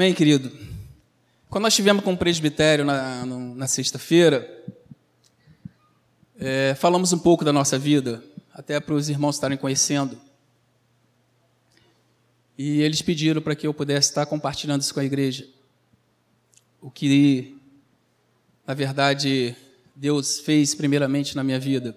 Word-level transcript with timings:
Bem, 0.00 0.14
querido, 0.14 0.50
quando 1.50 1.64
nós 1.64 1.74
estivemos 1.74 2.02
com 2.02 2.14
o 2.14 2.16
presbitério 2.16 2.86
na, 2.86 3.26
na 3.26 3.66
sexta-feira, 3.66 4.48
é, 6.38 6.74
falamos 6.74 7.12
um 7.12 7.18
pouco 7.18 7.44
da 7.44 7.52
nossa 7.52 7.78
vida, 7.78 8.24
até 8.50 8.80
para 8.80 8.94
os 8.94 9.10
irmãos 9.10 9.34
estarem 9.34 9.58
conhecendo. 9.58 10.18
E 12.56 12.80
eles 12.80 13.02
pediram 13.02 13.42
para 13.42 13.54
que 13.54 13.66
eu 13.66 13.74
pudesse 13.74 14.08
estar 14.08 14.24
compartilhando 14.24 14.80
isso 14.80 14.94
com 14.94 15.00
a 15.00 15.04
igreja. 15.04 15.46
O 16.80 16.90
que, 16.90 17.60
na 18.66 18.72
verdade, 18.72 19.54
Deus 19.94 20.40
fez 20.40 20.74
primeiramente 20.74 21.36
na 21.36 21.44
minha 21.44 21.60
vida. 21.60 21.94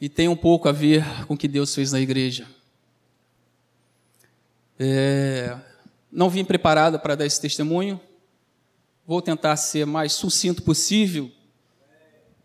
E 0.00 0.08
tem 0.08 0.26
um 0.26 0.36
pouco 0.36 0.70
a 0.70 0.72
ver 0.72 1.04
com 1.26 1.34
o 1.34 1.36
que 1.36 1.46
Deus 1.46 1.74
fez 1.74 1.92
na 1.92 2.00
igreja. 2.00 2.48
É, 4.82 5.54
não 6.10 6.30
vim 6.30 6.42
preparado 6.42 6.98
para 6.98 7.14
dar 7.14 7.26
esse 7.26 7.38
testemunho. 7.38 8.00
Vou 9.06 9.20
tentar 9.20 9.56
ser 9.58 9.84
mais 9.84 10.14
sucinto 10.14 10.62
possível. 10.62 11.30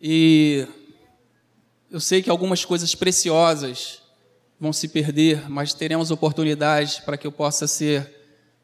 E 0.02 0.68
eu 1.90 2.02
sei 2.02 2.22
que 2.22 2.30
algumas 2.30 2.66
coisas 2.66 2.94
preciosas 2.94 4.02
vão 4.60 4.74
se 4.74 4.90
perder, 4.90 5.50
mas 5.50 5.74
teremos 5.74 6.12
oportunidade 6.12 7.04
para 7.05 7.18
que 7.18 7.26
eu 7.26 7.32
possa 7.32 7.68
ser 7.68 8.13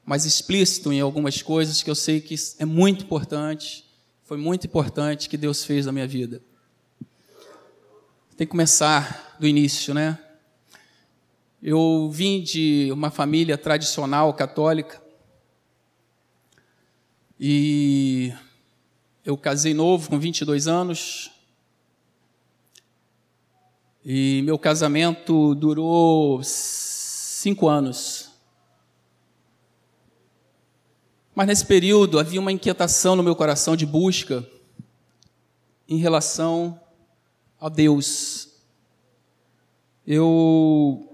mais 0.06 0.26
explícito 0.26 0.92
em 0.92 1.00
algumas 1.00 1.42
coisas 1.42 1.82
que 1.82 1.90
eu 1.90 1.96
sei 1.96 2.20
que 2.20 2.36
é 2.60 2.66
muito 2.66 3.06
importante, 3.06 3.86
foi 4.26 4.38
muito 4.38 4.68
importante 4.68 5.30
que 5.30 5.38
Deus 5.38 5.64
fez 5.64 5.86
na 5.86 5.94
minha 5.94 6.08
vida. 6.08 6.42
Tem 8.36 8.46
que 8.46 8.52
começar 8.52 9.38
do 9.40 9.48
início, 9.48 9.94
né? 9.94 10.20
Eu 11.62 12.10
vim 12.12 12.42
de 12.42 12.90
uma 12.92 13.12
família 13.12 13.56
tradicional 13.56 14.34
católica 14.34 15.00
e 17.40 18.34
eu 19.24 19.38
casei 19.38 19.72
novo, 19.72 20.10
com 20.10 20.20
22 20.20 20.68
anos. 20.68 21.30
E 24.04 24.42
meu 24.44 24.58
casamento 24.58 25.54
durou 25.54 26.42
cinco 26.44 27.68
anos. 27.68 28.32
Mas 31.36 31.46
nesse 31.46 31.66
período 31.68 32.18
havia 32.18 32.40
uma 32.40 32.52
inquietação 32.52 33.16
no 33.16 33.22
meu 33.22 33.36
coração 33.36 33.76
de 33.76 33.86
busca 33.86 34.44
em 35.88 35.98
relação 35.98 36.82
a 37.60 37.70
Deus. 37.70 38.50
Eu 40.08 41.11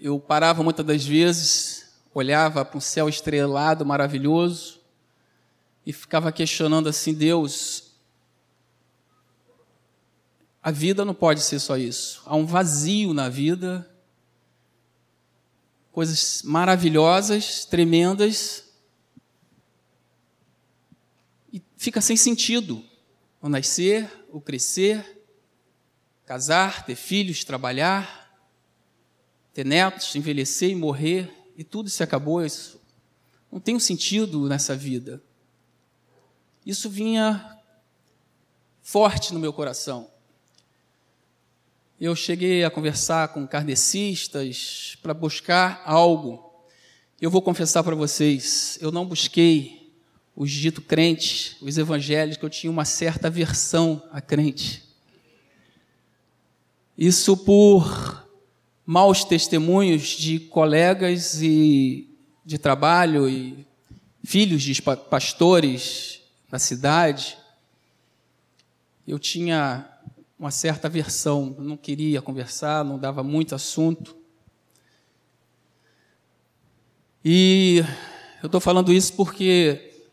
eu 0.00 0.18
parava 0.18 0.62
muitas 0.62 0.84
das 0.84 1.04
vezes, 1.04 1.92
olhava 2.14 2.64
para 2.64 2.78
um 2.78 2.80
céu 2.80 3.08
estrelado, 3.08 3.84
maravilhoso, 3.84 4.80
e 5.84 5.92
ficava 5.92 6.30
questionando 6.30 6.88
assim: 6.88 7.14
Deus, 7.14 7.92
a 10.62 10.70
vida 10.70 11.04
não 11.04 11.14
pode 11.14 11.40
ser 11.40 11.58
só 11.58 11.76
isso. 11.76 12.22
Há 12.26 12.36
um 12.36 12.46
vazio 12.46 13.12
na 13.12 13.28
vida, 13.28 13.88
coisas 15.92 16.42
maravilhosas, 16.42 17.64
tremendas, 17.64 18.64
e 21.52 21.62
fica 21.76 22.00
sem 22.00 22.16
sentido 22.16 22.84
o 23.40 23.48
nascer, 23.48 24.26
o 24.30 24.40
crescer, 24.40 25.24
casar, 26.26 26.84
ter 26.84 26.96
filhos, 26.96 27.44
trabalhar 27.44 28.27
ter 29.58 29.66
netos, 29.66 30.14
envelhecer 30.14 30.70
e 30.70 30.74
morrer, 30.76 31.28
e 31.56 31.64
tudo 31.64 31.90
se 31.90 32.00
acabou, 32.00 32.44
isso 32.44 32.80
não 33.50 33.58
tem 33.58 33.74
um 33.74 33.80
sentido 33.80 34.48
nessa 34.48 34.76
vida. 34.76 35.20
Isso 36.64 36.88
vinha 36.88 37.58
forte 38.80 39.34
no 39.34 39.40
meu 39.40 39.52
coração. 39.52 40.08
Eu 42.00 42.14
cheguei 42.14 42.62
a 42.62 42.70
conversar 42.70 43.30
com 43.30 43.44
kardecistas 43.48 44.96
para 45.02 45.12
buscar 45.12 45.82
algo. 45.84 46.54
Eu 47.20 47.28
vou 47.28 47.42
confessar 47.42 47.82
para 47.82 47.96
vocês, 47.96 48.78
eu 48.80 48.92
não 48.92 49.04
busquei 49.04 49.92
os 50.36 50.52
dito 50.52 50.80
crentes, 50.80 51.56
os 51.60 51.76
evangélicos, 51.76 52.44
eu 52.44 52.48
tinha 52.48 52.70
uma 52.70 52.84
certa 52.84 53.26
aversão 53.26 54.00
a 54.12 54.20
crente. 54.20 54.84
Isso 56.96 57.36
por 57.36 58.27
maus 58.90 59.22
testemunhos 59.22 60.16
de 60.16 60.40
colegas 60.40 61.42
e 61.42 62.08
de 62.42 62.56
trabalho 62.56 63.28
e 63.28 63.66
filhos 64.24 64.62
de 64.62 64.80
pastores 64.80 66.22
na 66.50 66.58
cidade, 66.58 67.36
eu 69.06 69.18
tinha 69.18 69.86
uma 70.38 70.50
certa 70.50 70.88
aversão, 70.88 71.54
não 71.58 71.76
queria 71.76 72.22
conversar, 72.22 72.82
não 72.82 72.98
dava 72.98 73.22
muito 73.22 73.54
assunto. 73.54 74.16
E 77.22 77.84
eu 78.42 78.46
estou 78.46 78.58
falando 78.58 78.90
isso 78.90 79.12
porque, 79.12 80.06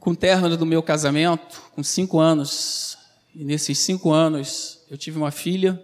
com 0.00 0.10
o 0.10 0.16
término 0.16 0.56
do 0.56 0.66
meu 0.66 0.82
casamento, 0.82 1.62
com 1.76 1.84
cinco 1.84 2.18
anos, 2.18 2.98
e 3.32 3.44
nesses 3.44 3.78
cinco 3.78 4.10
anos 4.10 4.84
eu 4.90 4.98
tive 4.98 5.16
uma 5.16 5.30
filha, 5.30 5.80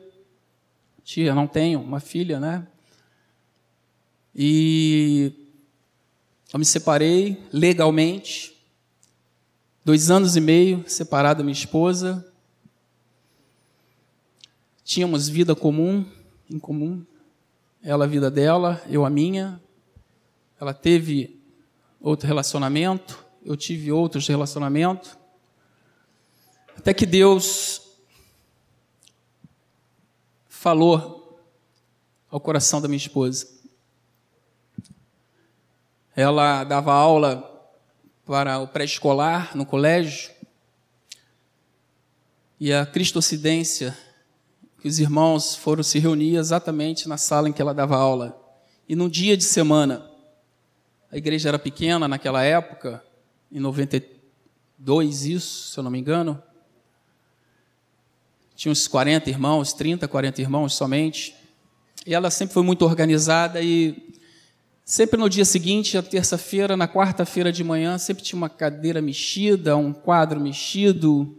tia, 1.07 1.33
não 1.33 1.47
tenho 1.47 1.81
uma 1.81 2.01
filha, 2.01 2.41
né? 2.41 2.67
E 4.35 5.33
eu 6.53 6.59
me 6.59 6.65
separei 6.65 7.41
legalmente, 7.53 8.61
dois 9.85 10.11
anos 10.11 10.35
e 10.35 10.41
meio 10.41 10.83
separado 10.89 11.39
da 11.39 11.45
minha 11.45 11.53
esposa. 11.53 12.27
Tínhamos 14.83 15.29
vida 15.29 15.55
comum, 15.55 16.05
em 16.51 16.59
comum. 16.59 17.07
Ela 17.85 18.05
a 18.05 18.09
vida 18.09 18.29
dela, 18.29 18.83
eu 18.89 19.05
a 19.05 19.11
minha. 19.11 19.61
Ela 20.61 20.75
teve 20.75 21.41
outro 22.01 22.27
relacionamento, 22.27 23.25
eu 23.45 23.57
tive 23.57 23.93
outros 23.93 24.27
relacionamentos. 24.27 25.17
Até 26.77 26.93
que 26.93 27.07
Deus 27.07 27.86
falou 30.67 31.41
ao 32.29 32.41
coração 32.41 32.81
da 32.81 32.89
minha 32.89 32.97
esposa. 32.97 33.47
Ela 36.17 36.65
dava 36.65 36.93
aula 36.93 37.71
para 38.25 38.59
o 38.59 38.67
pré-escolar 38.67 39.57
no 39.57 39.65
colégio 39.65 40.33
e 42.59 42.73
a 42.73 42.85
cristocidência 42.85 43.97
que 44.81 44.89
os 44.89 44.99
irmãos 44.99 45.55
foram 45.55 45.85
se 45.85 46.01
reunir 46.01 46.35
exatamente 46.35 47.09
na 47.09 47.17
sala 47.17 47.49
em 47.49 47.53
que 47.53 47.63
ela 47.63 47.73
dava 47.73 47.97
aula. 47.97 48.37
E 48.89 48.97
num 48.97 49.09
dia 49.09 49.37
de 49.37 49.45
semana, 49.45 50.11
a 51.13 51.17
igreja 51.17 51.49
era 51.49 51.61
pequena 51.61 52.09
naquela 52.09 52.43
época, 52.43 53.05
em 53.53 53.61
92 53.61 55.27
isso, 55.27 55.69
se 55.69 55.79
eu 55.79 55.85
não 55.85 55.93
me 55.93 56.01
engano, 56.01 56.43
tinha 58.57 58.73
uns 58.73 58.89
40 58.89 59.29
irmãos, 59.29 59.75
30, 59.75 60.09
40 60.09 60.41
irmãos 60.41 60.75
somente. 60.75 61.37
E 62.07 62.15
ela 62.15 62.31
sempre 62.31 62.55
foi 62.55 62.63
muito 62.63 62.85
organizada 62.87 63.61
e 63.61 64.15
sempre 64.85 65.21
no 65.21 65.29
dia 65.29 65.45
seguinte, 65.45 65.99
a 65.99 66.03
terça-feira, 66.03 66.77
na 66.77 66.89
quarta-feira 66.89 67.53
de 67.53 67.63
manhã, 67.63 67.99
sempre 67.99 68.25
tinha 68.25 68.37
uma 68.37 68.49
cadeira 68.49 69.03
mexida, 69.03 69.77
um 69.77 69.93
quadro 69.93 70.41
mexido. 70.41 71.39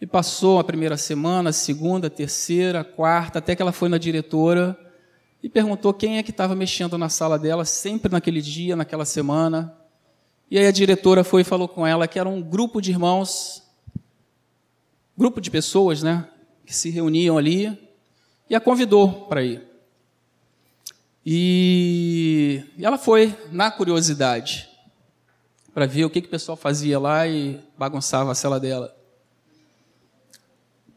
E 0.00 0.06
passou 0.06 0.58
a 0.58 0.64
primeira 0.64 0.96
semana, 0.96 1.50
a 1.50 1.52
segunda, 1.52 2.08
a 2.08 2.10
terceira, 2.10 2.80
a 2.80 2.84
quarta, 2.84 3.38
até 3.38 3.56
que 3.56 3.62
ela 3.62 3.72
foi 3.72 3.88
na 3.88 3.98
diretora 3.98 4.78
e 5.42 5.48
perguntou 5.48 5.94
quem 5.94 6.18
é 6.18 6.22
que 6.22 6.30
estava 6.30 6.54
mexendo 6.54 6.98
na 6.98 7.08
sala 7.08 7.38
dela, 7.38 7.64
sempre 7.64 8.12
naquele 8.12 8.42
dia, 8.42 8.76
naquela 8.76 9.06
semana. 9.06 9.74
E 10.50 10.58
aí 10.58 10.66
a 10.66 10.72
diretora 10.72 11.24
foi 11.24 11.40
e 11.40 11.44
falou 11.44 11.68
com 11.68 11.86
ela 11.86 12.06
que 12.06 12.18
era 12.18 12.28
um 12.28 12.42
grupo 12.42 12.80
de 12.80 12.90
irmãos, 12.90 13.62
grupo 15.16 15.40
de 15.40 15.50
pessoas, 15.50 16.02
né? 16.02 16.28
Que 16.64 16.74
se 16.74 16.90
reuniam 16.90 17.36
ali 17.36 17.78
e 18.48 18.54
a 18.54 18.60
convidou 18.60 19.26
para 19.26 19.42
ir. 19.42 19.62
E 21.24 22.64
ela 22.80 22.96
foi 22.96 23.36
na 23.52 23.70
curiosidade 23.70 24.68
para 25.72 25.86
ver 25.86 26.04
o 26.04 26.10
que, 26.10 26.20
que 26.20 26.28
o 26.28 26.30
pessoal 26.30 26.56
fazia 26.56 26.98
lá 26.98 27.26
e 27.26 27.60
bagunçava 27.78 28.32
a 28.32 28.34
cela 28.34 28.58
dela. 28.58 28.96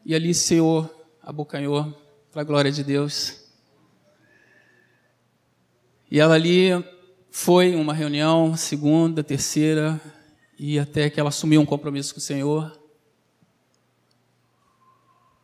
E 0.04 0.14
ali 0.14 0.30
o 0.30 0.34
Senhor 0.34 0.90
abocanhou 1.22 1.94
para 2.32 2.42
a 2.42 2.44
glória 2.44 2.72
de 2.72 2.82
Deus. 2.82 3.40
E 6.10 6.20
ela 6.20 6.34
ali 6.34 6.70
foi 7.30 7.74
uma 7.74 7.94
reunião, 7.94 8.56
segunda, 8.56 9.22
terceira, 9.22 10.00
e 10.58 10.78
até 10.78 11.08
que 11.10 11.18
ela 11.18 11.30
assumiu 11.30 11.60
um 11.60 11.66
compromisso 11.66 12.14
com 12.14 12.18
o 12.18 12.22
Senhor. 12.22 12.83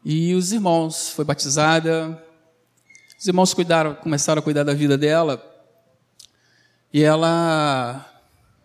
E 0.04 0.34
os 0.34 0.52
irmãos, 0.52 1.10
foi 1.10 1.24
batizada, 1.24 2.24
Os 3.18 3.26
irmãos 3.26 3.52
cuidaram, 3.52 3.94
começaram 3.94 4.40
a 4.40 4.42
cuidar 4.42 4.64
da 4.64 4.72
vida 4.72 4.96
dela. 4.96 5.44
E 6.92 7.02
ela. 7.02 8.06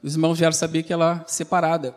Os 0.02 0.14
irmãos 0.14 0.38
vieram 0.38 0.54
saber 0.54 0.84
que 0.84 0.94
ela 0.94 1.26
separada. 1.28 1.94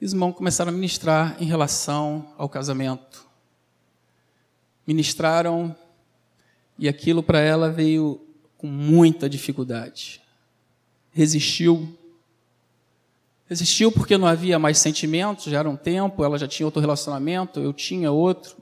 Os 0.00 0.12
irmãos 0.12 0.32
começaram 0.32 0.70
a 0.70 0.74
ministrar 0.74 1.36
em 1.38 1.44
relação 1.44 2.32
ao 2.38 2.48
casamento. 2.48 3.26
Ministraram 4.86 5.76
e 6.78 6.88
aquilo 6.88 7.22
para 7.22 7.40
ela 7.40 7.70
veio 7.70 8.20
com 8.56 8.66
muita 8.66 9.28
dificuldade. 9.28 10.20
Resistiu. 11.10 11.98
Resistiu 13.46 13.92
porque 13.92 14.16
não 14.16 14.26
havia 14.26 14.58
mais 14.58 14.78
sentimentos, 14.78 15.44
já 15.44 15.58
era 15.58 15.68
um 15.68 15.76
tempo, 15.76 16.24
ela 16.24 16.38
já 16.38 16.48
tinha 16.48 16.66
outro 16.66 16.80
relacionamento, 16.80 17.60
eu 17.60 17.72
tinha 17.72 18.10
outro. 18.10 18.56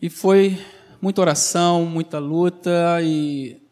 E 0.00 0.10
foi 0.10 0.62
muita 1.00 1.20
oração, 1.20 1.86
muita 1.86 2.18
luta, 2.18 3.00
e 3.02 3.62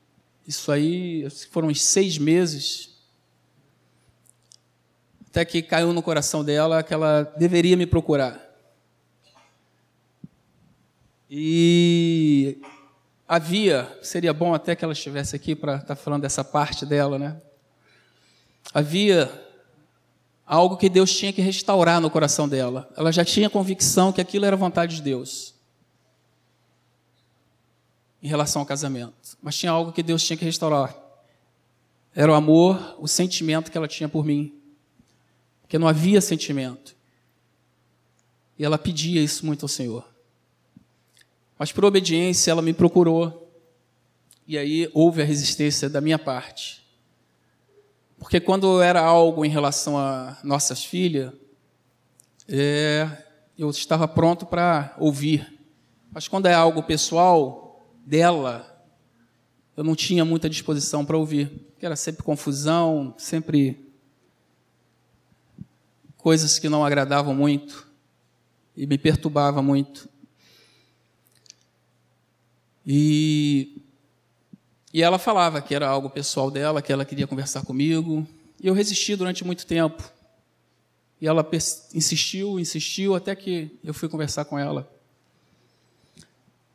isso 0.46 0.72
aí 0.72 1.28
foram 1.50 1.68
uns 1.68 1.82
seis 1.82 2.18
meses. 2.18 2.90
Até 5.28 5.44
que 5.44 5.62
caiu 5.62 5.92
no 5.92 6.02
coração 6.02 6.44
dela 6.44 6.82
que 6.82 6.92
ela 6.92 7.22
deveria 7.36 7.76
me 7.76 7.86
procurar. 7.86 8.40
E 11.30 12.60
havia, 13.26 13.90
seria 14.02 14.34
bom 14.34 14.52
até 14.52 14.76
que 14.76 14.84
ela 14.84 14.92
estivesse 14.92 15.34
aqui 15.34 15.54
para 15.54 15.76
estar 15.76 15.86
tá 15.86 15.96
falando 15.96 16.20
dessa 16.20 16.44
parte 16.44 16.84
dela, 16.84 17.18
né? 17.18 17.40
Havia 18.74 19.30
algo 20.46 20.76
que 20.76 20.88
Deus 20.88 21.14
tinha 21.16 21.32
que 21.32 21.40
restaurar 21.40 22.00
no 22.00 22.10
coração 22.10 22.48
dela. 22.48 22.90
Ela 22.96 23.10
já 23.12 23.24
tinha 23.24 23.48
convicção 23.48 24.12
que 24.12 24.20
aquilo 24.20 24.44
era 24.44 24.56
vontade 24.56 24.96
de 24.96 25.02
Deus 25.02 25.54
em 28.22 28.28
relação 28.28 28.62
ao 28.62 28.66
casamento, 28.66 29.36
mas 29.42 29.56
tinha 29.56 29.72
algo 29.72 29.90
que 29.90 30.02
Deus 30.02 30.24
tinha 30.24 30.36
que 30.36 30.44
restaurar. 30.44 30.96
Era 32.14 32.30
o 32.30 32.34
amor, 32.34 32.96
o 32.98 33.08
sentimento 33.08 33.70
que 33.70 33.76
ela 33.76 33.88
tinha 33.88 34.08
por 34.08 34.24
mim. 34.24 34.54
Porque 35.62 35.78
não 35.78 35.88
havia 35.88 36.20
sentimento. 36.20 36.94
E 38.58 38.64
ela 38.64 38.78
pedia 38.78 39.20
isso 39.20 39.44
muito 39.44 39.64
ao 39.64 39.68
Senhor. 39.68 40.06
Mas 41.58 41.72
por 41.72 41.84
obediência 41.84 42.50
ela 42.50 42.62
me 42.62 42.72
procurou. 42.72 43.50
E 44.46 44.58
aí 44.58 44.88
houve 44.92 45.22
a 45.22 45.24
resistência 45.24 45.88
da 45.88 46.00
minha 46.00 46.18
parte. 46.18 46.81
Porque 48.22 48.38
quando 48.38 48.80
era 48.80 49.00
algo 49.00 49.44
em 49.44 49.48
relação 49.48 49.98
a 49.98 50.38
nossas 50.44 50.84
filhas, 50.84 51.32
é, 52.48 53.10
eu 53.58 53.68
estava 53.68 54.06
pronto 54.06 54.46
para 54.46 54.94
ouvir. 54.96 55.58
Mas 56.08 56.28
quando 56.28 56.46
é 56.46 56.54
algo 56.54 56.84
pessoal 56.84 57.84
dela, 58.06 58.86
eu 59.76 59.82
não 59.82 59.96
tinha 59.96 60.24
muita 60.24 60.48
disposição 60.48 61.04
para 61.04 61.18
ouvir. 61.18 61.66
Era 61.80 61.96
sempre 61.96 62.22
confusão, 62.22 63.12
sempre 63.18 63.92
coisas 66.16 66.60
que 66.60 66.68
não 66.68 66.84
agradavam 66.84 67.34
muito 67.34 67.88
e 68.76 68.86
me 68.86 68.98
perturbava 68.98 69.60
muito. 69.60 70.08
E, 72.86 73.81
e 74.92 75.02
ela 75.02 75.18
falava 75.18 75.62
que 75.62 75.74
era 75.74 75.88
algo 75.88 76.10
pessoal 76.10 76.50
dela, 76.50 76.82
que 76.82 76.92
ela 76.92 77.04
queria 77.04 77.26
conversar 77.26 77.64
comigo. 77.64 78.26
E 78.60 78.66
eu 78.66 78.74
resisti 78.74 79.16
durante 79.16 79.44
muito 79.44 79.66
tempo. 79.66 80.02
E 81.20 81.26
ela 81.26 81.48
insistiu, 81.94 82.60
insistiu, 82.60 83.14
até 83.14 83.34
que 83.34 83.78
eu 83.82 83.94
fui 83.94 84.08
conversar 84.08 84.44
com 84.44 84.58
ela. 84.58 84.90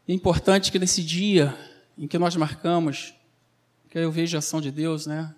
é 0.08 0.14
importante 0.14 0.72
que 0.72 0.80
nesse 0.80 1.04
dia 1.04 1.56
em 1.98 2.08
que 2.08 2.18
nós 2.18 2.36
marcamos, 2.36 3.14
que 3.90 4.00
eu 4.00 4.12
vejo 4.12 4.36
a 4.36 4.40
ação 4.40 4.62
de 4.62 4.72
Deus, 4.72 5.06
né? 5.06 5.34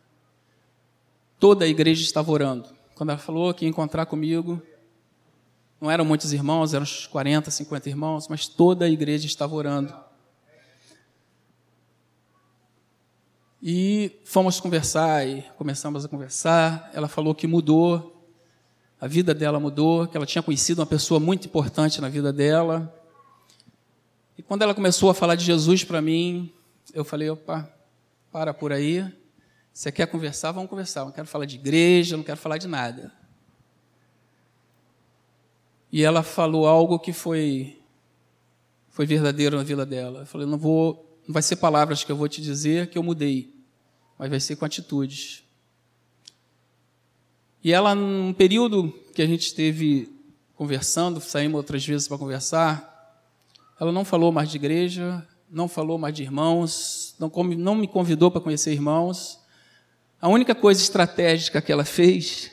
Toda 1.40 1.66
a 1.66 1.68
igreja 1.68 2.02
estava 2.04 2.32
orando. 2.32 2.70
Quando 2.96 3.10
ela 3.10 3.20
falou 3.20 3.54
que 3.54 3.66
ia 3.66 3.70
encontrar 3.70 4.06
comigo, 4.06 4.62
não 5.82 5.90
eram 5.90 6.06
muitos 6.06 6.34
irmãos, 6.34 6.74
eram 6.74 6.84
uns 6.84 7.08
40, 7.08 7.50
50 7.50 7.90
irmãos, 7.90 8.28
mas 8.28 8.48
toda 8.48 8.86
a 8.86 8.90
igreja 8.90 9.26
estava 9.26 9.56
orando. 9.56 9.94
E 13.62 14.22
fomos 14.24 14.60
conversar 14.60 15.28
e 15.28 15.42
começamos 15.58 16.06
a 16.06 16.08
conversar. 16.08 16.90
Ela 16.94 17.10
falou 17.10 17.36
que 17.36 17.46
mudou, 17.46 18.26
a 19.00 19.08
vida 19.08 19.34
dela 19.34 19.60
mudou, 19.60 20.08
que 20.08 20.16
ela 20.16 20.26
tinha 20.26 20.42
conhecido 20.42 20.80
uma 20.80 20.86
pessoa 20.86 21.20
muito 21.20 21.46
importante 21.46 22.00
na 22.00 22.08
vida 22.08 22.32
dela. 22.32 22.94
E 24.38 24.42
quando 24.42 24.62
ela 24.62 24.74
começou 24.74 25.10
a 25.10 25.14
falar 25.14 25.36
de 25.36 25.44
Jesus 25.44 25.84
para 25.84 26.02
mim, 26.02 26.52
eu 26.94 27.04
falei: 27.04 27.30
opa, 27.30 27.70
para 28.32 28.54
por 28.54 28.72
aí. 28.72 29.06
Você 29.74 29.92
quer 29.92 30.08
conversar? 30.08 30.52
Vamos 30.52 30.70
conversar. 30.70 31.04
não 31.06 31.12
quero 31.12 31.28
falar 31.28 31.46
de 31.46 31.56
igreja, 31.56 32.16
não 32.16 32.24
quero 32.24 32.38
falar 32.38 32.58
de 32.58 32.68
nada. 32.68 33.12
E 35.92 36.04
ela 36.04 36.24
falou 36.24 36.68
algo 36.68 37.00
que 37.00 37.12
foi 37.12 37.78
foi 38.90 39.06
verdadeiro 39.06 39.58
na 39.58 39.64
vida 39.64 39.86
dela. 39.86 40.22
Eu 40.22 40.26
falei: 40.26 40.48
não 40.48 40.58
vou 40.58 41.09
não 41.28 41.34
vai 41.34 41.42
ser 41.42 41.58
palavras 41.58 42.04
que 42.04 42.12
eu 42.12 42.16
vou 42.16 42.28
te 42.28 42.42
dizer 42.42 42.90
que 42.90 42.98
eu 42.98 43.04
mudei, 43.04 43.54
mas 44.18 44.30
vai 44.30 44.40
ser 44.40 44.56
com 44.56 44.66
atitudes. 44.66 45.44
E 47.64 47.72
ela, 47.74 47.94
num 47.94 48.34
período 48.34 48.92
que 49.14 49.22
a 49.22 49.28
gente 49.28 49.48
esteve 49.48 50.10
conversando, 50.56 51.20
saímos 51.22 51.58
outras 51.58 51.86
vezes 51.86 52.08
para 52.08 52.18
conversar, 52.18 52.90
ela 53.80 53.92
não 53.92 54.04
falou 54.04 54.32
mais 54.32 54.50
de 54.50 54.58
igreja, 54.58 55.26
não 55.50 55.68
falou 55.68 55.98
mais 55.98 56.14
de 56.14 56.24
irmãos, 56.24 57.16
não, 57.20 57.30
não 57.58 57.76
me 57.76 57.88
convidou 57.88 58.30
para 58.30 58.42
conhecer 58.42 58.74
irmãos. 58.74 59.40
A 60.22 60.28
única 60.28 60.54
coisa 60.54 60.82
estratégica 60.82 61.62
que 61.62 61.72
ela 61.72 61.86
fez 61.86 62.52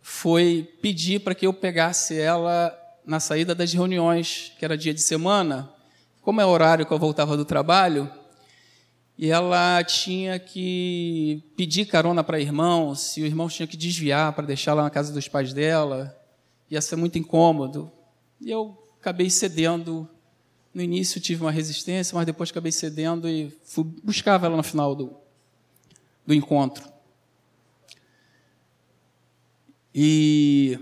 foi 0.00 0.68
pedir 0.82 1.20
para 1.20 1.34
que 1.34 1.46
eu 1.46 1.52
pegasse 1.52 2.18
ela 2.18 2.76
na 3.06 3.20
saída 3.20 3.54
das 3.54 3.72
reuniões, 3.72 4.52
que 4.58 4.64
era 4.64 4.76
dia 4.76 4.92
de 4.92 5.00
semana, 5.00 5.72
como 6.22 6.40
é 6.40 6.46
o 6.46 6.48
horário 6.48 6.86
que 6.86 6.92
eu 6.92 6.98
voltava 6.98 7.36
do 7.36 7.44
trabalho, 7.44 8.10
e 9.16 9.30
ela 9.30 9.84
tinha 9.84 10.38
que 10.38 11.42
pedir 11.56 11.84
carona 11.84 12.24
para 12.24 12.40
irmãos, 12.40 13.16
e 13.16 13.22
o 13.22 13.26
irmão 13.26 13.48
tinha 13.48 13.66
que 13.66 13.76
desviar 13.76 14.32
para 14.32 14.46
deixar 14.46 14.72
lá 14.72 14.82
na 14.82 14.90
casa 14.90 15.12
dos 15.12 15.28
pais 15.28 15.52
dela, 15.52 16.18
ia 16.70 16.80
ser 16.80 16.96
muito 16.96 17.18
incômodo. 17.18 17.92
E 18.40 18.50
eu 18.50 18.82
acabei 18.98 19.28
cedendo. 19.28 20.08
No 20.72 20.80
início 20.80 21.20
tive 21.20 21.42
uma 21.42 21.50
resistência, 21.50 22.14
mas 22.14 22.24
depois 22.24 22.50
acabei 22.50 22.72
cedendo 22.72 23.28
e 23.28 23.50
fui, 23.64 23.84
buscava 24.02 24.46
ela 24.46 24.56
no 24.56 24.62
final 24.62 24.94
do, 24.94 25.14
do 26.26 26.32
encontro. 26.32 26.88
E 29.94 30.78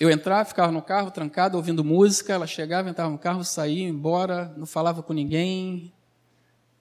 eu 0.00 0.10
entrava, 0.10 0.44
ficava 0.44 0.72
no 0.72 0.82
carro 0.82 1.10
trancado, 1.10 1.56
ouvindo 1.56 1.84
música, 1.84 2.32
ela 2.32 2.46
chegava, 2.46 2.90
entrava 2.90 3.10
no 3.10 3.18
carro, 3.18 3.44
saía, 3.44 3.88
embora, 3.88 4.52
não 4.56 4.66
falava 4.66 5.02
com 5.02 5.12
ninguém, 5.12 5.92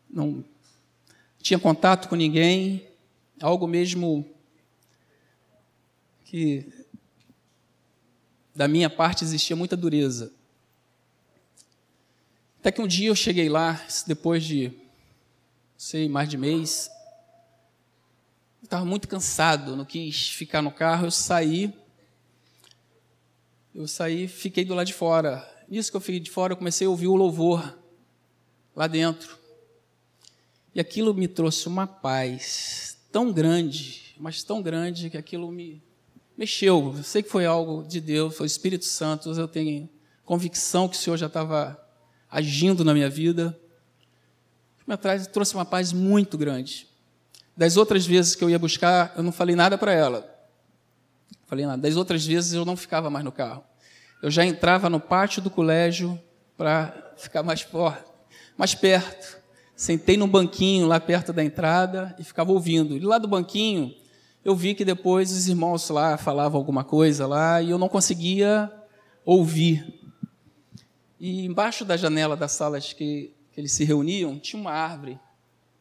não 0.10 0.44
tinha 1.40 1.60
contato 1.60 2.10
com 2.10 2.16
ninguém, 2.16 2.88
algo 3.40 3.68
mesmo 3.68 4.26
que 6.26 6.68
da 8.56 8.68
minha 8.68 8.90
parte 8.90 9.24
existia 9.24 9.56
muita 9.56 9.78
dureza. 9.78 10.32
Até 12.60 12.72
que 12.72 12.82
um 12.82 12.88
dia 12.88 13.10
eu 13.10 13.16
cheguei 13.16 13.50
lá, 13.50 13.86
depois 14.08 14.44
de, 14.44 14.74
sei, 15.78 16.10
mais 16.10 16.30
de 16.30 16.38
mês, 16.38 16.90
eu 18.62 18.66
estava 18.66 18.86
muito 18.86 19.08
cansado, 19.08 19.76
não 19.76 19.86
quis 19.86 20.30
ficar 20.30 20.62
no 20.62 20.72
carro, 20.72 21.06
eu 21.06 21.12
saí 21.12 21.83
eu 23.74 23.88
saí, 23.88 24.28
fiquei 24.28 24.64
do 24.64 24.76
lado 24.76 24.88
de 24.88 24.94
fora. 24.94 25.48
Nisso 25.68 25.90
que 25.90 25.98
eu 25.98 26.02
fiquei 26.02 26.20
de 26.20 26.30
fora, 26.30 26.54
eu 26.54 26.58
comecei 26.58 26.86
a 26.86 26.90
ouvir 26.90 27.08
o 27.08 27.16
louvor 27.16 27.78
lá 28.76 28.86
dentro. 28.86 29.38
E 30.76 30.80
aquilo 30.80 31.14
me 31.14 31.28
trouxe 31.28 31.68
uma 31.68 31.88
paz 31.88 32.98
tão 33.12 33.32
grande, 33.32 34.16
mas 34.20 34.44
tão 34.44 34.62
grande 34.62 35.10
que 35.10 35.18
aquilo 35.18 35.52
me 35.52 35.82
mexeu. 36.38 36.94
Eu 36.98 37.04
sei 37.04 37.24
que 37.24 37.30
foi 37.30 37.46
algo 37.46 37.84
de 37.84 38.00
Deus, 38.00 38.36
foi 38.36 38.46
o 38.46 38.48
Espírito 38.48 38.86
Santo, 38.86 39.32
eu 39.32 39.48
tenho 39.48 39.90
convicção 40.24 40.88
que 40.88 40.96
o 40.96 41.00
Senhor 41.00 41.18
já 41.18 41.28
estava 41.28 41.80
agindo 42.30 42.84
na 42.84 42.94
minha 42.94 43.10
vida. 43.10 43.58
Me 44.86 44.94
atrás 44.94 45.26
trouxe 45.28 45.54
uma 45.56 45.66
paz 45.66 45.92
muito 45.92 46.38
grande. 46.38 46.88
Das 47.56 47.78
outras 47.78 48.06
vezes 48.06 48.36
que 48.36 48.44
eu 48.44 48.50
ia 48.50 48.60
buscar, 48.60 49.14
eu 49.16 49.24
não 49.24 49.32
falei 49.32 49.56
nada 49.56 49.78
para 49.78 49.94
ela. 49.94 50.33
Falei 51.46 51.66
nada. 51.66 51.82
Das 51.82 51.96
outras 51.96 52.26
vezes 52.26 52.54
eu 52.54 52.66
não 52.66 52.76
ficava 52.76 53.10
mais 53.10 53.24
no 53.24 53.32
carro. 53.32 53.64
Eu 54.22 54.32
já 54.32 54.46
entrava 54.46 54.90
no 54.90 55.00
pátio 55.00 55.42
do 55.42 55.50
colégio 55.50 56.20
para 56.58 57.14
ficar 57.18 57.44
mais 57.44 57.68
mais 58.58 58.76
perto. 58.76 59.42
Sentei 59.76 60.16
num 60.16 60.28
banquinho 60.28 60.88
lá 60.88 61.00
perto 61.00 61.34
da 61.34 61.44
entrada 61.44 62.16
e 62.20 62.24
ficava 62.24 62.52
ouvindo. 62.52 62.96
E 62.96 63.00
lá 63.00 63.18
do 63.18 63.28
banquinho, 63.28 63.94
eu 64.46 64.56
vi 64.56 64.76
que 64.76 64.86
depois 64.86 65.32
os 65.32 65.48
irmãos 65.48 65.90
lá 65.90 66.18
falavam 66.18 66.58
alguma 66.58 66.84
coisa 66.84 67.26
lá 67.26 67.62
e 67.62 67.70
eu 67.70 67.78
não 67.78 67.90
conseguia 67.90 68.72
ouvir. 69.26 70.00
E 71.20 71.46
embaixo 71.46 71.86
da 71.86 71.96
janela 71.96 72.36
das 72.36 72.52
salas 72.52 72.94
que, 72.94 73.34
que 73.52 73.60
eles 73.60 73.72
se 73.72 73.84
reuniam, 73.84 74.38
tinha 74.38 74.62
uma 74.62 74.72
árvore 74.72 75.20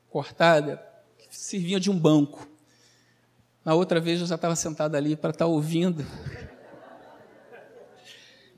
cortada 0.08 0.82
que 1.18 1.26
servia 1.36 1.80
de 1.80 1.90
um 1.90 1.98
banco. 1.98 2.48
Na 3.64 3.74
outra 3.74 4.00
vez 4.00 4.20
eu 4.20 4.26
já 4.26 4.34
estava 4.34 4.56
sentado 4.56 4.96
ali 4.96 5.14
para 5.14 5.30
estar 5.30 5.44
tá 5.44 5.46
ouvindo. 5.46 6.04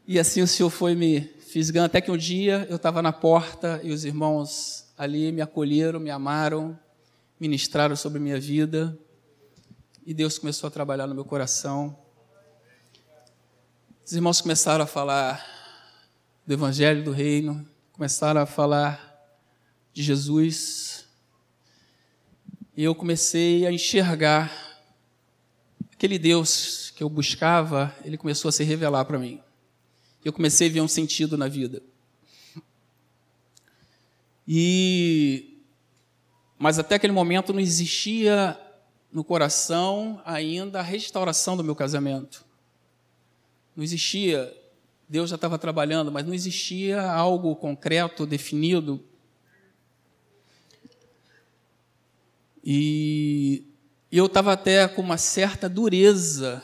E 0.07 0.19
assim 0.19 0.41
o 0.41 0.47
Senhor 0.47 0.71
foi 0.71 0.95
me 0.95 1.21
fisgando, 1.21 1.87
até 1.87 2.01
que 2.01 2.11
um 2.11 2.17
dia 2.17 2.67
eu 2.71 2.77
estava 2.77 3.03
na 3.03 3.13
porta 3.13 3.81
e 3.83 3.91
os 3.93 4.05
irmãos 4.05 4.93
ali 4.97 5.31
me 5.31 5.43
acolheram, 5.43 6.01
me 6.01 6.11
amaram, 6.11 6.79
ministraram 7.39 7.95
sobre 7.95 8.19
minha 8.19 8.41
vida. 8.41 8.99
E 10.07 10.15
Deus 10.15 10.39
começou 10.39 10.69
a 10.69 10.71
trabalhar 10.71 11.07
no 11.07 11.15
meu 11.15 11.25
coração. 11.25 11.99
Os 14.05 14.13
irmãos 14.13 14.41
começaram 14.41 14.85
a 14.85 14.87
falar 14.87 15.45
do 16.47 16.53
Evangelho 16.53 17.05
do 17.05 17.11
Reino, 17.11 17.67
começaram 17.93 18.41
a 18.41 18.47
falar 18.47 19.15
de 19.93 20.03
Jesus. 20.03 21.07
E 22.75 22.85
eu 22.85 22.95
comecei 22.95 23.67
a 23.67 23.73
enxergar 23.73 24.64
aquele 26.05 26.19
Deus 26.19 26.93
que 26.95 27.03
eu 27.03 27.09
buscava, 27.09 27.97
ele 28.05 28.19
começou 28.19 28.51
a 28.51 28.53
se 28.53 28.63
revelar 28.63 29.07
para 29.07 29.19
mim. 29.19 29.41
Eu 30.23 30.35
comecei 30.35 30.69
a 30.69 30.71
ver 30.71 30.83
um 30.83 30.89
sentido 30.89 31.39
na 31.39 31.49
vida. 31.49 31.83
E 34.47 35.63
mas 36.59 36.79
até 36.79 36.97
aquele 36.97 37.13
momento 37.15 37.55
não 37.55 37.61
existia 37.61 38.59
no 39.11 39.25
coração 39.25 40.21
ainda 40.27 40.81
a 40.81 40.83
restauração 40.83 41.57
do 41.57 41.65
meu 41.65 41.75
casamento. 41.75 42.45
Não 43.75 43.83
existia, 43.83 44.55
Deus 45.09 45.31
já 45.31 45.37
estava 45.37 45.59
trabalhando, 45.59 46.13
mas 46.13 46.27
não 46.27 46.35
existia 46.35 47.01
algo 47.01 47.57
concreto, 47.57 48.27
definido. 48.27 49.03
E 52.63 53.74
eu 54.19 54.27
estava 54.27 54.53
até 54.53 54.87
com 54.87 55.03
uma 55.03 55.19
certa 55.19 55.69
dureza 55.69 56.63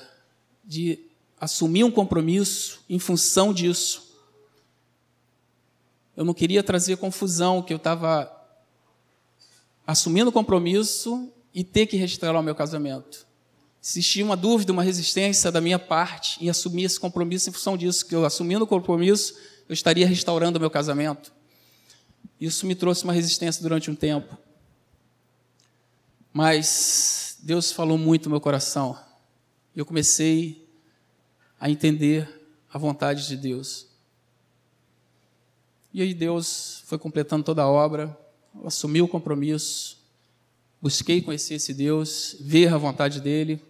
de 0.64 0.98
assumir 1.40 1.82
um 1.82 1.90
compromisso 1.90 2.80
em 2.88 2.98
função 2.98 3.52
disso. 3.52 4.14
Eu 6.16 6.24
não 6.24 6.34
queria 6.34 6.62
trazer 6.62 6.96
confusão, 6.98 7.62
que 7.62 7.72
eu 7.72 7.76
estava 7.78 8.30
assumindo 9.86 10.30
compromisso 10.30 11.32
e 11.52 11.64
ter 11.64 11.86
que 11.86 11.96
restaurar 11.96 12.40
o 12.40 12.44
meu 12.44 12.54
casamento. 12.54 13.26
Existia 13.82 14.24
uma 14.24 14.36
dúvida, 14.36 14.72
uma 14.72 14.82
resistência 14.82 15.50
da 15.50 15.60
minha 15.60 15.78
parte 15.78 16.44
em 16.44 16.50
assumir 16.50 16.84
esse 16.84 17.00
compromisso 17.00 17.48
em 17.48 17.52
função 17.52 17.76
disso, 17.76 18.06
que 18.06 18.14
eu 18.14 18.24
assumindo 18.24 18.64
o 18.64 18.68
compromisso, 18.68 19.34
eu 19.68 19.72
estaria 19.72 20.06
restaurando 20.06 20.58
o 20.58 20.60
meu 20.60 20.70
casamento. 20.70 21.32
Isso 22.40 22.66
me 22.66 22.74
trouxe 22.74 23.02
uma 23.02 23.12
resistência 23.12 23.62
durante 23.62 23.90
um 23.90 23.94
tempo. 23.94 24.36
Mas 26.32 27.29
Deus 27.42 27.72
falou 27.72 27.96
muito 27.96 28.24
no 28.24 28.32
meu 28.32 28.40
coração. 28.40 28.98
E 29.74 29.78
eu 29.78 29.86
comecei 29.86 30.68
a 31.58 31.70
entender 31.70 32.28
a 32.72 32.78
vontade 32.78 33.26
de 33.26 33.36
Deus. 33.36 33.88
E 35.92 36.02
aí 36.02 36.14
Deus 36.14 36.84
foi 36.86 36.98
completando 36.98 37.44
toda 37.44 37.62
a 37.62 37.68
obra, 37.68 38.16
assumiu 38.64 39.06
o 39.06 39.08
compromisso, 39.08 39.98
busquei 40.80 41.20
conhecer 41.20 41.54
esse 41.54 41.74
Deus, 41.74 42.36
ver 42.40 42.72
a 42.72 42.78
vontade 42.78 43.20
dele. 43.20 43.60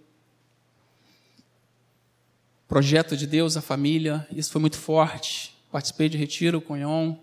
Projeto 2.68 3.16
de 3.16 3.26
Deus, 3.26 3.56
a 3.56 3.62
família, 3.62 4.28
isso 4.30 4.50
foi 4.50 4.60
muito 4.60 4.76
forte. 4.76 5.56
Participei 5.72 6.08
de 6.08 6.18
retiro 6.18 6.60
com 6.60 6.76
Ion, 6.76 7.16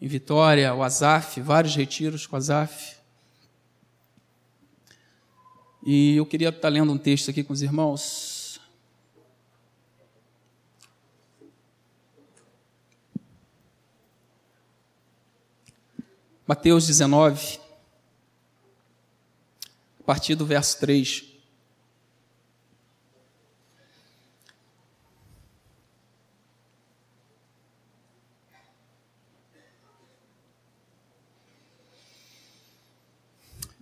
em 0.00 0.08
Vitória, 0.08 0.74
o 0.74 0.82
Azaf, 0.82 1.40
vários 1.40 1.74
retiros 1.76 2.26
com 2.26 2.34
o 2.34 2.38
Azaf. 2.38 2.99
E 5.82 6.16
eu 6.16 6.26
queria 6.26 6.50
estar 6.50 6.68
lendo 6.68 6.92
um 6.92 6.98
texto 6.98 7.30
aqui 7.30 7.42
com 7.42 7.52
os 7.52 7.62
irmãos. 7.62 8.60
Mateus 16.46 16.86
19, 16.86 17.60
partir 20.10 20.34
do 20.34 20.44
verso 20.44 20.76
3. 20.80 21.24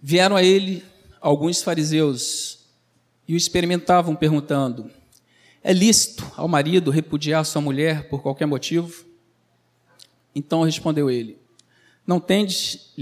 Vieram 0.03 0.37
a 0.37 0.43
ele 0.43 0.85
alguns 1.21 1.63
fariseus 1.63 2.67
e 3.27 3.35
o 3.35 3.37
experimentavam, 3.37 4.15
perguntando: 4.15 4.91
É 5.63 5.73
lícito 5.73 6.31
ao 6.37 6.49
marido 6.49 6.91
repudiar 6.91 7.45
sua 7.45 7.61
mulher 7.61 8.09
por 8.09 8.23
qualquer 8.23 8.47
motivo? 8.47 9.05
Então 10.35 10.63
respondeu 10.63 11.11
ele: 11.11 11.39
Não 12.07 12.21
tendes, 12.21 12.93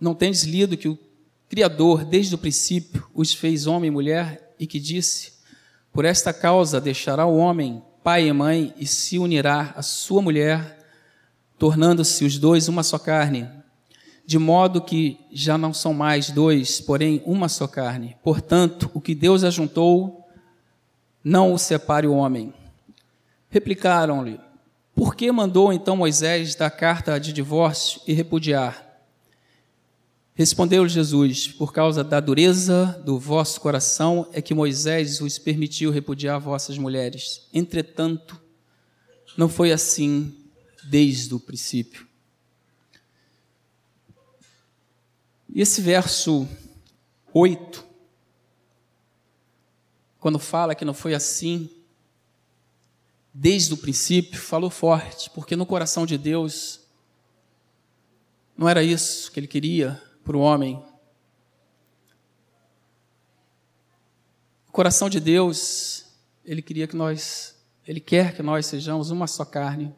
não 0.00 0.14
tendes 0.14 0.44
lido 0.44 0.76
que 0.76 0.88
o 0.88 0.98
Criador, 1.48 2.04
desde 2.04 2.34
o 2.34 2.38
princípio, 2.38 3.06
os 3.14 3.32
fez 3.32 3.66
homem 3.66 3.88
e 3.88 3.90
mulher, 3.90 4.54
e 4.58 4.66
que 4.66 4.80
disse: 4.80 5.34
Por 5.92 6.04
esta 6.04 6.32
causa 6.32 6.80
deixará 6.80 7.26
o 7.26 7.36
homem 7.36 7.82
pai 8.04 8.28
e 8.28 8.32
mãe 8.34 8.74
e 8.76 8.86
se 8.86 9.18
unirá 9.18 9.72
à 9.74 9.80
sua 9.80 10.20
mulher, 10.20 10.86
tornando-se 11.58 12.22
os 12.22 12.38
dois 12.38 12.68
uma 12.68 12.82
só 12.82 12.98
carne. 12.98 13.48
De 14.26 14.38
modo 14.38 14.80
que 14.80 15.18
já 15.30 15.58
não 15.58 15.74
são 15.74 15.92
mais 15.92 16.30
dois, 16.30 16.80
porém 16.80 17.22
uma 17.26 17.48
só 17.48 17.66
carne. 17.66 18.16
Portanto, 18.22 18.90
o 18.94 19.00
que 19.00 19.14
Deus 19.14 19.44
ajuntou, 19.44 20.26
não 21.22 21.52
o 21.52 21.58
separe 21.58 22.06
o 22.06 22.14
homem. 22.14 22.52
Replicaram-lhe: 23.50 24.40
Por 24.94 25.14
que 25.14 25.30
mandou 25.30 25.72
então 25.72 25.96
Moisés 25.96 26.54
dar 26.54 26.70
carta 26.70 27.18
de 27.18 27.32
divórcio 27.32 28.00
e 28.06 28.12
repudiar? 28.12 28.84
Respondeu 30.34 30.88
Jesus: 30.88 31.46
Por 31.46 31.72
causa 31.72 32.02
da 32.02 32.18
dureza 32.18 33.00
do 33.04 33.18
vosso 33.18 33.60
coração 33.60 34.26
é 34.32 34.42
que 34.42 34.52
Moisés 34.52 35.20
os 35.20 35.38
permitiu 35.38 35.92
repudiar 35.92 36.40
vossas 36.40 36.76
mulheres. 36.76 37.46
Entretanto, 37.52 38.40
não 39.36 39.48
foi 39.48 39.70
assim 39.70 40.34
desde 40.90 41.32
o 41.34 41.40
princípio. 41.40 42.06
E 45.48 45.60
esse 45.60 45.80
verso 45.80 46.48
8, 47.32 47.84
quando 50.18 50.38
fala 50.38 50.74
que 50.74 50.84
não 50.84 50.94
foi 50.94 51.14
assim 51.14 51.70
desde 53.32 53.74
o 53.74 53.76
princípio, 53.76 54.40
falou 54.40 54.70
forte, 54.70 55.28
porque 55.30 55.56
no 55.56 55.66
coração 55.66 56.06
de 56.06 56.16
Deus 56.16 56.80
não 58.56 58.68
era 58.68 58.82
isso 58.82 59.32
que 59.32 59.40
ele 59.40 59.48
queria 59.48 60.00
para 60.24 60.36
o 60.36 60.40
homem. 60.40 60.82
O 64.68 64.72
coração 64.72 65.08
de 65.08 65.18
Deus, 65.18 66.06
ele 66.44 66.62
queria 66.62 66.86
que 66.86 66.96
nós, 66.96 67.56
ele 67.86 68.00
quer 68.00 68.34
que 68.34 68.42
nós 68.42 68.66
sejamos 68.66 69.10
uma 69.10 69.26
só 69.26 69.44
carne. 69.44 69.94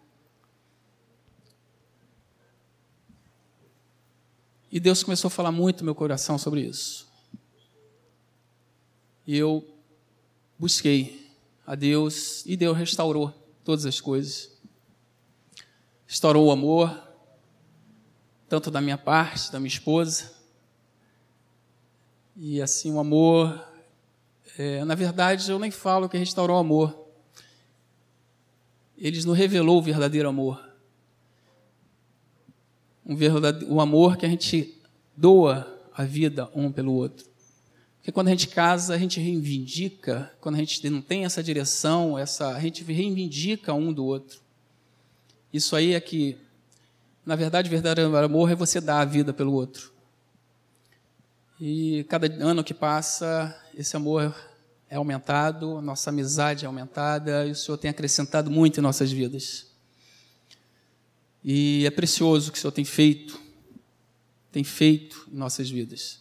E 4.77 4.79
Deus 4.79 5.03
começou 5.03 5.29
a 5.29 5.31
falar 5.31 5.51
muito 5.51 5.79
no 5.79 5.87
meu 5.87 5.95
coração 5.95 6.37
sobre 6.37 6.61
isso. 6.61 7.09
E 9.27 9.35
eu 9.35 9.67
busquei 10.59 11.35
a 11.67 11.75
Deus 11.75 12.45
e 12.45 12.59
Deus 12.59 12.77
restaurou 12.77 13.33
todas 13.65 13.87
as 13.87 14.03
coisas. 14.03 14.51
Restaurou 16.07 16.49
o 16.49 16.51
amor, 16.51 16.95
tanto 18.51 18.71
da 18.71 18.83
minha 18.83 18.99
parte, 18.99 19.51
da 19.51 19.59
minha 19.59 19.73
esposa. 19.73 20.31
E 22.37 22.61
assim, 22.61 22.93
o 22.93 23.01
amor, 23.01 23.67
é, 24.59 24.85
na 24.85 24.95
verdade, 24.95 25.51
eu 25.51 25.59
nem 25.59 25.71
falo 25.71 26.07
que 26.07 26.19
restaurou 26.19 26.55
o 26.55 26.61
amor. 26.61 27.09
Ele 28.99 29.25
nos 29.25 29.39
revelou 29.39 29.79
o 29.79 29.83
verdadeiro 29.83 30.29
amor. 30.29 30.66
Um 33.07 33.15
verdadeiro, 33.15 33.73
o 33.73 33.81
amor 33.81 34.17
que 34.17 34.27
a 34.27 34.29
gente 34.29 34.77
doa 35.17 35.73
a 35.95 36.05
vida 36.05 36.51
um 36.55 36.71
pelo 36.73 36.93
outro. 36.93 37.25
Porque 37.99 38.13
quando 38.13 38.29
a 38.29 38.31
gente 38.31 38.49
casa, 38.49 38.95
a 38.95 38.99
gente 38.99 39.21
reivindica, 39.21 40.33
quando 40.41 40.57
a 40.57 40.59
gente 40.59 40.91
não 40.91 41.01
tem 41.01 41.25
essa 41.25 41.43
direção, 41.43 42.19
essa, 42.19 42.55
a 42.55 42.61
gente 42.61 42.85
reivindica 42.85 43.73
um 43.73 43.93
do 43.93 44.05
outro. 44.05 44.41
Isso 45.53 45.75
aí 45.75 45.95
é 45.95 46.01
que 46.01 46.37
na 47.27 47.35
verdade, 47.35 47.69
verdadeiro 47.69 48.17
amor 48.17 48.53
é 48.53 48.55
você 48.55 48.81
dar 48.81 49.01
a 49.01 49.05
vida 49.05 49.33
pelo 49.33 49.53
outro. 49.53 49.93
E 51.61 52.05
cada 52.09 52.29
ano 52.41 52.63
que 52.63 52.73
passa, 52.73 53.53
esse 53.75 53.97
amor 53.97 54.33
é 54.89 54.95
aumentado, 54.95 55.83
nossa 55.83 56.11
amizade 56.11 56.65
é 56.65 56.69
aumentada 56.69 57.45
e 57.45 57.51
o 57.51 57.55
Senhor 57.57 57.77
tem 57.79 57.91
acrescentado 57.91 58.49
muito 58.49 58.79
em 58.79 58.83
nossas 58.83 59.11
vidas. 59.11 59.67
E 61.49 61.87
é 61.87 61.91
precioso 61.93 62.49
o 62.49 62.53
que 62.53 62.59
o 62.59 62.61
Senhor 62.61 62.73
tem 62.73 62.85
feito, 62.85 63.41
tem 64.51 64.65
feito 64.65 65.29
em 65.33 65.37
nossas 65.37 65.71
vidas. 65.71 66.19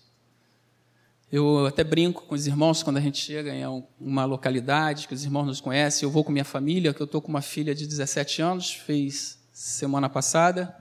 Eu 1.32 1.66
até 1.66 1.84
brinco 1.84 2.22
com 2.26 2.36
os 2.36 2.46
irmãos 2.46 2.84
quando 2.84 2.98
a 2.98 3.02
gente 3.02 3.18
chega 3.18 3.52
em 3.52 3.64
uma 4.00 4.24
localidade 4.24 5.08
que 5.08 5.16
os 5.16 5.24
irmãos 5.24 5.48
nos 5.48 5.60
conhecem. 5.60 6.06
Eu 6.06 6.12
vou 6.12 6.24
com 6.24 6.32
minha 6.32 6.46
família, 6.46 6.94
que 6.94 7.02
eu 7.02 7.06
estou 7.06 7.20
com 7.24 7.30
uma 7.30 7.42
filha 7.42 7.74
de 7.74 7.88
17 7.88 8.44
anos, 8.44 8.72
fez 8.72 9.40
semana 9.52 10.08
passada. 10.08 10.76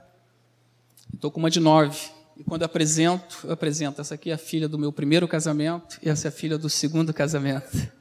Estou 1.11 1.31
com 1.31 1.39
uma 1.39 1.49
de 1.49 1.59
9. 1.59 2.11
E 2.37 2.43
quando 2.43 2.61
eu 2.61 2.67
apresento, 2.67 3.39
eu 3.45 3.51
apresento. 3.51 3.99
Essa 3.99 4.13
aqui 4.13 4.29
é 4.29 4.33
a 4.35 4.37
filha 4.37 4.69
do 4.69 4.77
meu 4.77 4.93
primeiro 4.93 5.27
casamento 5.27 5.97
e 6.03 6.07
essa 6.09 6.27
é 6.27 6.29
a 6.29 6.31
filha 6.31 6.55
do 6.55 6.69
segundo 6.69 7.11
casamento. 7.11 7.91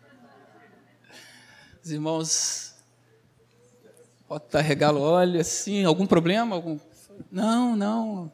Os 1.83 1.91
irmãos 1.91 2.64
podem 4.29 4.47
estar 4.47 4.61
regalo, 4.61 5.01
olha 5.01 5.41
assim, 5.41 5.85
algum 5.85 6.07
problema? 6.07 6.57
Algum... 6.57 6.79
Não, 7.31 7.77
não. 7.77 8.33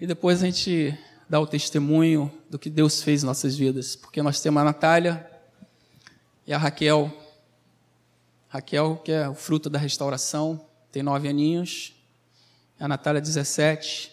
E 0.00 0.06
depois 0.06 0.42
a 0.42 0.46
gente 0.46 0.98
dar 1.28 1.40
o 1.40 1.46
testemunho 1.46 2.30
do 2.50 2.58
que 2.58 2.68
Deus 2.68 3.02
fez 3.02 3.22
em 3.22 3.26
nossas 3.26 3.56
vidas. 3.56 3.96
Porque 3.96 4.20
nós 4.20 4.40
temos 4.40 4.60
a 4.60 4.64
Natália 4.64 5.30
e 6.46 6.52
a 6.52 6.58
Raquel. 6.58 7.10
Raquel, 8.48 9.00
que 9.04 9.12
é 9.12 9.28
o 9.28 9.34
fruto 9.34 9.70
da 9.70 9.78
restauração, 9.78 10.60
tem 10.90 11.02
nove 11.02 11.28
aninhos. 11.28 11.94
A 12.78 12.86
Natália, 12.86 13.20
17. 13.20 14.12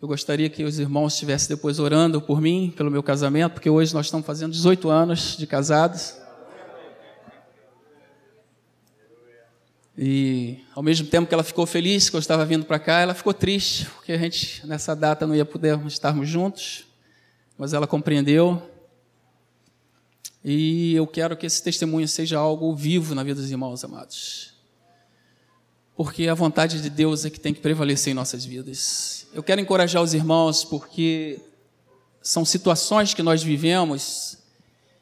Eu 0.00 0.08
gostaria 0.08 0.50
que 0.50 0.64
os 0.64 0.80
irmãos 0.80 1.12
estivessem 1.12 1.54
depois 1.54 1.78
orando 1.78 2.20
por 2.20 2.40
mim, 2.40 2.72
pelo 2.76 2.90
meu 2.90 3.02
casamento, 3.02 3.52
porque 3.52 3.70
hoje 3.70 3.94
nós 3.94 4.06
estamos 4.06 4.26
fazendo 4.26 4.52
18 4.52 4.88
anos 4.88 5.36
de 5.36 5.46
casados. 5.46 6.16
E 9.96 10.60
ao 10.74 10.82
mesmo 10.82 11.06
tempo 11.06 11.28
que 11.28 11.34
ela 11.34 11.42
ficou 11.42 11.66
feliz 11.66 12.08
que 12.08 12.16
eu 12.16 12.20
estava 12.20 12.44
vindo 12.46 12.64
para 12.64 12.78
cá, 12.78 13.00
ela 13.00 13.14
ficou 13.14 13.34
triste, 13.34 13.86
porque 13.86 14.12
a 14.12 14.18
gente 14.18 14.66
nessa 14.66 14.96
data 14.96 15.26
não 15.26 15.34
ia 15.34 15.44
poder 15.44 15.78
estarmos 15.86 16.28
juntos, 16.28 16.86
mas 17.58 17.74
ela 17.74 17.86
compreendeu. 17.86 18.62
E 20.44 20.94
eu 20.94 21.06
quero 21.06 21.36
que 21.36 21.46
esse 21.46 21.62
testemunho 21.62 22.08
seja 22.08 22.38
algo 22.38 22.74
vivo 22.74 23.14
na 23.14 23.22
vida 23.22 23.40
dos 23.40 23.50
irmãos 23.50 23.84
amados. 23.84 24.54
Porque 25.94 26.26
a 26.26 26.34
vontade 26.34 26.80
de 26.80 26.88
Deus 26.88 27.24
é 27.24 27.30
que 27.30 27.38
tem 27.38 27.52
que 27.52 27.60
prevalecer 27.60 28.12
em 28.12 28.14
nossas 28.14 28.44
vidas. 28.44 29.26
Eu 29.32 29.42
quero 29.42 29.60
encorajar 29.60 30.02
os 30.02 30.14
irmãos 30.14 30.64
porque 30.64 31.38
são 32.22 32.44
situações 32.44 33.12
que 33.14 33.22
nós 33.22 33.42
vivemos 33.42 34.38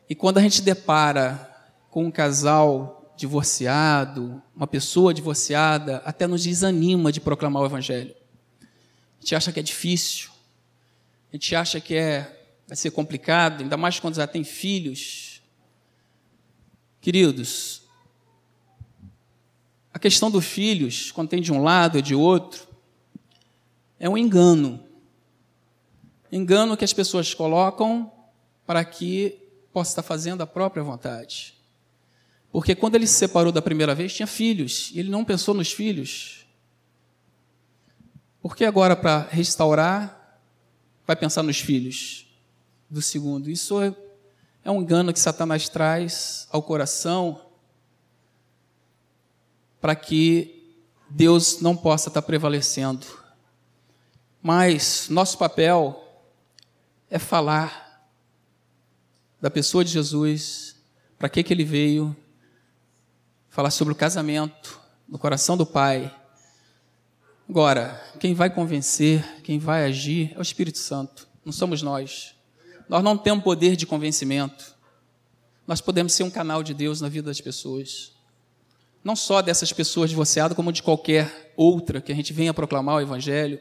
e 0.09 0.14
quando 0.14 0.38
a 0.38 0.42
gente 0.42 0.62
depara 0.62 1.49
com 1.90 2.06
um 2.06 2.11
casal 2.11 3.00
divorciado, 3.21 4.43
uma 4.57 4.67
pessoa 4.67 5.12
divorciada, 5.12 5.99
até 6.07 6.27
nos 6.27 6.43
desanima 6.43 7.12
de 7.12 7.21
proclamar 7.21 7.62
o 7.62 7.67
Evangelho. 7.67 8.15
A 8.62 9.21
gente 9.21 9.35
acha 9.35 9.53
que 9.53 9.61
é 9.61 9.62
difícil, 9.62 10.31
a 11.31 11.37
gente 11.37 11.55
acha 11.55 11.79
que 11.83 11.95
é, 11.95 12.23
vai 12.67 12.75
ser 12.75 12.91
complicado, 12.93 13.62
ainda 13.62 13.77
mais 13.77 14.00
quando 14.00 14.15
já 14.15 14.27
tem 14.27 14.43
filhos. 14.43 15.43
Queridos, 16.99 17.83
a 19.93 19.99
questão 19.99 20.31
dos 20.31 20.47
filhos, 20.47 21.12
quando 21.12 21.29
tem 21.29 21.43
de 21.43 21.53
um 21.53 21.62
lado 21.62 21.97
ou 21.97 22.03
de 22.03 22.15
outro, 22.15 22.67
é 23.99 24.09
um 24.09 24.17
engano. 24.17 24.83
Engano 26.33 26.75
que 26.75 26.87
as 26.87 26.95
pessoas 26.95 27.35
colocam 27.35 28.11
para 28.67 28.83
que 28.83 29.39
possa 29.75 29.91
estar 29.91 30.03
fazendo 30.03 30.41
a 30.41 30.47
própria 30.47 30.83
vontade. 30.83 31.60
Porque 32.52 32.75
quando 32.75 32.97
ele 32.97 33.07
se 33.07 33.14
separou 33.14 33.52
da 33.52 33.62
primeira 33.62 33.95
vez, 33.95 34.12
tinha 34.12 34.26
filhos, 34.26 34.90
e 34.92 34.99
ele 34.99 35.11
não 35.11 35.25
pensou 35.25 35.54
nos 35.54 35.73
filhos. 35.73 36.47
Por 38.42 38.57
que 38.57 38.64
agora, 38.64 38.97
para 38.97 39.28
restaurar, 39.30 40.40
vai 41.07 41.14
pensar 41.14 41.42
nos 41.42 41.61
filhos 41.61 42.27
do 42.88 43.01
segundo? 43.01 43.51
Isso 43.51 43.81
é, 43.81 43.94
é 44.64 44.70
um 44.70 44.83
engano 44.83 45.12
que 45.12 45.20
Satanás 45.20 45.68
traz 45.68 46.48
ao 46.51 46.62
coração 46.62 47.40
para 49.81 49.94
que 49.94 50.75
Deus 51.09 51.61
não 51.61 51.77
possa 51.77 52.09
estar 52.09 52.22
prevalecendo. 52.22 53.07
Mas 54.42 55.09
nosso 55.09 55.38
papel 55.38 56.03
é 57.11 57.18
falar 57.18 58.09
da 59.40 59.51
pessoa 59.51 59.85
de 59.85 59.90
Jesus, 59.90 60.77
para 61.18 61.29
que, 61.29 61.42
que 61.42 61.53
ele 61.53 61.64
veio, 61.64 62.16
falar 63.51 63.71
sobre 63.71 63.93
o 63.93 63.97
casamento 63.97 64.81
no 65.09 65.19
coração 65.19 65.57
do 65.57 65.67
Pai. 65.67 66.15
Agora, 67.49 68.01
quem 68.21 68.33
vai 68.33 68.49
convencer, 68.49 69.43
quem 69.43 69.59
vai 69.59 69.85
agir 69.85 70.33
é 70.35 70.39
o 70.39 70.43
Espírito 70.43 70.79
Santo, 70.79 71.29
não 71.45 71.53
somos 71.53 71.83
nós. 71.83 72.35
Nós 72.89 73.03
não 73.03 73.19
temos 73.19 73.45
poder 73.45 73.77
de 73.77 73.87
convencimento. 73.87 74.75
Nós 75.67 75.81
podemos 75.81 76.13
ser 76.13 76.23
um 76.23 76.31
canal 76.31 76.63
de 76.63 76.73
Deus 76.73 77.01
na 77.01 77.09
vida 77.09 77.27
das 77.27 77.41
pessoas. 77.41 78.13
Não 79.03 79.17
só 79.17 79.43
dessas 79.43 79.73
pessoas 79.73 80.11
divorciadas, 80.11 80.57
como 80.57 80.73
de 80.73 80.83
qualquer 80.83 81.53
outra 81.57 82.01
que 82.01 82.13
a 82.13 82.15
gente 82.15 82.33
venha 82.33 82.55
proclamar 82.55 82.97
o 82.97 83.01
Evangelho. 83.01 83.59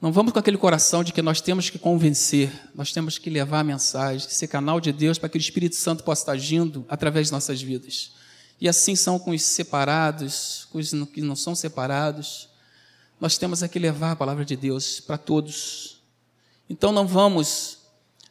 Não 0.00 0.12
vamos 0.12 0.32
com 0.32 0.38
aquele 0.38 0.56
coração 0.56 1.02
de 1.02 1.12
que 1.12 1.22
nós 1.22 1.40
temos 1.40 1.70
que 1.70 1.78
convencer, 1.78 2.52
nós 2.74 2.92
temos 2.92 3.18
que 3.18 3.28
levar 3.28 3.60
a 3.60 3.64
mensagem, 3.64 4.28
ser 4.28 4.48
canal 4.48 4.80
de 4.80 4.92
Deus 4.92 5.18
para 5.18 5.28
que 5.28 5.36
o 5.36 5.40
Espírito 5.40 5.76
Santo 5.76 6.04
possa 6.04 6.22
estar 6.22 6.32
agindo 6.32 6.86
através 6.88 7.28
de 7.28 7.32
nossas 7.32 7.60
vidas. 7.60 8.17
E 8.60 8.68
assim 8.68 8.96
são 8.96 9.18
com 9.18 9.30
os 9.30 9.42
separados, 9.42 10.66
com 10.70 10.78
os 10.78 10.90
que 11.12 11.20
não 11.20 11.36
são 11.36 11.54
separados. 11.54 12.48
Nós 13.20 13.38
temos 13.38 13.62
que 13.62 13.78
levar 13.78 14.12
a 14.12 14.16
palavra 14.16 14.44
de 14.44 14.56
Deus 14.56 15.00
para 15.00 15.16
todos. 15.16 16.00
Então 16.68 16.92
não 16.92 17.06
vamos 17.06 17.78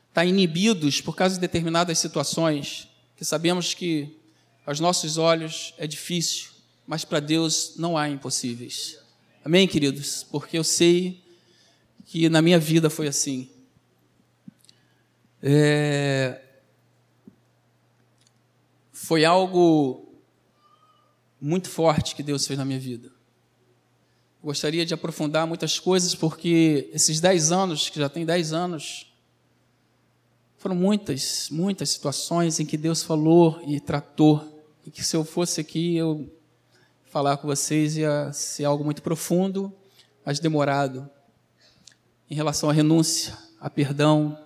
estar 0.10 0.26
inibidos 0.26 1.00
por 1.00 1.16
causa 1.16 1.36
de 1.36 1.42
determinadas 1.42 2.00
situações, 2.00 2.88
que 3.16 3.24
sabemos 3.24 3.74
que 3.74 4.18
aos 4.66 4.80
nossos 4.80 5.18
olhos 5.18 5.74
é 5.78 5.88
difícil, 5.88 6.50
mas 6.86 7.06
para 7.06 7.20
Deus 7.20 7.74
não 7.78 7.98
há 7.98 8.10
impossíveis. 8.10 8.98
Amém, 9.46 9.68
queridos? 9.68 10.24
Porque 10.30 10.58
eu 10.58 10.64
sei 10.64 11.24
que 12.06 12.28
na 12.30 12.42
minha 12.42 12.60
vida 12.60 12.90
foi 12.90 13.08
assim. 13.08 13.50
É... 15.42 16.42
Foi 18.92 19.24
algo 19.24 20.07
muito 21.40 21.70
forte 21.70 22.16
que 22.16 22.24
Deus 22.24 22.46
fez 22.48 22.58
na 22.58 22.66
minha 22.66 22.80
vida. 22.80 23.12
Gostaria 24.44 24.86
de 24.86 24.94
aprofundar 24.94 25.46
muitas 25.46 25.80
coisas, 25.80 26.16
porque 26.16 26.90
esses 26.94 27.20
dez 27.20 27.52
anos, 27.52 27.90
que 27.90 28.00
já 28.00 28.10
tem 28.10 28.26
dez 28.26 28.54
anos, 28.54 29.12
foram 30.58 30.76
muitas, 30.76 31.50
muitas 31.52 31.90
situações 31.90 32.60
em 32.60 32.66
que 32.66 32.78
Deus 32.78 33.04
falou 33.04 33.62
e 33.66 33.80
tratou, 33.80 34.64
e 34.86 34.92
que 34.92 35.04
se 35.04 35.16
eu 35.16 35.24
fosse 35.24 35.60
aqui, 35.60 35.96
eu 35.96 36.32
falar 37.06 37.38
com 37.38 37.48
vocês 37.48 37.98
ia 37.98 38.32
ser 38.32 38.66
algo 38.66 38.84
muito 38.84 39.02
profundo, 39.02 39.74
mas 40.26 40.40
demorado, 40.40 41.10
em 42.30 42.36
relação 42.36 42.70
à 42.70 42.74
renúncia, 42.74 43.38
a 43.60 43.70
perdão, 43.70 44.38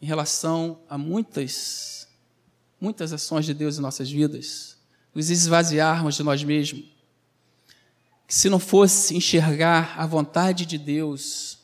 em 0.00 0.06
relação 0.06 0.80
a 0.88 0.96
muitas, 0.96 2.08
muitas 2.80 3.12
ações 3.12 3.44
de 3.44 3.54
Deus 3.54 3.78
em 3.78 3.80
nossas 3.82 4.10
vidas 4.10 4.77
nos 5.18 5.30
esvaziarmos 5.30 6.14
de 6.14 6.22
nós 6.22 6.44
mesmos. 6.44 6.84
Que 8.24 8.32
se 8.32 8.48
não 8.48 8.60
fosse 8.60 9.16
enxergar 9.16 9.98
a 9.98 10.06
vontade 10.06 10.64
de 10.64 10.78
Deus, 10.78 11.58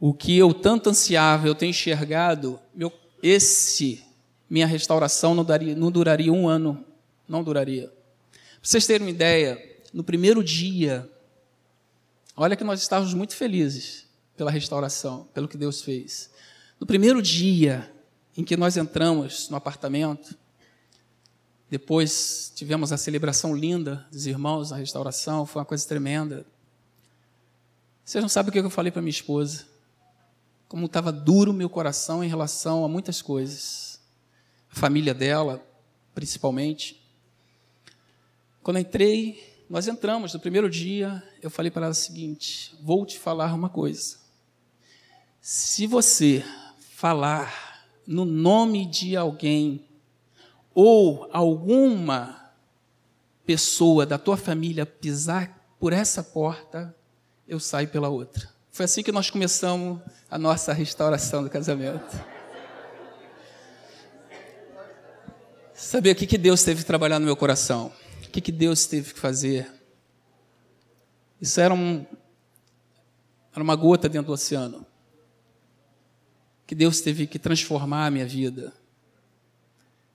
o 0.00 0.14
que 0.14 0.38
eu 0.38 0.54
tanto 0.54 0.88
ansiava, 0.88 1.46
eu 1.46 1.54
tenho 1.54 1.68
enxergado, 1.68 2.58
meu, 2.74 2.90
esse, 3.22 4.02
minha 4.48 4.66
restauração 4.66 5.34
não, 5.34 5.44
daria, 5.44 5.76
não 5.76 5.90
duraria 5.90 6.32
um 6.32 6.48
ano, 6.48 6.82
não 7.28 7.44
duraria. 7.44 7.88
Para 7.88 8.60
vocês 8.62 8.86
terem 8.86 9.06
uma 9.06 9.12
ideia, 9.12 9.62
no 9.92 10.02
primeiro 10.02 10.42
dia, 10.42 11.06
olha 12.34 12.56
que 12.56 12.64
nós 12.64 12.80
estávamos 12.80 13.12
muito 13.12 13.36
felizes 13.36 14.06
pela 14.38 14.50
restauração, 14.50 15.28
pelo 15.34 15.46
que 15.46 15.58
Deus 15.58 15.82
fez. 15.82 16.30
No 16.80 16.86
primeiro 16.86 17.20
dia 17.20 17.92
em 18.34 18.42
que 18.42 18.56
nós 18.56 18.78
entramos 18.78 19.50
no 19.50 19.56
apartamento, 19.58 20.34
depois 21.72 22.52
tivemos 22.54 22.92
a 22.92 22.98
celebração 22.98 23.56
linda 23.56 24.06
dos 24.12 24.26
irmãos, 24.26 24.72
a 24.72 24.76
restauração, 24.76 25.46
foi 25.46 25.60
uma 25.60 25.64
coisa 25.64 25.88
tremenda. 25.88 26.44
Vocês 28.04 28.20
não 28.20 28.28
sabem 28.28 28.50
o 28.50 28.52
que 28.52 28.58
eu 28.58 28.68
falei 28.68 28.92
para 28.92 29.00
minha 29.00 29.08
esposa. 29.08 29.64
Como 30.68 30.84
estava 30.84 31.10
duro 31.10 31.50
meu 31.50 31.70
coração 31.70 32.22
em 32.22 32.28
relação 32.28 32.84
a 32.84 32.88
muitas 32.90 33.22
coisas. 33.22 33.98
A 34.70 34.74
família 34.74 35.14
dela, 35.14 35.66
principalmente. 36.14 37.02
Quando 38.62 38.78
entrei, 38.78 39.64
nós 39.70 39.88
entramos 39.88 40.34
no 40.34 40.40
primeiro 40.40 40.68
dia, 40.68 41.22
eu 41.40 41.48
falei 41.48 41.70
para 41.70 41.86
ela 41.86 41.92
o 41.92 41.94
seguinte: 41.94 42.76
vou 42.82 43.06
te 43.06 43.18
falar 43.18 43.54
uma 43.54 43.70
coisa. 43.70 44.18
Se 45.40 45.86
você 45.86 46.44
falar 46.90 47.88
no 48.06 48.26
nome 48.26 48.84
de 48.84 49.16
alguém 49.16 49.86
ou 50.74 51.28
alguma 51.32 52.52
pessoa 53.44 54.06
da 54.06 54.18
tua 54.18 54.36
família 54.36 54.86
pisar 54.86 55.58
por 55.78 55.92
essa 55.92 56.22
porta, 56.22 56.94
eu 57.46 57.58
saio 57.58 57.88
pela 57.88 58.08
outra. 58.08 58.48
Foi 58.70 58.84
assim 58.84 59.02
que 59.02 59.12
nós 59.12 59.30
começamos 59.30 60.00
a 60.30 60.38
nossa 60.38 60.72
restauração 60.72 61.42
do 61.42 61.50
casamento. 61.50 62.24
Saber 65.74 66.12
o 66.12 66.14
que, 66.14 66.26
que 66.26 66.38
Deus 66.38 66.62
teve 66.62 66.80
que 66.80 66.86
trabalhar 66.86 67.18
no 67.18 67.26
meu 67.26 67.36
coração, 67.36 67.92
o 68.24 68.30
que, 68.30 68.40
que 68.40 68.52
Deus 68.52 68.86
teve 68.86 69.12
que 69.12 69.18
fazer. 69.18 69.70
Isso 71.40 71.60
era, 71.60 71.74
um, 71.74 72.06
era 73.52 73.62
uma 73.62 73.74
gota 73.74 74.08
dentro 74.08 74.28
do 74.28 74.32
oceano. 74.32 74.86
Que 76.66 76.74
Deus 76.74 77.00
teve 77.00 77.26
que 77.26 77.38
transformar 77.38 78.06
a 78.06 78.10
minha 78.10 78.24
vida. 78.24 78.72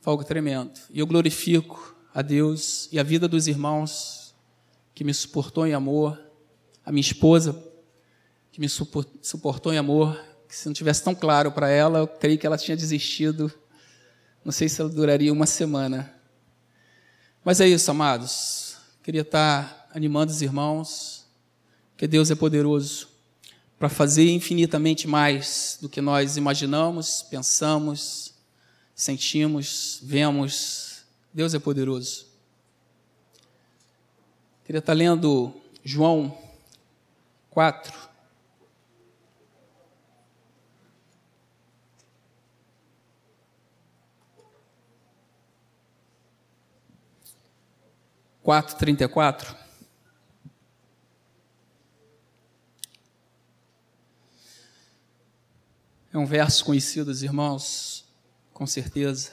Algo 0.07 0.23
tremendo. 0.23 0.71
E 0.89 0.99
eu 0.99 1.05
glorifico 1.05 1.93
a 2.13 2.21
Deus 2.21 2.87
e 2.93 2.97
a 2.97 3.03
vida 3.03 3.27
dos 3.27 3.45
irmãos 3.45 4.33
que 4.95 5.03
me 5.03 5.13
suportou 5.13 5.67
em 5.67 5.73
amor, 5.73 6.17
a 6.85 6.93
minha 6.93 7.01
esposa 7.01 7.61
que 8.49 8.61
me 8.61 8.69
suportou 8.69 9.73
em 9.73 9.77
amor, 9.77 10.17
que 10.47 10.55
se 10.55 10.65
não 10.65 10.73
tivesse 10.73 11.03
tão 11.03 11.13
claro 11.13 11.51
para 11.51 11.67
ela, 11.67 11.99
eu 11.99 12.07
creio 12.07 12.37
que 12.37 12.47
ela 12.47 12.57
tinha 12.57 12.77
desistido. 12.77 13.51
Não 14.45 14.51
sei 14.53 14.69
se 14.69 14.79
ela 14.79 14.89
duraria 14.89 15.33
uma 15.33 15.45
semana. 15.45 16.09
Mas 17.43 17.59
é 17.59 17.67
isso, 17.67 17.91
amados. 17.91 18.77
Queria 19.03 19.23
estar 19.23 19.89
animando 19.93 20.31
os 20.31 20.41
irmãos, 20.41 21.25
que 21.97 22.07
Deus 22.07 22.31
é 22.31 22.35
poderoso 22.35 23.09
para 23.77 23.89
fazer 23.89 24.31
infinitamente 24.31 25.05
mais 25.05 25.77
do 25.81 25.89
que 25.89 25.99
nós 25.99 26.37
imaginamos, 26.37 27.23
pensamos, 27.29 28.37
sentimos, 28.97 29.99
vemos. 30.01 31.05
Deus 31.31 31.53
é 31.53 31.60
poderoso. 31.60 32.25
Queria 34.65 34.79
estar 34.79 34.93
lendo 34.93 35.53
João 35.83 36.36
4. 37.51 38.07
Quatro 48.41 48.77
trinta 48.77 49.03
e 49.03 49.07
quatro. 49.07 49.55
É 56.12 56.17
um 56.17 56.25
verso 56.25 56.65
conhecido, 56.65 57.12
irmãos, 57.12 58.06
com 58.57 58.65
certeza. 58.65 59.29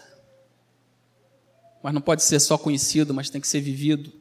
Mas 1.82 1.94
não 1.94 2.00
pode 2.02 2.22
ser 2.22 2.38
só 2.40 2.58
conhecido, 2.58 3.14
mas 3.14 3.30
tem 3.30 3.40
que 3.40 3.48
ser 3.48 3.62
vivido. 3.62 4.12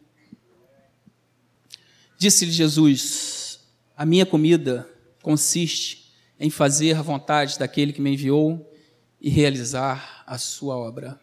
Disse-lhe 2.17 2.53
Jesus: 2.53 3.59
A 3.97 4.05
minha 4.05 4.25
comida 4.25 4.89
consiste 5.21 6.09
em 6.39 6.49
fazer 6.49 6.95
a 6.95 7.01
vontade 7.01 7.59
daquele 7.59 7.91
que 7.91 7.99
me 7.99 8.13
enviou 8.13 8.73
e 9.19 9.29
realizar 9.29 10.23
a 10.25 10.37
sua 10.37 10.77
obra. 10.77 11.19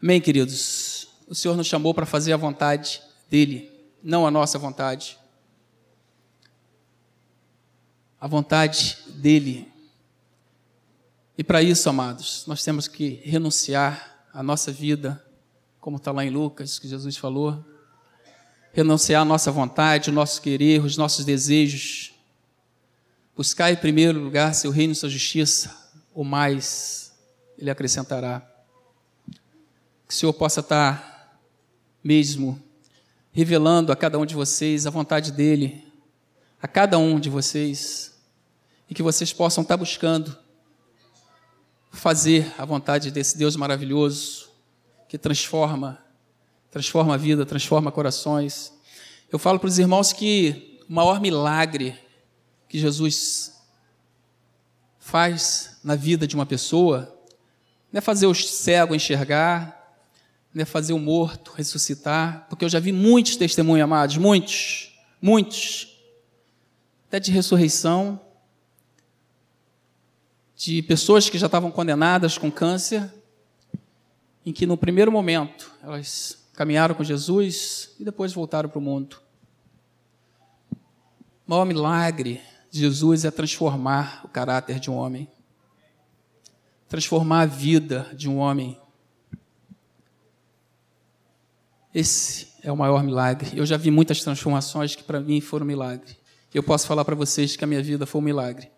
Amém, 0.00 0.20
queridos? 0.20 1.08
O 1.26 1.34
Senhor 1.34 1.56
nos 1.56 1.66
chamou 1.66 1.92
para 1.92 2.06
fazer 2.06 2.32
a 2.32 2.36
vontade 2.36 3.02
dele, 3.28 3.72
não 4.00 4.24
a 4.24 4.30
nossa 4.30 4.56
vontade. 4.56 5.18
A 8.20 8.28
vontade 8.28 8.98
dele 9.16 9.66
e 11.38 11.44
para 11.44 11.62
isso, 11.62 11.88
amados, 11.88 12.42
nós 12.48 12.64
temos 12.64 12.88
que 12.88 13.22
renunciar 13.24 14.26
à 14.34 14.42
nossa 14.42 14.72
vida, 14.72 15.24
como 15.80 15.96
está 15.96 16.10
lá 16.10 16.24
em 16.24 16.30
Lucas, 16.30 16.80
que 16.80 16.88
Jesus 16.88 17.16
falou. 17.16 17.64
Renunciar 18.72 19.22
à 19.22 19.24
nossa 19.24 19.52
vontade, 19.52 20.10
o 20.10 20.12
nosso 20.12 20.42
querer, 20.42 20.84
os 20.84 20.96
nossos 20.96 21.24
desejos. 21.24 22.12
Buscar 23.36 23.70
em 23.70 23.76
primeiro 23.76 24.18
lugar 24.18 24.52
seu 24.52 24.72
reino 24.72 24.92
e 24.92 24.96
sua 24.96 25.08
justiça, 25.08 25.72
o 26.12 26.24
mais 26.24 27.12
Ele 27.56 27.70
acrescentará. 27.70 28.40
Que 30.08 30.12
o 30.12 30.16
Senhor 30.16 30.32
possa 30.32 30.58
estar 30.58 31.38
mesmo 32.02 32.60
revelando 33.30 33.92
a 33.92 33.96
cada 33.96 34.18
um 34.18 34.26
de 34.26 34.34
vocês 34.34 34.88
a 34.88 34.90
vontade 34.90 35.30
dEle, 35.30 35.86
a 36.60 36.66
cada 36.66 36.98
um 36.98 37.20
de 37.20 37.30
vocês, 37.30 38.12
e 38.90 38.94
que 38.94 39.04
vocês 39.04 39.32
possam 39.32 39.62
estar 39.62 39.76
buscando 39.76 40.36
fazer 41.98 42.54
a 42.56 42.64
vontade 42.64 43.10
desse 43.10 43.36
Deus 43.36 43.56
maravilhoso 43.56 44.48
que 45.08 45.18
transforma, 45.18 45.98
transforma 46.70 47.14
a 47.14 47.16
vida, 47.16 47.44
transforma 47.44 47.90
corações. 47.90 48.72
Eu 49.30 49.38
falo 49.38 49.58
para 49.58 49.68
os 49.68 49.78
irmãos 49.78 50.12
que 50.12 50.80
o 50.88 50.92
maior 50.92 51.20
milagre 51.20 51.98
que 52.68 52.78
Jesus 52.78 53.60
faz 54.98 55.78
na 55.82 55.96
vida 55.96 56.26
de 56.26 56.34
uma 56.34 56.46
pessoa 56.46 57.14
não 57.92 57.98
é 57.98 58.00
fazer 58.00 58.26
o 58.26 58.34
cego 58.34 58.94
enxergar, 58.94 59.98
não 60.54 60.62
é 60.62 60.66
fazer 60.66 60.92
o 60.92 60.98
morto 60.98 61.52
ressuscitar, 61.56 62.46
porque 62.48 62.64
eu 62.64 62.68
já 62.68 62.78
vi 62.78 62.92
muitos 62.92 63.36
testemunhos 63.36 63.84
amados, 63.84 64.16
muitos, 64.18 64.94
muitos, 65.20 65.98
até 67.06 67.18
de 67.18 67.32
ressurreição, 67.32 68.20
de 70.58 70.82
pessoas 70.82 71.30
que 71.30 71.38
já 71.38 71.46
estavam 71.46 71.70
condenadas 71.70 72.36
com 72.36 72.50
câncer, 72.50 73.14
em 74.44 74.52
que 74.52 74.66
no 74.66 74.76
primeiro 74.76 75.12
momento 75.12 75.72
elas 75.80 76.48
caminharam 76.52 76.96
com 76.96 77.04
Jesus 77.04 77.94
e 78.00 78.04
depois 78.04 78.32
voltaram 78.32 78.68
para 78.68 78.80
o 78.80 78.82
mundo. 78.82 79.22
O 81.46 81.50
maior 81.52 81.64
milagre 81.64 82.40
de 82.72 82.80
Jesus 82.80 83.24
é 83.24 83.30
transformar 83.30 84.22
o 84.24 84.28
caráter 84.28 84.80
de 84.80 84.90
um 84.90 84.96
homem, 84.96 85.30
transformar 86.88 87.42
a 87.42 87.46
vida 87.46 88.10
de 88.12 88.28
um 88.28 88.38
homem. 88.38 88.76
Esse 91.94 92.48
é 92.64 92.72
o 92.72 92.76
maior 92.76 93.04
milagre. 93.04 93.56
Eu 93.56 93.64
já 93.64 93.76
vi 93.76 93.92
muitas 93.92 94.24
transformações 94.24 94.96
que 94.96 95.04
para 95.04 95.20
mim 95.20 95.40
foram 95.40 95.64
milagre. 95.64 96.18
Eu 96.52 96.64
posso 96.64 96.84
falar 96.84 97.04
para 97.04 97.14
vocês 97.14 97.54
que 97.54 97.62
a 97.62 97.66
minha 97.66 97.82
vida 97.82 98.06
foi 98.06 98.20
um 98.20 98.24
milagre. 98.24 98.68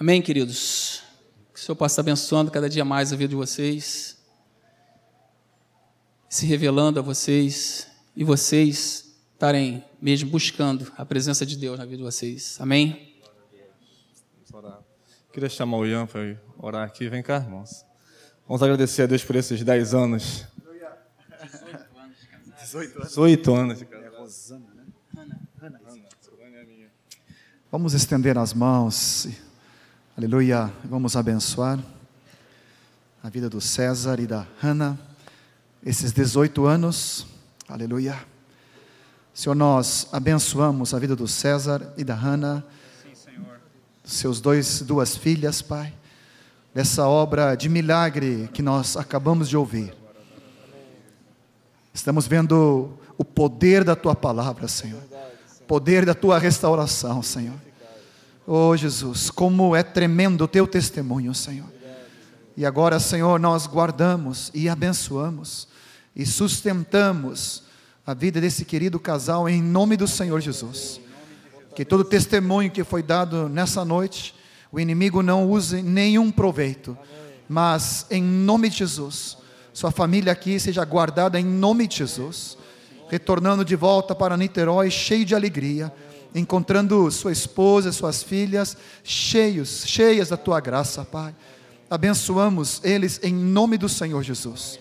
Amém, 0.00 0.22
queridos? 0.22 1.02
Que 1.52 1.60
o 1.60 1.62
Senhor 1.62 1.76
possa 1.76 2.00
abençoando 2.00 2.50
cada 2.50 2.70
dia 2.70 2.86
mais 2.86 3.12
a 3.12 3.16
vida 3.16 3.28
de 3.28 3.34
vocês, 3.34 4.16
se 6.26 6.46
revelando 6.46 6.98
a 6.98 7.02
vocês 7.02 7.86
e 8.16 8.24
vocês 8.24 9.14
estarem 9.34 9.84
mesmo 10.00 10.30
buscando 10.30 10.90
a 10.96 11.04
presença 11.04 11.44
de 11.44 11.54
Deus 11.54 11.78
na 11.78 11.84
vida 11.84 11.98
de 11.98 12.02
vocês. 12.02 12.58
Amém? 12.58 13.20
Queria 15.34 15.50
chamar 15.50 15.76
o 15.76 15.86
Ian 15.86 16.06
para 16.06 16.40
orar 16.56 16.86
aqui. 16.86 17.06
Vem 17.10 17.22
cá, 17.22 17.36
irmãos. 17.36 17.84
Vamos 18.48 18.62
agradecer 18.62 19.02
a 19.02 19.06
Deus 19.06 19.22
por 19.22 19.36
esses 19.36 19.62
10 19.62 19.92
anos. 19.92 20.46
18 22.62 22.96
anos. 22.96 23.08
18 23.08 23.54
anos. 23.54 23.82
É 23.82 24.08
Rosana, 24.18 24.66
né? 24.74 24.86
Ana. 25.18 25.40
Ana. 25.60 25.80
Vamos 27.70 27.92
estender 27.92 28.38
as 28.38 28.54
mãos. 28.54 29.28
Aleluia. 30.20 30.70
Vamos 30.84 31.16
abençoar 31.16 31.78
a 33.22 33.30
vida 33.30 33.48
do 33.48 33.58
César 33.58 34.20
e 34.20 34.26
da 34.26 34.46
Hannah, 34.62 34.98
esses 35.82 36.12
18 36.12 36.66
anos. 36.66 37.26
Aleluia. 37.66 38.22
Senhor, 39.32 39.54
nós 39.54 40.08
abençoamos 40.12 40.92
a 40.92 40.98
vida 40.98 41.16
do 41.16 41.26
César 41.26 41.94
e 41.96 42.04
da 42.04 42.14
Senhor. 42.14 43.60
seus 44.04 44.42
dois, 44.42 44.82
duas 44.82 45.16
filhas, 45.16 45.62
Pai, 45.62 45.90
dessa 46.74 47.08
obra 47.08 47.54
de 47.54 47.70
milagre 47.70 48.50
que 48.52 48.60
nós 48.60 48.98
acabamos 48.98 49.48
de 49.48 49.56
ouvir. 49.56 49.96
Estamos 51.94 52.26
vendo 52.26 52.92
o 53.16 53.24
poder 53.24 53.84
da 53.84 53.96
tua 53.96 54.14
palavra, 54.14 54.68
Senhor, 54.68 55.00
poder 55.66 56.04
da 56.04 56.12
tua 56.12 56.38
restauração, 56.38 57.22
Senhor. 57.22 57.69
Oh 58.52 58.76
Jesus, 58.76 59.30
como 59.30 59.76
é 59.76 59.82
tremendo 59.84 60.42
o 60.42 60.48
teu 60.48 60.66
testemunho, 60.66 61.32
Senhor. 61.32 61.68
E 62.56 62.66
agora, 62.66 62.98
Senhor, 62.98 63.38
nós 63.38 63.64
guardamos 63.64 64.50
e 64.52 64.68
abençoamos 64.68 65.68
e 66.16 66.26
sustentamos 66.26 67.62
a 68.04 68.12
vida 68.12 68.40
desse 68.40 68.64
querido 68.64 68.98
casal 68.98 69.48
em 69.48 69.62
nome 69.62 69.96
do 69.96 70.08
Senhor 70.08 70.40
Jesus. 70.40 71.00
Que 71.76 71.84
todo 71.84 72.02
testemunho 72.02 72.72
que 72.72 72.82
foi 72.82 73.04
dado 73.04 73.48
nessa 73.48 73.84
noite, 73.84 74.34
o 74.72 74.80
inimigo 74.80 75.22
não 75.22 75.48
use 75.48 75.80
nenhum 75.80 76.28
proveito, 76.28 76.98
mas 77.48 78.04
em 78.10 78.20
nome 78.20 78.68
de 78.68 78.78
Jesus, 78.78 79.38
sua 79.72 79.92
família 79.92 80.32
aqui 80.32 80.58
seja 80.58 80.84
guardada 80.84 81.38
em 81.38 81.44
nome 81.44 81.86
de 81.86 81.98
Jesus, 81.98 82.58
retornando 83.08 83.64
de 83.64 83.76
volta 83.76 84.12
para 84.12 84.36
Niterói 84.36 84.90
cheio 84.90 85.24
de 85.24 85.36
alegria 85.36 85.92
encontrando 86.34 87.10
sua 87.10 87.32
esposa, 87.32 87.92
suas 87.92 88.22
filhas, 88.22 88.76
cheios, 89.02 89.84
cheias 89.86 90.28
da 90.28 90.36
tua 90.36 90.60
graça, 90.60 91.04
Pai. 91.04 91.34
Abençoamos 91.88 92.80
eles 92.84 93.20
em 93.22 93.34
nome 93.34 93.76
do 93.76 93.88
Senhor 93.88 94.22
Jesus. 94.22 94.78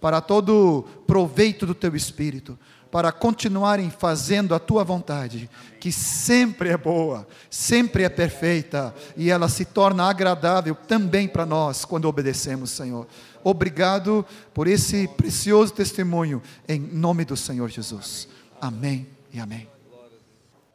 para 0.00 0.20
todo 0.20 0.84
proveito 1.06 1.66
do 1.66 1.74
teu 1.74 1.94
espírito, 1.96 2.58
para 2.90 3.12
continuarem 3.12 3.90
fazendo 3.90 4.54
a 4.54 4.58
tua 4.58 4.82
vontade, 4.82 5.50
que 5.78 5.92
sempre 5.92 6.70
é 6.70 6.76
boa, 6.76 7.26
sempre 7.50 8.02
é 8.02 8.08
perfeita 8.08 8.94
e 9.16 9.30
ela 9.30 9.48
se 9.48 9.64
torna 9.64 10.04
agradável 10.04 10.74
também 10.74 11.28
para 11.28 11.44
nós 11.44 11.84
quando 11.84 12.06
obedecemos, 12.06 12.70
Senhor. 12.70 13.06
Obrigado 13.44 14.24
por 14.54 14.66
esse 14.66 15.06
precioso 15.08 15.72
testemunho, 15.72 16.42
em 16.66 16.80
nome 16.80 17.24
do 17.24 17.36
Senhor 17.36 17.68
Jesus. 17.68 18.28
Amém 18.60 19.06
e 19.32 19.38
amém. 19.38 19.77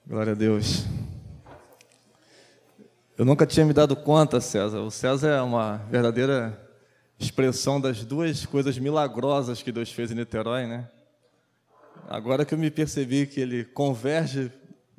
Glória 0.05 0.33
a 0.33 0.35
Deus. 0.35 0.83
Eu 3.17 3.23
nunca 3.23 3.45
tinha 3.47 3.65
me 3.65 3.71
dado 3.71 3.95
conta, 3.95 4.41
César. 4.41 4.81
O 4.81 4.91
César 4.91 5.29
é 5.29 5.41
uma 5.41 5.77
verdadeira 5.89 6.61
expressão 7.17 7.79
das 7.79 8.03
duas 8.03 8.45
coisas 8.45 8.77
milagrosas 8.77 9.63
que 9.63 9.71
Deus 9.71 9.93
fez 9.93 10.11
em 10.11 10.15
Niterói, 10.15 10.67
né? 10.67 10.89
Agora 12.09 12.43
que 12.43 12.53
eu 12.53 12.57
me 12.57 12.69
percebi 12.69 13.25
que 13.25 13.39
ele 13.39 13.63
converge 13.63 14.51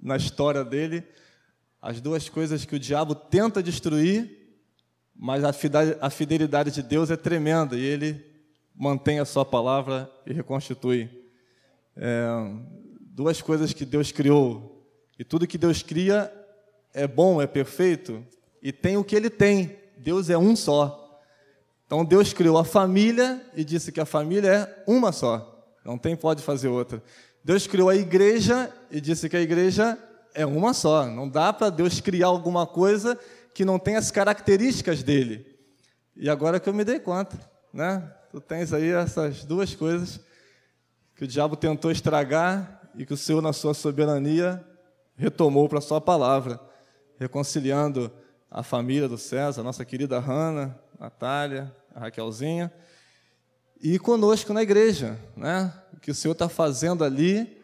na 0.02 0.16
história 0.16 0.64
dele 0.64 1.04
as 1.82 2.00
duas 2.00 2.30
coisas 2.30 2.64
que 2.64 2.74
o 2.74 2.80
diabo 2.80 3.14
tenta 3.14 3.62
destruir, 3.62 4.56
mas 5.14 5.44
a 5.44 6.08
fidelidade 6.08 6.70
de 6.70 6.82
Deus 6.82 7.10
é 7.10 7.16
tremenda 7.16 7.76
e 7.76 7.84
ele 7.84 8.24
mantém 8.74 9.18
a 9.20 9.26
sua 9.26 9.44
palavra 9.44 10.10
e 10.26 10.32
reconstitui. 10.32 11.10
É, 11.94 12.26
duas 13.00 13.42
coisas 13.42 13.74
que 13.74 13.84
Deus 13.84 14.10
criou. 14.10 14.73
E 15.18 15.24
tudo 15.24 15.46
que 15.46 15.58
Deus 15.58 15.82
cria 15.82 16.32
é 16.92 17.06
bom, 17.06 17.40
é 17.40 17.46
perfeito 17.46 18.24
e 18.64 18.72
tem 18.72 18.96
o 18.96 19.04
que 19.04 19.14
ele 19.14 19.28
tem. 19.28 19.78
Deus 19.98 20.30
é 20.30 20.38
um 20.38 20.56
só. 20.56 21.20
Então 21.86 22.02
Deus 22.02 22.32
criou 22.32 22.56
a 22.56 22.64
família 22.64 23.44
e 23.54 23.62
disse 23.62 23.92
que 23.92 24.00
a 24.00 24.06
família 24.06 24.48
é 24.48 24.84
uma 24.86 25.12
só. 25.12 25.68
Não 25.84 25.98
tem 25.98 26.16
pode 26.16 26.42
fazer 26.42 26.68
outra. 26.68 27.02
Deus 27.44 27.66
criou 27.66 27.90
a 27.90 27.94
igreja 27.94 28.72
e 28.90 29.02
disse 29.02 29.28
que 29.28 29.36
a 29.36 29.40
igreja 29.40 29.98
é 30.32 30.46
uma 30.46 30.72
só. 30.72 31.04
Não 31.06 31.28
dá 31.28 31.52
para 31.52 31.68
Deus 31.68 32.00
criar 32.00 32.28
alguma 32.28 32.66
coisa 32.66 33.18
que 33.52 33.66
não 33.66 33.78
tem 33.78 33.96
as 33.96 34.10
características 34.10 35.02
dele. 35.02 35.46
E 36.16 36.30
agora 36.30 36.58
que 36.58 36.68
eu 36.68 36.74
me 36.74 36.84
dei 36.84 36.98
conta, 36.98 37.38
né? 37.70 38.10
Tu 38.30 38.40
tens 38.40 38.72
aí 38.72 38.88
essas 38.90 39.44
duas 39.44 39.74
coisas 39.74 40.20
que 41.14 41.24
o 41.24 41.28
diabo 41.28 41.54
tentou 41.54 41.90
estragar 41.90 42.90
e 42.96 43.04
que 43.04 43.12
o 43.12 43.16
Senhor, 43.16 43.42
na 43.42 43.52
sua 43.52 43.74
soberania, 43.74 44.64
retomou 45.16 45.68
para 45.68 45.78
a 45.78 45.82
sua 45.82 46.00
palavra 46.00 46.60
reconciliando 47.18 48.10
a 48.50 48.62
família 48.62 49.08
do 49.08 49.18
César, 49.18 49.60
a 49.60 49.64
nossa 49.64 49.84
querida 49.84 50.18
Hanna, 50.18 50.78
Natália, 50.98 51.74
a 51.94 52.00
Raquelzinha, 52.00 52.72
e 53.80 53.98
conosco 53.98 54.52
na 54.52 54.62
igreja. 54.62 55.18
Né? 55.36 55.72
O 55.92 56.00
que 56.00 56.10
o 56.10 56.14
Senhor 56.14 56.32
está 56.32 56.48
fazendo 56.48 57.04
ali, 57.04 57.60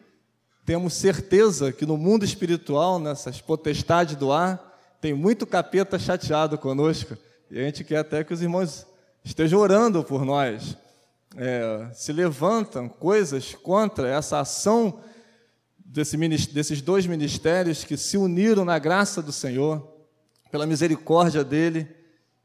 temos 0.65 0.93
certeza 0.93 1.71
que 1.71 1.85
no 1.85 1.97
mundo 1.97 2.25
espiritual, 2.25 2.99
nessas 2.99 3.41
potestades 3.41 4.15
do 4.15 4.31
ar, 4.31 4.69
tem 4.99 5.13
muito 5.13 5.47
capeta 5.47 5.97
chateado 5.97 6.57
conosco, 6.57 7.17
e 7.49 7.59
a 7.59 7.63
gente 7.63 7.83
quer 7.83 7.97
até 7.97 8.23
que 8.23 8.33
os 8.33 8.41
irmãos 8.41 8.85
estejam 9.23 9.59
orando 9.59 10.03
por 10.03 10.23
nós. 10.23 10.77
É, 11.37 11.89
se 11.93 12.11
levantam 12.11 12.89
coisas 12.89 13.55
contra 13.55 14.09
essa 14.09 14.41
ação 14.41 14.99
desse, 15.91 16.17
desses 16.53 16.81
dois 16.81 17.05
ministérios 17.05 17.83
que 17.83 17.97
se 17.97 18.17
uniram 18.17 18.63
na 18.63 18.79
graça 18.79 19.21
do 19.21 19.31
Senhor, 19.31 19.85
pela 20.49 20.65
misericórdia 20.65 21.43
dele, 21.43 21.87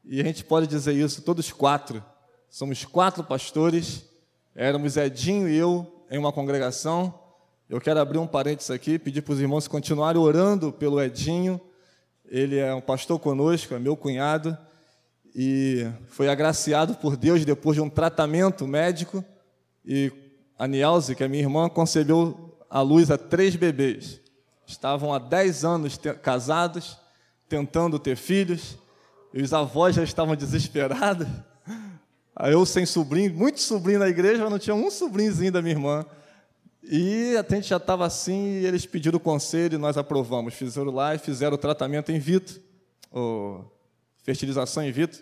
e 0.03 0.19
a 0.19 0.23
gente 0.23 0.43
pode 0.43 0.67
dizer 0.67 0.93
isso, 0.93 1.21
todos 1.21 1.51
quatro. 1.51 2.03
Somos 2.49 2.83
quatro 2.83 3.23
pastores, 3.23 4.05
éramos 4.53 4.97
Edinho 4.97 5.47
e 5.47 5.55
eu 5.55 6.05
em 6.09 6.17
uma 6.17 6.31
congregação. 6.31 7.17
Eu 7.69 7.79
quero 7.79 7.99
abrir 7.99 8.17
um 8.17 8.27
parênteses 8.27 8.71
aqui, 8.71 8.99
pedir 8.99 9.21
para 9.21 9.33
os 9.33 9.39
irmãos 9.39 9.67
continuarem 9.67 10.21
orando 10.21 10.71
pelo 10.71 11.01
Edinho. 11.01 11.59
Ele 12.25 12.57
é 12.57 12.73
um 12.73 12.81
pastor 12.81 13.19
conosco, 13.19 13.73
é 13.73 13.79
meu 13.79 13.95
cunhado, 13.95 14.57
e 15.33 15.87
foi 16.07 16.27
agraciado 16.27 16.95
por 16.95 17.15
Deus 17.15 17.45
depois 17.45 17.75
de 17.75 17.81
um 17.81 17.89
tratamento 17.89 18.67
médico. 18.67 19.23
E 19.85 20.11
a 20.57 20.67
Nielze, 20.67 21.15
que 21.15 21.23
é 21.23 21.27
minha 21.27 21.43
irmã, 21.43 21.69
concebeu 21.69 22.46
à 22.69 22.81
luz 22.81 23.09
a 23.11 23.17
três 23.17 23.55
bebês. 23.55 24.19
Estavam 24.65 25.13
há 25.13 25.19
dez 25.19 25.63
anos 25.63 25.99
casados, 26.21 26.97
tentando 27.47 27.97
ter 27.97 28.17
filhos, 28.17 28.77
e 29.33 29.41
os 29.41 29.53
avós 29.53 29.95
já 29.95 30.03
estavam 30.03 30.35
desesperados. 30.35 31.27
Aí 32.35 32.53
eu 32.53 32.65
sem 32.65 32.85
sobrinho, 32.85 33.33
muito 33.33 33.59
sobrinho 33.59 33.99
na 33.99 34.07
igreja, 34.07 34.43
mas 34.43 34.51
não 34.51 34.59
tinha 34.59 34.75
um 34.75 34.91
sobrinhozinho 34.91 35.51
da 35.51 35.61
minha 35.61 35.73
irmã. 35.73 36.05
E 36.83 37.35
a 37.35 37.53
gente 37.53 37.67
já 37.67 37.77
estava 37.77 38.05
assim, 38.05 38.59
e 38.59 38.65
eles 38.65 38.85
pediram 38.85 39.17
o 39.17 39.19
conselho 39.19 39.75
e 39.75 39.77
nós 39.77 39.97
aprovamos. 39.97 40.53
Fizeram 40.53 40.91
lá 40.91 41.15
e 41.15 41.19
fizeram 41.19 41.55
o 41.55 41.57
tratamento 41.57 42.11
in 42.11 42.19
vitro, 42.19 42.61
ou 43.11 43.73
fertilização 44.23 44.83
in 44.83 44.91
vitro. 44.91 45.21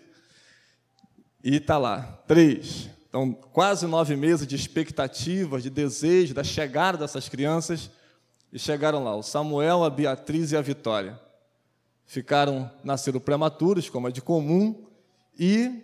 E 1.42 1.56
está 1.56 1.78
lá, 1.78 2.22
três. 2.26 2.90
Então, 3.16 3.32
quase 3.32 3.86
nove 3.86 4.14
meses 4.14 4.46
de 4.46 4.54
expectativas, 4.54 5.62
de 5.62 5.70
desejo, 5.70 6.34
da 6.34 6.44
chegada 6.44 6.98
dessas 6.98 7.30
crianças. 7.30 7.90
E 8.52 8.58
chegaram 8.58 9.02
lá, 9.02 9.16
o 9.16 9.22
Samuel, 9.22 9.84
a 9.84 9.88
Beatriz 9.88 10.52
e 10.52 10.56
a 10.56 10.60
Vitória. 10.60 11.18
Ficaram, 12.04 12.70
nasceram 12.84 13.18
prematuros, 13.18 13.88
como 13.88 14.06
é 14.06 14.10
de 14.10 14.20
comum, 14.20 14.86
e 15.38 15.82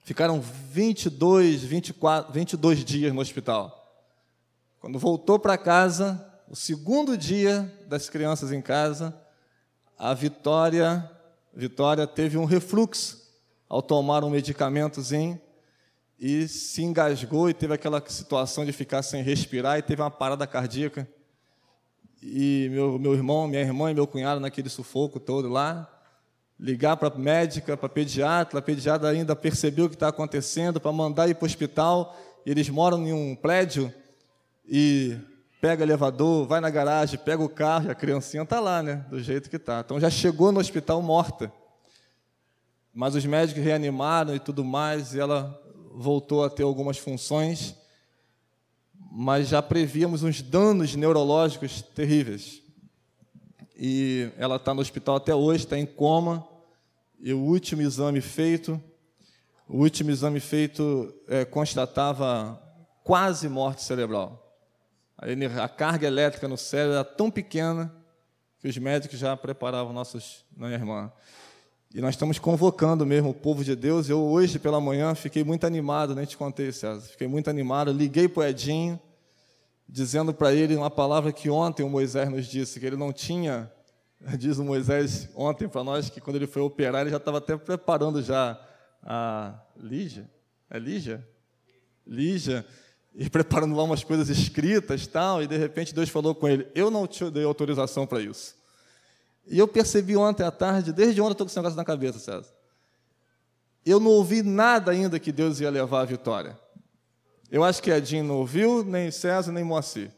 ficaram 0.00 0.40
22, 0.40 1.62
24, 1.62 2.32
22 2.32 2.82
dias 2.82 3.12
no 3.12 3.20
hospital. 3.20 4.02
Quando 4.80 4.98
voltou 4.98 5.38
para 5.38 5.58
casa, 5.58 6.26
o 6.48 6.56
segundo 6.56 7.18
dia 7.18 7.70
das 7.86 8.08
crianças 8.08 8.50
em 8.50 8.62
casa, 8.62 9.14
a 9.98 10.14
Vitória, 10.14 11.10
Vitória 11.52 12.06
teve 12.06 12.38
um 12.38 12.46
refluxo 12.46 13.30
ao 13.68 13.82
tomar 13.82 14.24
um 14.24 14.30
medicamentozinho 14.30 15.38
e 16.18 16.48
se 16.48 16.82
engasgou 16.82 17.50
e 17.50 17.54
teve 17.54 17.74
aquela 17.74 18.02
situação 18.06 18.64
de 18.64 18.72
ficar 18.72 19.02
sem 19.02 19.22
respirar 19.22 19.78
e 19.78 19.82
teve 19.82 20.00
uma 20.00 20.10
parada 20.10 20.46
cardíaca. 20.46 21.06
E 22.22 22.68
meu, 22.70 22.98
meu 22.98 23.14
irmão, 23.14 23.46
minha 23.46 23.60
irmã 23.60 23.90
e 23.90 23.94
meu 23.94 24.06
cunhado 24.06 24.40
naquele 24.40 24.68
sufoco 24.68 25.20
todo 25.20 25.48
lá, 25.48 25.88
ligar 26.58 26.96
para 26.96 27.14
médica, 27.14 27.76
para 27.76 27.88
pediatra, 27.88 28.58
a 28.58 28.62
pediatra 28.62 29.10
ainda 29.10 29.36
percebeu 29.36 29.84
o 29.84 29.88
que 29.88 29.94
está 29.94 30.08
acontecendo, 30.08 30.80
para 30.80 30.90
mandar 30.90 31.28
ir 31.28 31.34
para 31.34 31.44
o 31.44 31.46
hospital. 31.46 32.16
Eles 32.46 32.68
moram 32.68 33.06
em 33.06 33.12
um 33.12 33.36
prédio 33.36 33.92
e 34.66 35.18
pega 35.60 35.82
elevador, 35.82 36.46
vai 36.46 36.60
na 36.60 36.70
garagem, 36.70 37.18
pega 37.18 37.42
o 37.42 37.48
carro 37.48 37.88
e 37.88 37.90
a 37.90 37.94
criancinha 37.94 38.42
está 38.42 38.58
lá, 38.58 38.82
né? 38.82 39.04
Do 39.10 39.20
jeito 39.22 39.50
que 39.50 39.56
está. 39.56 39.80
Então 39.80 40.00
já 40.00 40.08
chegou 40.08 40.50
no 40.50 40.60
hospital 40.60 41.02
morta. 41.02 41.52
Mas 42.94 43.14
os 43.14 43.26
médicos 43.26 43.62
reanimaram 43.62 44.34
e 44.34 44.40
tudo 44.40 44.64
mais, 44.64 45.14
e 45.14 45.20
ela 45.20 45.62
voltou 45.96 46.44
a 46.44 46.50
ter 46.50 46.62
algumas 46.62 46.98
funções, 46.98 47.74
mas 49.10 49.48
já 49.48 49.62
prevíamos 49.62 50.22
uns 50.22 50.42
danos 50.42 50.94
neurológicos 50.94 51.80
terríveis. 51.80 52.62
E 53.74 54.30
ela 54.36 54.56
está 54.56 54.74
no 54.74 54.82
hospital 54.82 55.16
até 55.16 55.34
hoje, 55.34 55.64
está 55.64 55.78
em 55.78 55.86
coma. 55.86 56.46
E 57.18 57.32
o 57.32 57.40
último 57.40 57.80
exame 57.80 58.20
feito, 58.20 58.82
o 59.66 59.78
último 59.78 60.10
exame 60.10 60.38
feito 60.38 61.14
é, 61.28 61.44
constatava 61.44 62.62
quase 63.02 63.48
morte 63.48 63.82
cerebral. 63.82 64.42
A, 65.16 65.68
carga 65.68 66.06
elétrica 66.06 66.46
no 66.46 66.58
cérebro 66.58 66.94
era 66.94 67.04
tão 67.04 67.30
pequena 67.30 67.94
que 68.58 68.68
os 68.68 68.76
médicos 68.76 69.18
já 69.18 69.34
preparavam 69.34 69.94
nossos, 69.94 70.44
minha 70.54 70.72
irmã. 70.72 71.10
E 71.94 72.00
nós 72.00 72.14
estamos 72.14 72.38
convocando 72.38 73.06
mesmo 73.06 73.30
o 73.30 73.34
povo 73.34 73.64
de 73.64 73.74
Deus. 73.74 74.08
Eu 74.08 74.20
hoje 74.22 74.58
pela 74.58 74.80
manhã 74.80 75.14
fiquei 75.14 75.44
muito 75.44 75.66
animado, 75.66 76.14
nem 76.14 76.26
te 76.26 76.36
contei, 76.36 76.72
César. 76.72 77.00
Fiquei 77.08 77.26
muito 77.26 77.48
animado, 77.48 77.90
liguei 77.92 78.28
para 78.28 78.40
o 78.40 78.44
Edinho, 78.44 79.00
dizendo 79.88 80.34
para 80.34 80.52
ele 80.52 80.76
uma 80.76 80.90
palavra 80.90 81.32
que 81.32 81.48
ontem 81.48 81.82
o 81.82 81.88
Moisés 81.88 82.28
nos 82.28 82.46
disse, 82.46 82.80
que 82.80 82.86
ele 82.86 82.96
não 82.96 83.12
tinha, 83.12 83.70
diz 84.36 84.58
o 84.58 84.64
Moisés 84.64 85.28
ontem 85.34 85.68
para 85.68 85.84
nós, 85.84 86.10
que 86.10 86.20
quando 86.20 86.36
ele 86.36 86.46
foi 86.46 86.60
operar, 86.60 87.02
ele 87.02 87.10
já 87.10 87.18
estava 87.18 87.38
até 87.38 87.56
preparando 87.56 88.22
já 88.22 88.60
a 89.02 89.54
Lígia, 89.76 90.28
é 90.68 90.78
Lígia? 90.78 91.26
Lígia, 92.06 92.66
e 93.14 93.30
preparando 93.30 93.74
lá 93.74 93.84
umas 93.84 94.02
coisas 94.02 94.28
escritas 94.28 95.06
tal, 95.06 95.42
e 95.42 95.46
de 95.46 95.56
repente 95.56 95.94
Deus 95.94 96.08
falou 96.08 96.34
com 96.34 96.48
ele, 96.48 96.66
eu 96.74 96.90
não 96.90 97.06
te 97.06 97.30
dei 97.30 97.44
autorização 97.44 98.06
para 98.06 98.20
isso. 98.20 98.55
E 99.46 99.58
eu 99.58 99.68
percebi 99.68 100.16
ontem 100.16 100.42
à 100.42 100.50
tarde, 100.50 100.92
desde 100.92 101.20
ontem 101.20 101.30
eu 101.30 101.32
estou 101.32 101.46
com 101.46 101.50
esse 101.50 101.56
negócio 101.56 101.76
na 101.76 101.84
cabeça, 101.84 102.18
César. 102.18 102.52
Eu 103.84 104.00
não 104.00 104.10
ouvi 104.10 104.42
nada 104.42 104.90
ainda 104.90 105.18
que 105.20 105.30
Deus 105.30 105.60
ia 105.60 105.70
levar 105.70 106.00
a 106.00 106.04
vitória. 106.04 106.58
Eu 107.50 107.62
acho 107.62 107.80
que 107.80 107.90
Edinho 107.90 108.24
não 108.24 108.38
ouviu, 108.38 108.84
nem 108.84 109.10
César, 109.10 109.52
nem 109.52 109.62
Moacir. 109.62 110.10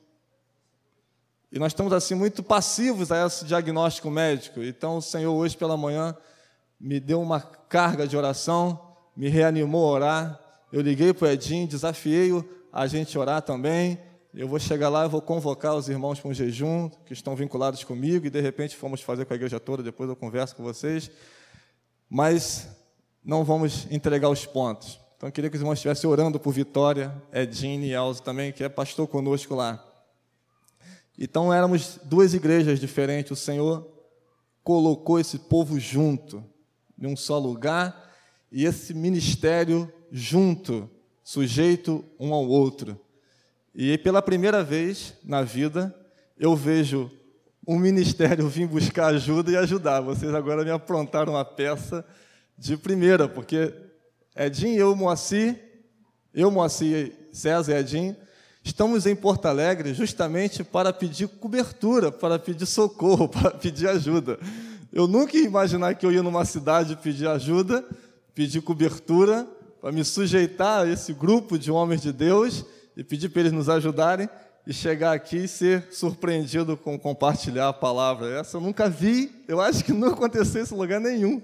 E 1.52 1.58
nós 1.58 1.72
estamos 1.72 1.92
assim 1.92 2.14
muito 2.14 2.42
passivos 2.42 3.12
a 3.12 3.26
esse 3.26 3.44
diagnóstico 3.44 4.10
médico. 4.10 4.62
Então 4.62 4.96
o 4.96 5.02
Senhor 5.02 5.34
hoje 5.34 5.56
pela 5.56 5.76
manhã 5.76 6.16
me 6.80 6.98
deu 6.98 7.20
uma 7.20 7.40
carga 7.40 8.06
de 8.06 8.16
oração, 8.16 8.96
me 9.16 9.28
reanimou 9.28 9.84
a 9.84 9.92
orar 9.92 10.48
Eu 10.72 10.80
liguei 10.80 11.12
para 11.12 11.28
o 11.28 11.30
Edinho, 11.30 11.66
desafiei-o 11.66 12.46
a 12.72 12.86
gente 12.86 13.18
orar 13.18 13.42
também. 13.42 13.98
Eu 14.38 14.46
vou 14.46 14.60
chegar 14.60 14.88
lá, 14.88 15.02
eu 15.02 15.10
vou 15.10 15.20
convocar 15.20 15.74
os 15.74 15.88
irmãos 15.88 16.20
para 16.20 16.30
um 16.30 16.32
jejum, 16.32 16.88
que 17.04 17.12
estão 17.12 17.34
vinculados 17.34 17.82
comigo, 17.82 18.24
e 18.24 18.30
de 18.30 18.40
repente 18.40 18.76
fomos 18.76 19.00
fazer 19.00 19.24
com 19.24 19.32
a 19.32 19.36
igreja 19.36 19.58
toda, 19.58 19.82
depois 19.82 20.08
eu 20.08 20.14
converso 20.14 20.54
com 20.54 20.62
vocês. 20.62 21.10
Mas 22.08 22.68
não 23.24 23.42
vamos 23.42 23.90
entregar 23.90 24.28
os 24.28 24.46
pontos. 24.46 25.00
Então, 25.16 25.28
eu 25.28 25.32
queria 25.32 25.50
que 25.50 25.56
os 25.56 25.60
irmãos 25.60 25.74
estivessem 25.74 26.08
orando 26.08 26.38
por 26.38 26.52
Vitória, 26.52 27.12
Edine 27.32 27.88
e 27.88 27.92
Elza 27.92 28.22
também, 28.22 28.52
que 28.52 28.62
é 28.62 28.68
pastor 28.68 29.08
conosco 29.08 29.56
lá. 29.56 29.84
Então, 31.18 31.52
éramos 31.52 31.98
duas 32.04 32.32
igrejas 32.32 32.78
diferentes. 32.78 33.32
O 33.32 33.36
Senhor 33.36 33.90
colocou 34.62 35.18
esse 35.18 35.36
povo 35.36 35.80
junto, 35.80 36.44
em 36.96 37.08
um 37.08 37.16
só 37.16 37.40
lugar, 37.40 38.08
e 38.52 38.64
esse 38.64 38.94
ministério 38.94 39.92
junto, 40.12 40.88
sujeito 41.24 42.04
um 42.20 42.32
ao 42.32 42.46
outro. 42.46 43.00
E 43.80 43.96
pela 43.96 44.20
primeira 44.20 44.64
vez 44.64 45.14
na 45.24 45.42
vida, 45.42 45.94
eu 46.36 46.56
vejo 46.56 47.08
um 47.64 47.78
ministério 47.78 48.48
vir 48.48 48.66
buscar 48.66 49.14
ajuda 49.14 49.52
e 49.52 49.56
ajudar. 49.56 50.00
Vocês 50.00 50.34
agora 50.34 50.64
me 50.64 50.70
aprontaram 50.72 51.34
uma 51.34 51.44
peça 51.44 52.04
de 52.58 52.76
primeira, 52.76 53.28
porque 53.28 53.72
Edinho, 54.34 54.80
eu, 54.80 54.96
Moacir, 54.96 55.56
eu, 56.34 56.50
Moacir, 56.50 57.12
César 57.30 57.70
e 57.70 57.76
Edinho, 57.76 58.16
estamos 58.64 59.06
em 59.06 59.14
Porto 59.14 59.46
Alegre 59.46 59.94
justamente 59.94 60.64
para 60.64 60.92
pedir 60.92 61.28
cobertura, 61.28 62.10
para 62.10 62.36
pedir 62.36 62.66
socorro, 62.66 63.28
para 63.30 63.52
pedir 63.52 63.88
ajuda. 63.88 64.40
Eu 64.92 65.06
nunca 65.06 65.36
ia 65.36 65.44
imaginar 65.44 65.94
que 65.94 66.04
eu 66.04 66.10
ia 66.10 66.20
numa 66.24 66.44
cidade 66.44 66.96
pedir 66.96 67.28
ajuda, 67.28 67.84
pedir 68.34 68.60
cobertura, 68.60 69.46
para 69.80 69.92
me 69.92 70.04
sujeitar 70.04 70.84
a 70.84 70.90
esse 70.90 71.12
grupo 71.12 71.56
de 71.56 71.70
homens 71.70 72.02
de 72.02 72.12
Deus 72.12 72.66
e 72.98 73.04
pedir 73.04 73.28
para 73.28 73.42
eles 73.42 73.52
nos 73.52 73.68
ajudarem 73.68 74.28
e 74.66 74.72
chegar 74.74 75.12
aqui 75.12 75.36
e 75.36 75.48
ser 75.48 75.86
surpreendido 75.92 76.76
com 76.76 76.98
compartilhar 76.98 77.68
a 77.68 77.72
palavra. 77.72 78.40
Essa 78.40 78.56
eu 78.56 78.60
nunca 78.60 78.90
vi, 78.90 79.32
eu 79.46 79.60
acho 79.60 79.84
que 79.84 79.92
não 79.92 80.08
aconteceu 80.08 80.64
em 80.64 80.74
lugar 80.74 81.00
nenhum. 81.00 81.40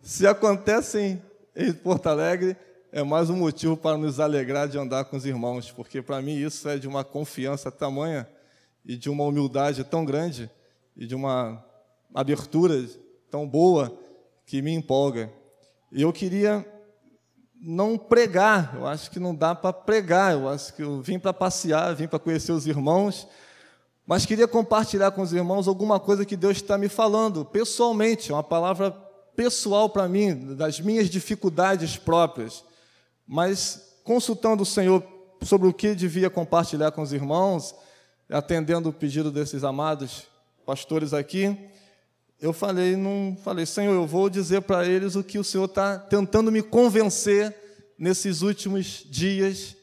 Se 0.00 0.26
acontecem 0.26 1.22
em 1.54 1.70
Porto 1.70 2.06
Alegre, 2.06 2.56
é 2.90 3.02
mais 3.02 3.28
um 3.28 3.36
motivo 3.36 3.76
para 3.76 3.98
nos 3.98 4.18
alegrar 4.18 4.68
de 4.68 4.78
andar 4.78 5.04
com 5.04 5.18
os 5.18 5.26
irmãos, 5.26 5.70
porque 5.70 6.00
para 6.00 6.22
mim 6.22 6.38
isso 6.38 6.66
é 6.66 6.78
de 6.78 6.88
uma 6.88 7.04
confiança 7.04 7.70
tamanha 7.70 8.26
e 8.82 8.96
de 8.96 9.10
uma 9.10 9.24
humildade 9.24 9.84
tão 9.84 10.02
grande 10.02 10.50
e 10.96 11.06
de 11.06 11.14
uma 11.14 11.62
abertura 12.14 12.82
tão 13.30 13.46
boa 13.46 13.94
que 14.46 14.62
me 14.62 14.72
empolga. 14.72 15.30
E 15.92 16.00
eu 16.00 16.10
queria 16.10 16.66
não 17.60 17.96
pregar, 17.96 18.74
eu 18.76 18.86
acho 18.86 19.10
que 19.10 19.18
não 19.18 19.34
dá 19.34 19.54
para 19.54 19.72
pregar, 19.72 20.32
eu 20.32 20.48
acho 20.48 20.74
que 20.74 20.82
eu 20.82 21.00
vim 21.00 21.18
para 21.18 21.32
passear, 21.32 21.94
vim 21.94 22.06
para 22.06 22.18
conhecer 22.18 22.52
os 22.52 22.66
irmãos, 22.66 23.26
mas 24.06 24.24
queria 24.24 24.46
compartilhar 24.46 25.10
com 25.10 25.22
os 25.22 25.32
irmãos 25.32 25.66
alguma 25.66 25.98
coisa 25.98 26.24
que 26.24 26.36
Deus 26.36 26.58
está 26.58 26.78
me 26.78 26.88
falando 26.88 27.44
pessoalmente, 27.44 28.32
uma 28.32 28.42
palavra 28.42 28.90
pessoal 29.34 29.88
para 29.88 30.08
mim, 30.08 30.54
das 30.54 30.80
minhas 30.80 31.10
dificuldades 31.10 31.96
próprias, 31.96 32.64
mas 33.26 33.96
consultando 34.04 34.62
o 34.62 34.66
Senhor 34.66 35.02
sobre 35.42 35.68
o 35.68 35.74
que 35.74 35.94
devia 35.94 36.30
compartilhar 36.30 36.92
com 36.92 37.02
os 37.02 37.12
irmãos, 37.12 37.74
atendendo 38.30 38.88
o 38.88 38.92
pedido 38.92 39.30
desses 39.30 39.64
amados 39.64 40.24
pastores 40.64 41.12
aqui, 41.12 41.56
eu 42.40 42.52
falei, 42.52 42.96
não 42.96 43.36
falei, 43.42 43.64
Senhor, 43.64 43.94
eu 43.94 44.06
vou 44.06 44.28
dizer 44.28 44.62
para 44.62 44.86
eles 44.86 45.16
o 45.16 45.24
que 45.24 45.38
o 45.38 45.44
Senhor 45.44 45.64
está 45.64 45.98
tentando 45.98 46.52
me 46.52 46.62
convencer 46.62 47.54
nesses 47.98 48.42
últimos 48.42 49.04
dias 49.08 49.74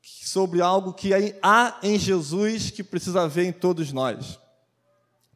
sobre 0.00 0.60
algo 0.60 0.92
que 0.92 1.12
há 1.42 1.78
em 1.82 1.98
Jesus 1.98 2.70
que 2.70 2.82
precisa 2.82 3.22
haver 3.22 3.44
em 3.44 3.52
todos 3.52 3.92
nós. 3.92 4.38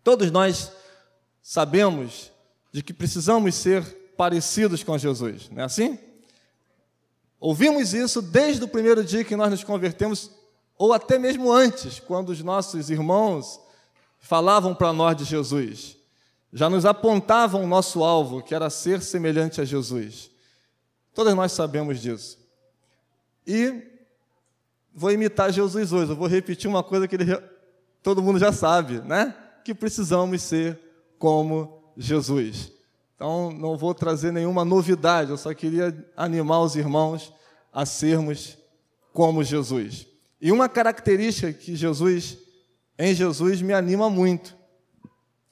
Todos 0.02 0.30
nós 0.30 0.72
sabemos 1.42 2.30
de 2.72 2.82
que 2.82 2.92
precisamos 2.92 3.54
ser 3.54 3.84
parecidos 4.16 4.82
com 4.82 4.96
Jesus, 4.96 5.50
não 5.50 5.62
é 5.62 5.64
assim? 5.66 5.98
Ouvimos 7.38 7.92
isso 7.92 8.22
desde 8.22 8.64
o 8.64 8.68
primeiro 8.68 9.04
dia 9.04 9.24
que 9.24 9.36
nós 9.36 9.50
nos 9.50 9.64
convertemos, 9.64 10.30
ou 10.78 10.92
até 10.92 11.18
mesmo 11.18 11.52
antes, 11.52 12.00
quando 12.00 12.30
os 12.30 12.42
nossos 12.42 12.88
irmãos 12.88 13.60
falavam 14.20 14.74
para 14.74 14.92
nós 14.92 15.16
de 15.16 15.24
Jesus. 15.24 15.96
Já 16.52 16.68
nos 16.68 16.84
apontavam 16.84 17.64
o 17.64 17.66
nosso 17.66 18.04
alvo, 18.04 18.42
que 18.42 18.54
era 18.54 18.68
ser 18.68 19.00
semelhante 19.00 19.60
a 19.60 19.64
Jesus. 19.64 20.30
Todos 21.14 21.34
nós 21.34 21.52
sabemos 21.52 22.00
disso. 22.00 22.38
E 23.46 23.82
vou 24.94 25.10
imitar 25.10 25.50
Jesus 25.50 25.92
hoje, 25.92 26.12
eu 26.12 26.16
vou 26.16 26.28
repetir 26.28 26.68
uma 26.68 26.82
coisa 26.82 27.08
que 27.08 27.14
ele, 27.14 27.24
todo 28.02 28.22
mundo 28.22 28.38
já 28.38 28.52
sabe, 28.52 29.00
né? 29.00 29.34
Que 29.64 29.74
precisamos 29.74 30.42
ser 30.42 30.78
como 31.18 31.82
Jesus. 31.96 32.70
Então, 33.14 33.50
não 33.52 33.76
vou 33.76 33.94
trazer 33.94 34.32
nenhuma 34.32 34.64
novidade, 34.64 35.30
eu 35.30 35.36
só 35.36 35.54
queria 35.54 35.94
animar 36.16 36.60
os 36.60 36.76
irmãos 36.76 37.32
a 37.72 37.86
sermos 37.86 38.58
como 39.12 39.44
Jesus. 39.44 40.06
E 40.40 40.50
uma 40.50 40.68
característica 40.68 41.52
que 41.52 41.76
Jesus, 41.76 42.36
em 42.98 43.14
Jesus, 43.14 43.62
me 43.62 43.72
anima 43.72 44.10
muito, 44.10 44.56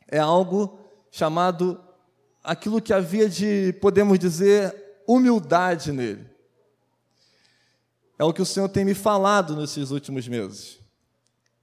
é 0.09 0.19
algo 0.19 0.80
chamado, 1.11 1.81
aquilo 2.43 2.81
que 2.81 2.93
havia 2.93 3.29
de, 3.29 3.75
podemos 3.81 4.19
dizer, 4.19 4.75
humildade 5.07 5.93
nele. 5.93 6.27
É 8.19 8.25
o 8.25 8.33
que 8.33 8.43
o 8.43 8.47
Senhor 8.47 8.69
tem 8.69 8.85
me 8.85 8.95
falado 8.95 9.57
nesses 9.57 9.91
últimos 9.91 10.29
meses. 10.29 10.79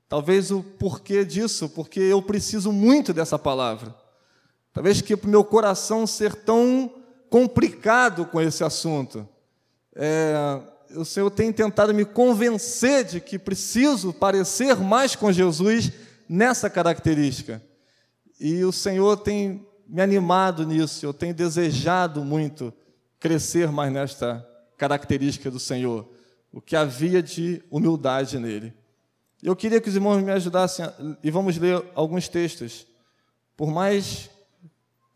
Talvez 0.09 0.51
o 0.51 0.63
porquê 0.63 1.23
disso, 1.23 1.69
porque 1.69 1.99
eu 1.99 2.21
preciso 2.21 2.71
muito 2.71 3.13
dessa 3.13 3.37
palavra. 3.37 3.95
Talvez 4.73 5.01
que 5.01 5.15
para 5.15 5.27
o 5.27 5.31
meu 5.31 5.43
coração 5.43 6.07
ser 6.07 6.33
tão 6.33 6.91
complicado 7.29 8.25
com 8.25 8.39
esse 8.39 8.63
assunto. 8.63 9.27
É, 9.95 10.59
o 10.95 11.03
Senhor 11.03 11.29
tem 11.29 11.51
tentado 11.51 11.93
me 11.93 12.05
convencer 12.05 13.03
de 13.03 13.19
que 13.19 13.37
preciso 13.37 14.13
parecer 14.13 14.77
mais 14.77 15.15
com 15.15 15.31
Jesus 15.31 15.91
nessa 16.29 16.69
característica. 16.69 17.61
E 18.39 18.63
o 18.63 18.71
Senhor 18.71 19.17
tem 19.17 19.65
me 19.87 20.01
animado 20.01 20.65
nisso, 20.65 21.05
eu 21.05 21.13
tenho 21.13 21.33
desejado 21.33 22.23
muito 22.23 22.73
crescer 23.19 23.71
mais 23.71 23.91
nesta 23.91 24.47
característica 24.77 25.49
do 25.49 25.59
Senhor, 25.59 26.07
o 26.51 26.61
que 26.61 26.75
havia 26.75 27.23
de 27.23 27.63
humildade 27.71 28.37
nele. 28.37 28.73
Eu 29.41 29.55
queria 29.55 29.79
que 29.79 29.89
os 29.89 29.95
irmãos 29.95 30.21
me 30.21 30.31
ajudassem, 30.31 30.85
e 31.23 31.31
vamos 31.31 31.57
ler 31.57 31.83
alguns 31.95 32.27
textos. 32.27 32.85
Por 33.55 33.71
mais 33.71 34.29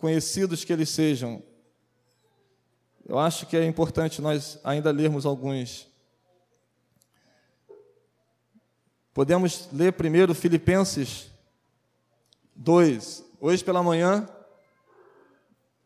conhecidos 0.01 0.63
que 0.63 0.73
eles 0.73 0.89
sejam. 0.89 1.43
Eu 3.07 3.19
acho 3.19 3.45
que 3.45 3.55
é 3.55 3.63
importante 3.65 4.21
nós 4.21 4.59
ainda 4.63 4.91
lermos 4.91 5.25
alguns. 5.25 5.87
Podemos 9.13 9.69
ler 9.71 9.93
primeiro 9.93 10.33
Filipenses 10.33 11.30
2. 12.63 13.25
Hoje 13.39 13.63
pela 13.63 13.81
manhã, 13.81 14.27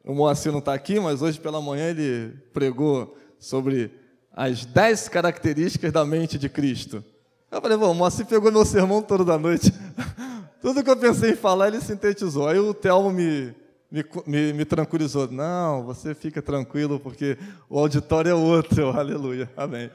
o 0.03 0.13
Moacir 0.13 0.51
não 0.51 0.59
está 0.59 0.73
aqui, 0.73 0.99
mas 0.99 1.21
hoje 1.21 1.39
pela 1.39 1.61
manhã 1.61 1.89
ele 1.89 2.33
pregou 2.53 3.17
sobre 3.39 3.91
as 4.33 4.65
dez 4.65 5.07
características 5.07 5.93
da 5.93 6.03
mente 6.03 6.37
de 6.37 6.49
Cristo. 6.49 7.03
Eu 7.49 7.61
falei, 7.61 7.77
bom, 7.77 7.91
o 7.91 7.95
Moacir 7.95 8.25
pegou 8.25 8.51
meu 8.51 8.65
sermão 8.65 9.01
todo 9.01 9.23
da 9.23 9.37
noite. 9.37 9.71
Tudo 10.61 10.83
que 10.83 10.89
eu 10.89 10.97
pensei 10.97 11.31
em 11.31 11.35
falar, 11.35 11.69
ele 11.69 11.79
sintetizou. 11.79 12.49
Aí 12.49 12.59
o 12.59 12.73
Telmo 12.73 13.11
me, 13.11 13.55
me, 13.89 14.03
me, 14.25 14.53
me, 14.53 14.65
tranquilizou. 14.65 15.31
Não, 15.31 15.85
você 15.85 16.13
fica 16.13 16.41
tranquilo, 16.41 16.99
porque 16.99 17.37
o 17.69 17.79
auditório 17.79 18.31
é 18.31 18.33
outro. 18.33 18.89
Aleluia. 18.97 19.49
Amém. 19.55 19.89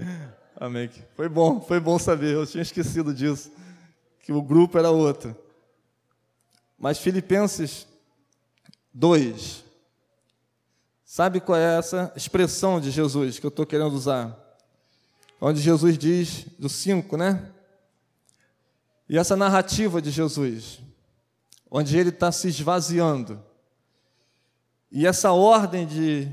Amém. 0.57 0.89
Foi 1.15 1.29
bom, 1.29 1.61
foi 1.61 1.81
bom 1.81 1.99
saber. 1.99 2.35
Eu 2.35 2.47
tinha 2.47 2.63
esquecido 2.63 3.13
disso, 3.13 3.53
que 4.23 4.33
o 4.33 4.41
grupo 4.41 4.79
era 4.79 4.91
outro. 4.91 5.37
Mas 6.81 6.99
Filipenses 6.99 7.87
2. 8.95 9.63
Sabe 11.05 11.41
qual 11.41 11.59
é 11.59 11.79
essa 11.79 12.13
expressão 12.17 12.81
de 12.81 12.91
Jesus 12.91 13.39
que 13.39 13.45
eu 13.45 13.51
estou 13.51 13.67
querendo 13.67 13.95
usar? 13.95 14.37
Onde 15.41 15.61
Jesus 15.61 15.99
diz, 15.99 16.47
do 16.59 16.69
5, 16.69 17.17
né? 17.17 17.53
E 19.09 19.19
essa 19.19 19.37
narrativa 19.37 20.01
de 20.01 20.11
Jesus, 20.11 20.81
onde 21.71 21.99
ele 21.99 22.09
está 22.09 22.33
se 22.33 22.49
esvaziando 22.49 23.43
e 24.91 25.07
essa 25.07 25.33
ordem 25.33 25.87
de 25.87 26.29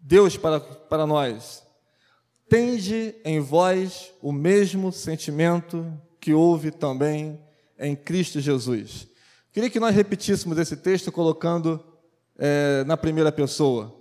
Deus 0.00 0.36
para, 0.36 0.60
para 0.60 1.06
nós, 1.06 1.64
tende 2.48 3.14
em 3.24 3.40
vós 3.40 4.12
o 4.22 4.30
mesmo 4.30 4.92
sentimento 4.92 5.92
que 6.20 6.32
houve 6.32 6.70
também 6.70 7.40
em 7.78 7.96
Cristo 7.96 8.40
Jesus. 8.40 9.08
Queria 9.56 9.70
que 9.70 9.80
nós 9.80 9.94
repetíssemos 9.94 10.58
esse 10.58 10.76
texto 10.76 11.10
colocando 11.10 11.82
é, 12.38 12.84
na 12.84 12.94
primeira 12.94 13.32
pessoa. 13.32 13.98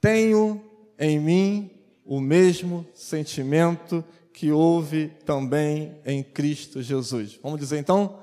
Tenho 0.00 0.62
em 0.96 1.18
mim 1.18 1.70
o 2.04 2.20
mesmo 2.20 2.86
sentimento 2.94 4.04
que 4.32 4.52
houve 4.52 5.08
também 5.26 5.96
em 6.06 6.22
Cristo 6.22 6.80
Jesus. 6.80 7.36
Vamos 7.42 7.58
dizer 7.58 7.78
então: 7.80 8.22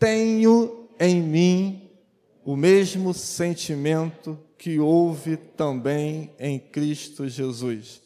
tenho 0.00 0.88
em 0.98 1.22
mim 1.22 1.88
o 2.44 2.56
mesmo 2.56 3.14
sentimento 3.14 4.36
que 4.58 4.80
houve 4.80 5.36
também 5.36 6.34
em 6.40 6.58
Cristo 6.58 7.28
Jesus. 7.28 8.02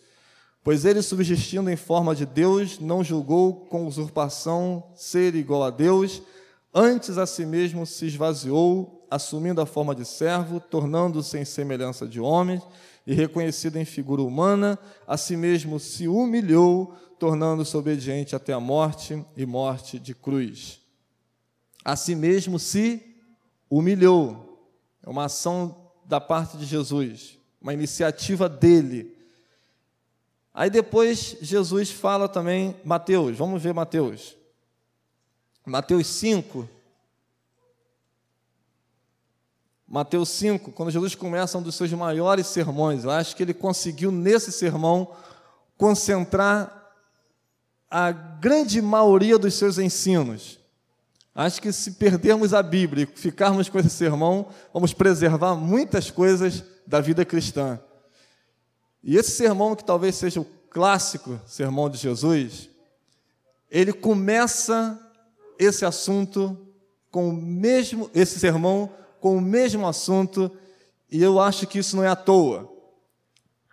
Pois 0.63 0.85
ele, 0.85 1.01
subsistindo 1.01 1.71
em 1.71 1.77
forma 1.77 2.15
de 2.15 2.27
Deus, 2.27 2.79
não 2.79 3.03
julgou 3.03 3.65
com 3.65 3.87
usurpação 3.87 4.93
ser 4.95 5.35
igual 5.35 5.63
a 5.63 5.71
Deus, 5.71 6.21
antes 6.75 7.19
a 7.19 7.27
si 7.27 7.45
mesmo 7.45 7.85
se 7.87 8.07
esvaziou, 8.07 9.07
assumindo 9.11 9.61
a 9.61 9.67
forma 9.67 9.95
de 9.95 10.05
servo, 10.05 10.59
tornando-se 10.59 11.39
em 11.39 11.45
semelhança 11.45 12.07
de 12.07 12.21
homens, 12.21 12.63
e 13.07 13.13
reconhecido 13.15 13.77
em 13.77 13.85
figura 13.85 14.23
humana, 14.23 14.79
a 15.07 15.17
si 15.17 15.37
mesmo 15.37 15.79
se 15.79 16.07
humilhou, 16.07 16.95
tornando-se 17.19 17.77
obediente 17.77 18.35
até 18.35 18.53
a 18.53 18.61
morte 18.61 19.25
e 19.37 19.45
morte 19.45 19.99
de 19.99 20.15
cruz. 20.15 20.81
A 21.85 21.97
si 21.97 22.15
mesmo 22.15 22.59
se 22.59 23.03
humilhou. 23.69 24.71
É 25.05 25.11
uma 25.11 25.25
ação 25.25 25.91
da 26.05 26.21
parte 26.21 26.57
de 26.57 26.65
Jesus, 26.65 27.39
uma 27.61 27.73
iniciativa 27.73 28.49
dele. 28.49 29.17
Aí 30.55 30.71
depois 30.71 31.37
Jesus 31.41 31.91
fala 31.91 32.29
também, 32.29 32.77
Mateus, 32.85 33.37
vamos 33.37 33.63
ver 33.63 33.73
Mateus. 33.73 34.37
Mateus 35.65 36.07
5. 36.09 36.69
Mateus 39.87 40.29
5, 40.31 40.73
quando 40.73 40.91
Jesus 40.91 41.15
começa 41.15 41.59
um 41.59 41.63
dos 41.63 41.75
seus 41.75 41.93
maiores 41.93 42.47
sermões, 42.47 43.05
eu 43.05 43.11
acho 43.11 43.37
que 43.37 43.43
ele 43.43 43.55
conseguiu 43.55 44.11
nesse 44.11 44.51
sermão 44.51 45.15
concentrar 45.77 46.91
a 47.91 48.11
grande 48.11 48.81
maioria 48.81 49.39
dos 49.39 49.55
seus 49.55 49.79
ensinos. 49.79 50.59
Acho 51.35 51.61
que 51.61 51.71
se 51.73 51.93
perdermos 51.93 52.55
a 52.55 52.63
Bíblia 52.63 53.05
e 53.05 53.19
ficarmos 53.19 53.69
com 53.69 53.79
esse 53.79 53.91
sermão, 53.91 54.49
vamos 54.73 54.93
preservar 54.93 55.55
muitas 55.55 56.11
coisas 56.11 56.65
da 56.87 57.01
vida 57.01 57.25
cristã. 57.25 57.79
E 59.03 59.17
esse 59.17 59.33
sermão, 59.33 59.77
que 59.77 59.85
talvez 59.85 60.15
seja 60.15 60.41
o 60.41 60.47
clássico 60.71 61.41
sermão 61.47 61.91
de 61.91 61.99
Jesus, 61.99 62.71
ele 63.71 63.93
começa 63.93 64.99
esse 65.63 65.85
assunto 65.85 66.59
com 67.11 67.29
o 67.29 67.33
mesmo, 67.33 68.11
esse 68.15 68.39
sermão 68.39 68.91
com 69.21 69.37
o 69.37 69.41
mesmo 69.41 69.87
assunto, 69.87 70.51
e 71.11 71.23
eu 71.23 71.39
acho 71.39 71.67
que 71.67 71.79
isso 71.79 71.97
não 71.97 72.03
é 72.03 72.09
à 72.09 72.17
toa. 72.17 72.71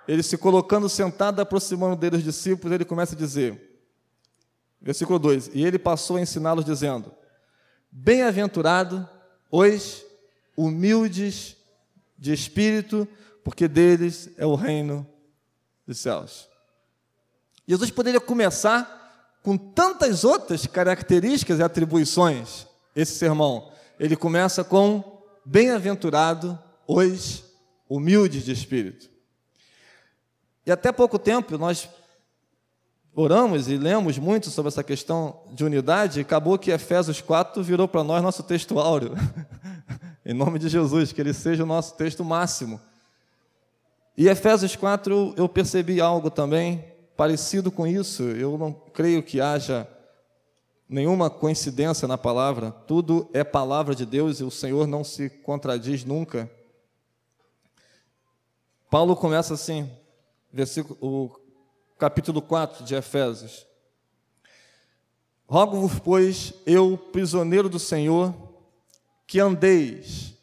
Ele 0.08 0.22
se 0.22 0.38
colocando 0.38 0.90
sentado, 0.90 1.40
aproximando 1.40 1.96
dele 1.96 2.18
os 2.18 2.24
discípulos, 2.24 2.74
ele 2.74 2.86
começa 2.86 3.16
a 3.16 3.18
dizer, 3.18 3.82
versículo 4.82 5.18
2: 5.20 5.52
E 5.54 5.64
ele 5.64 5.80
passou 5.80 6.18
a 6.18 6.22
ensiná-los, 6.22 6.66
dizendo: 6.66 7.14
Bem-aventurado 7.92 9.08
os 9.52 10.04
humildes 10.56 11.56
de 12.18 12.34
espírito, 12.34 13.08
porque 13.44 13.68
deles 13.68 14.30
é 14.38 14.46
o 14.46 14.56
reino 14.56 15.08
dos 15.88 16.00
céus. 16.00 16.50
Jesus 17.68 17.90
poderia 17.92 18.20
começar 18.20 18.99
com 19.42 19.58
tantas 19.58 20.24
outras 20.24 20.66
características 20.68 21.60
e 21.60 21.64
atribuições, 21.64 22.68
esse 22.96 23.14
sermão. 23.14 23.72
Ele 24.00 24.16
começa 24.16 24.64
com 24.64 25.22
bem-aventurado 25.46 26.58
os 26.88 27.44
humildes 27.88 28.44
de 28.44 28.52
espírito. 28.52 29.10
E 30.66 30.72
até 30.72 30.92
pouco 30.92 31.18
tempo 31.18 31.58
nós 31.58 31.90
oramos 33.16 33.68
e 33.68 33.78
lemos 33.78 34.18
muito 34.18 34.50
sobre 34.50 34.70
essa 34.70 34.84
questão 34.84 35.42
de 35.52 35.66
unidade, 35.66 36.20
e 36.20 36.22
acabou 36.22 36.58
que 36.58 36.72
Efésios 36.72 37.22
4 37.22 37.62
virou 37.64 37.88
para 37.88 38.04
nós 38.04 38.22
nosso 38.22 38.44
texto 38.44 38.80
áureo. 38.80 39.14
em 40.26 40.34
nome 40.34 40.60
de 40.60 40.70
Jesus, 40.70 41.12
que 41.12 41.20
ele 41.20 41.34
seja 41.34 41.64
o 41.64 41.68
nosso 41.68 41.96
texto 41.96 42.24
máximo. 42.24 42.80
E 44.16 44.28
Efésios 44.28 44.76
4 44.76 45.34
eu 45.38 45.50
percebi 45.50 46.00
algo 46.00 46.30
também 46.30 46.86
parecido 47.20 47.70
com 47.70 47.86
isso. 47.86 48.24
Eu 48.24 48.58
não 48.58 48.72
creio 48.72 49.22
que 49.22 49.42
haja 49.42 49.86
nenhuma 50.88 51.30
coincidência 51.30 52.08
na 52.08 52.18
palavra. 52.18 52.72
Tudo 52.72 53.30
é 53.34 53.44
palavra 53.44 53.94
de 53.94 54.06
Deus 54.06 54.40
e 54.40 54.46
o 54.46 54.50
Senhor 54.50 54.88
não 54.88 55.04
se 55.04 55.30
contradiz 55.30 56.06
nunca. 56.06 56.50
Paulo 58.90 59.18
começa 59.18 59.54
assim, 59.54 59.92
versículo, 60.50 60.98
o 61.02 61.30
capítulo 61.98 62.42
4 62.42 62.86
de 62.86 62.96
Efésios. 62.96 63.68
Rogo-vos, 65.46 66.00
pois, 66.00 66.54
eu, 66.66 66.98
prisioneiro 66.98 67.68
do 67.68 67.80
Senhor, 67.80 68.34
que 69.28 69.42
andeis 69.42 70.36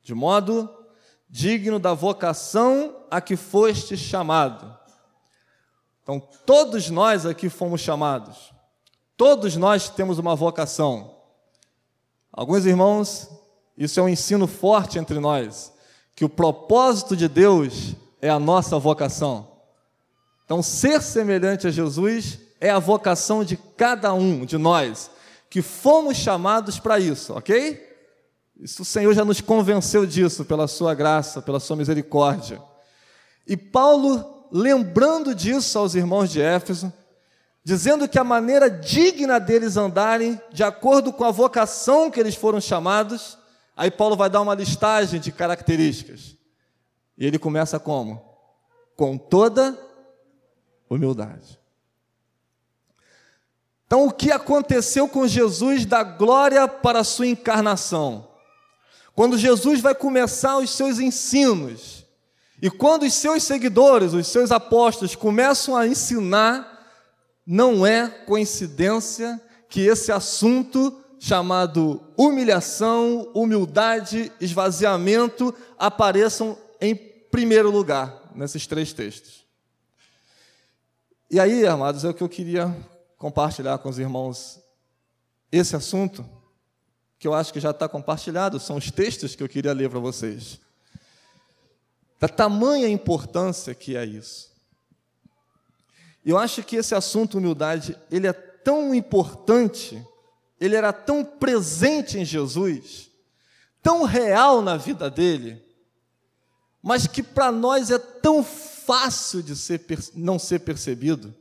de 0.00 0.14
modo 0.14 0.72
digno 1.28 1.80
da 1.80 1.92
vocação 1.92 3.04
a 3.10 3.20
que 3.20 3.34
foste 3.34 3.96
chamado 3.96 4.77
então, 6.08 6.26
todos 6.46 6.88
nós 6.88 7.26
aqui 7.26 7.50
fomos 7.50 7.82
chamados, 7.82 8.50
todos 9.14 9.56
nós 9.56 9.90
temos 9.90 10.18
uma 10.18 10.34
vocação. 10.34 11.14
Alguns 12.32 12.64
irmãos, 12.64 13.28
isso 13.76 14.00
é 14.00 14.02
um 14.02 14.08
ensino 14.08 14.46
forte 14.46 14.98
entre 14.98 15.20
nós, 15.20 15.70
que 16.14 16.24
o 16.24 16.28
propósito 16.30 17.14
de 17.14 17.28
Deus 17.28 17.94
é 18.22 18.30
a 18.30 18.38
nossa 18.38 18.78
vocação. 18.78 19.60
Então, 20.46 20.62
ser 20.62 21.02
semelhante 21.02 21.66
a 21.66 21.70
Jesus 21.70 22.38
é 22.58 22.70
a 22.70 22.78
vocação 22.78 23.44
de 23.44 23.58
cada 23.76 24.14
um 24.14 24.46
de 24.46 24.56
nós, 24.56 25.10
que 25.50 25.60
fomos 25.60 26.16
chamados 26.16 26.78
para 26.78 26.98
isso, 26.98 27.34
ok? 27.34 27.86
Isso 28.58 28.80
o 28.80 28.86
Senhor 28.86 29.12
já 29.12 29.26
nos 29.26 29.42
convenceu 29.42 30.06
disso, 30.06 30.46
pela 30.46 30.68
sua 30.68 30.94
graça, 30.94 31.42
pela 31.42 31.60
sua 31.60 31.76
misericórdia. 31.76 32.62
E 33.46 33.58
Paulo 33.58 34.37
lembrando 34.50 35.34
disso 35.34 35.78
aos 35.78 35.94
irmãos 35.94 36.30
de 36.30 36.40
Éfeso, 36.40 36.92
dizendo 37.64 38.08
que 38.08 38.18
a 38.18 38.24
maneira 38.24 38.70
digna 38.70 39.38
deles 39.38 39.76
andarem, 39.76 40.40
de 40.52 40.62
acordo 40.64 41.12
com 41.12 41.24
a 41.24 41.30
vocação 41.30 42.10
que 42.10 42.18
eles 42.18 42.34
foram 42.34 42.60
chamados, 42.60 43.38
aí 43.76 43.90
Paulo 43.90 44.16
vai 44.16 44.30
dar 44.30 44.40
uma 44.40 44.54
listagem 44.54 45.20
de 45.20 45.30
características. 45.30 46.36
E 47.16 47.26
ele 47.26 47.38
começa 47.38 47.78
como? 47.78 48.24
Com 48.96 49.18
toda 49.18 49.78
humildade. 50.88 51.58
Então, 53.86 54.06
o 54.06 54.12
que 54.12 54.30
aconteceu 54.30 55.08
com 55.08 55.26
Jesus 55.26 55.86
da 55.86 56.02
glória 56.02 56.68
para 56.68 57.00
a 57.00 57.04
sua 57.04 57.26
encarnação? 57.26 58.28
Quando 59.14 59.36
Jesus 59.36 59.80
vai 59.80 59.94
começar 59.94 60.58
os 60.58 60.70
seus 60.70 61.00
ensinos, 61.00 62.06
e 62.60 62.68
quando 62.70 63.04
os 63.04 63.14
seus 63.14 63.44
seguidores, 63.44 64.12
os 64.12 64.26
seus 64.26 64.50
apóstolos, 64.50 65.14
começam 65.14 65.76
a 65.76 65.86
ensinar, 65.86 66.76
não 67.46 67.86
é 67.86 68.08
coincidência 68.08 69.40
que 69.68 69.82
esse 69.82 70.10
assunto 70.10 70.98
chamado 71.20 72.02
humilhação, 72.16 73.30
humildade, 73.32 74.32
esvaziamento 74.40 75.54
apareçam 75.78 76.58
em 76.80 76.94
primeiro 76.96 77.70
lugar 77.70 78.32
nesses 78.34 78.66
três 78.66 78.92
textos. 78.92 79.46
E 81.30 81.38
aí, 81.38 81.66
amados, 81.66 82.04
é 82.04 82.08
o 82.08 82.14
que 82.14 82.22
eu 82.22 82.28
queria 82.28 82.74
compartilhar 83.16 83.78
com 83.78 83.88
os 83.88 83.98
irmãos 83.98 84.60
esse 85.50 85.76
assunto, 85.76 86.24
que 87.18 87.26
eu 87.26 87.34
acho 87.34 87.52
que 87.52 87.60
já 87.60 87.70
está 87.70 87.88
compartilhado, 87.88 88.58
são 88.58 88.76
os 88.76 88.90
textos 88.90 89.34
que 89.34 89.42
eu 89.42 89.48
queria 89.48 89.72
ler 89.72 89.90
para 89.90 89.98
vocês 89.98 90.60
da 92.20 92.28
tamanha 92.28 92.88
importância 92.88 93.74
que 93.74 93.96
é 93.96 94.04
isso. 94.04 94.48
Eu 96.24 96.36
acho 96.36 96.62
que 96.62 96.76
esse 96.76 96.94
assunto 96.94 97.38
humildade, 97.38 97.96
ele 98.10 98.26
é 98.26 98.32
tão 98.32 98.94
importante, 98.94 100.04
ele 100.60 100.76
era 100.76 100.92
tão 100.92 101.24
presente 101.24 102.18
em 102.18 102.24
Jesus, 102.24 103.10
tão 103.82 104.02
real 104.02 104.60
na 104.60 104.76
vida 104.76 105.08
dele, 105.08 105.64
mas 106.82 107.06
que 107.06 107.22
para 107.22 107.50
nós 107.52 107.90
é 107.90 107.98
tão 107.98 108.42
fácil 108.42 109.42
de 109.42 109.56
ser, 109.56 109.80
não 110.14 110.38
ser 110.38 110.60
percebido, 110.60 111.34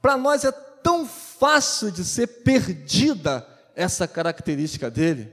para 0.00 0.16
nós 0.16 0.44
é 0.44 0.52
tão 0.52 1.06
fácil 1.06 1.90
de 1.90 2.04
ser 2.04 2.26
perdida 2.26 3.46
essa 3.74 4.06
característica 4.06 4.90
dele, 4.90 5.32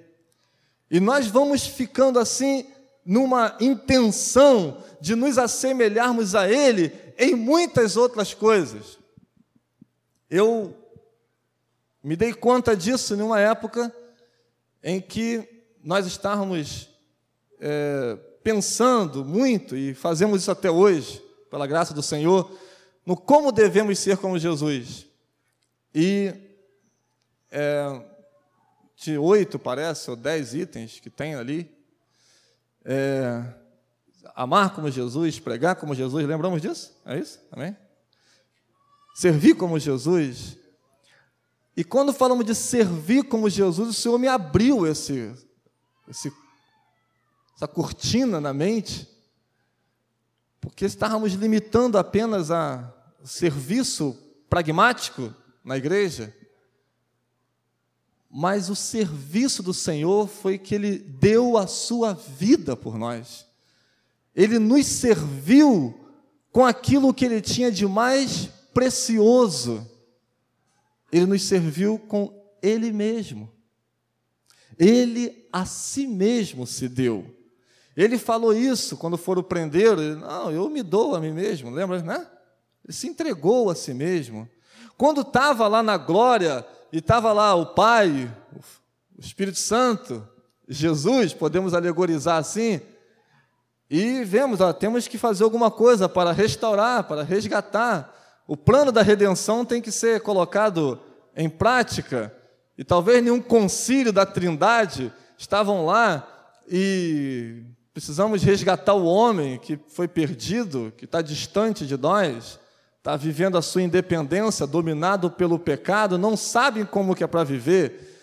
e 0.89 0.99
nós 0.99 1.27
vamos 1.27 1.65
ficando 1.65 2.19
assim 2.19 2.67
numa 3.06 3.58
intenção 3.60 4.84
de 4.99 5.16
nos 5.16 5.38
assemelharmos 5.38 6.36
a 6.36 6.49
Ele 6.49 6.91
em 7.18 7.36
muitas 7.36 7.97
outras 7.97 8.34
coisas. 8.34 8.99
Eu 10.30 10.76
me 12.04 12.16
dei 12.16 12.34
conta 12.34 12.76
disso 12.76 13.16
numa 13.16 13.39
época 13.39 13.93
em 14.84 14.99
que 14.99 15.47
nós 15.84 16.06
estávamos 16.06 16.89
é, 17.60 18.18
pensando 18.43 19.24
muito, 19.24 19.76
e 19.76 19.93
fazemos 19.93 20.41
isso 20.41 20.52
até 20.52 20.70
hoje, 20.70 21.24
pela 21.49 21.68
graça 21.68 21.93
do 21.93 22.02
Senhor, 22.02 22.52
no 23.06 23.16
como 23.16 23.52
devemos 23.52 23.99
ser 23.99 24.18
como 24.18 24.39
Jesus. 24.39 25.06
E 25.93 26.34
é, 27.52 28.02
de 28.95 29.18
oito, 29.18 29.60
parece, 29.60 30.10
ou 30.10 30.16
dez 30.16 30.54
itens 30.54 30.99
que 30.99 31.10
tem 31.10 31.36
ali. 31.36 31.70
É, 32.84 33.43
amar 34.36 34.73
como 34.73 34.89
Jesus, 34.89 35.39
pregar 35.39 35.75
como 35.75 35.95
Jesus, 35.95 36.25
lembramos 36.25 36.61
disso? 36.61 36.93
É 37.05 37.17
isso? 37.17 37.39
Amém? 37.51 37.75
Servir 39.13 39.55
como 39.55 39.77
Jesus. 39.77 40.57
E 41.75 41.84
quando 41.84 42.13
falamos 42.13 42.45
de 42.45 42.55
servir 42.55 43.23
como 43.23 43.49
Jesus, 43.49 43.89
o 43.89 43.93
Senhor 43.93 44.17
me 44.17 44.27
abriu 44.27 44.86
esse, 44.86 45.34
esse, 46.07 46.32
essa 47.55 47.67
cortina 47.67 48.41
na 48.41 48.53
mente, 48.53 49.07
porque 50.59 50.86
estávamos 50.86 51.34
limitando 51.34 51.97
apenas 51.97 52.51
a 52.51 52.93
serviço 53.23 54.17
pragmático 54.49 55.34
na 55.63 55.77
igreja, 55.77 56.36
mas 58.34 58.69
o 58.69 58.75
serviço 58.75 59.61
do 59.61 59.73
Senhor 59.73 60.27
foi 60.27 60.57
que 60.57 60.73
Ele 60.73 60.97
deu 60.97 61.57
a 61.57 61.67
sua 61.67 62.13
vida 62.13 62.77
por 62.77 62.97
nós. 62.97 63.45
Ele 64.34 64.57
nos 64.57 64.86
serviu 64.86 65.93
com 66.49 66.65
aquilo 66.65 67.13
que 67.13 67.25
Ele 67.25 67.41
tinha 67.41 67.69
de 67.69 67.86
mais 67.86 68.49
precioso. 68.73 69.86
Ele 71.11 71.25
nos 71.25 71.43
serviu 71.43 71.99
com 71.99 72.34
Ele 72.61 72.93
mesmo. 72.93 73.51
Ele 74.79 75.45
a 75.51 75.65
si 75.65 76.07
mesmo 76.07 76.65
se 76.65 76.88
deu. 76.88 77.25
Ele 77.97 78.17
falou 78.17 78.53
isso 78.53 78.95
quando 78.95 79.17
foram 79.17 79.43
prender. 79.43 79.99
Ele, 79.99 80.15
Não, 80.15 80.49
eu 80.49 80.69
me 80.69 80.82
dou 80.82 81.15
a 81.15 81.19
mim 81.19 81.34
mesmo, 81.34 81.69
lembra, 81.69 82.01
né? 82.01 82.25
Ele 82.86 82.93
se 82.93 83.07
entregou 83.07 83.69
a 83.69 83.75
si 83.75 83.93
mesmo. 83.93 84.47
Quando 84.97 85.19
estava 85.19 85.67
lá 85.67 85.84
na 85.84 85.97
glória, 85.97 86.65
e 86.91 86.97
estava 86.97 87.31
lá 87.31 87.55
o 87.55 87.67
Pai, 87.67 88.31
o 89.17 89.21
Espírito 89.21 89.57
Santo, 89.57 90.27
Jesus, 90.67 91.33
podemos 91.33 91.73
alegorizar 91.73 92.37
assim, 92.37 92.81
e 93.93 94.23
vemos, 94.23 94.61
ó, 94.61 94.71
temos 94.71 95.05
que 95.05 95.17
fazer 95.17 95.43
alguma 95.43 95.69
coisa 95.69 96.07
para 96.07 96.31
restaurar, 96.31 97.03
para 97.03 97.23
resgatar. 97.23 98.15
O 98.47 98.55
plano 98.55 98.89
da 98.89 99.01
redenção 99.01 99.65
tem 99.65 99.81
que 99.81 99.91
ser 99.91 100.21
colocado 100.21 100.97
em 101.35 101.49
prática. 101.49 102.33
E 102.77 102.85
talvez 102.85 103.21
nenhum 103.21 103.41
concílio 103.41 104.13
da 104.13 104.25
Trindade 104.25 105.11
estavam 105.37 105.85
lá 105.85 106.25
e 106.69 107.65
precisamos 107.93 108.41
resgatar 108.41 108.93
o 108.93 109.03
homem 109.03 109.59
que 109.59 109.77
foi 109.89 110.07
perdido, 110.07 110.93
que 110.95 111.03
está 111.03 111.21
distante 111.21 111.85
de 111.85 111.97
nós 111.97 112.61
está 113.02 113.18
vivendo 113.18 113.58
a 113.58 113.62
sua 113.64 113.82
independência, 113.82 114.68
dominado 114.68 115.32
pelo 115.32 115.58
pecado, 115.58 116.20
não 116.20 116.38
sabem 116.38 116.86
como 116.86 117.16
que 117.16 117.24
é 117.24 117.28
para 117.28 117.43
viver. 117.43 118.20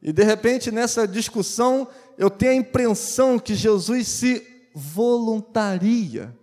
E 0.00 0.10
de 0.10 0.24
repente, 0.24 0.70
nessa 0.70 1.06
discussão, 1.06 1.86
eu 2.16 2.30
tenho 2.30 2.52
a 2.52 2.56
impressão 2.56 3.38
que 3.38 3.54
Jesus 3.54 4.08
se 4.08 4.70
voluntaria. 4.74 6.34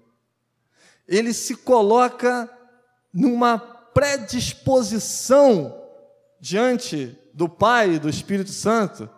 Ele 1.07 1.33
se 1.33 1.55
coloca 1.55 2.47
numa 3.11 3.57
predisposição 3.57 5.75
diante 6.39 7.17
do 7.33 7.49
Pai 7.49 7.95
e 7.95 7.99
do 7.99 8.07
Espírito 8.07 8.51
Santo. 8.51 9.09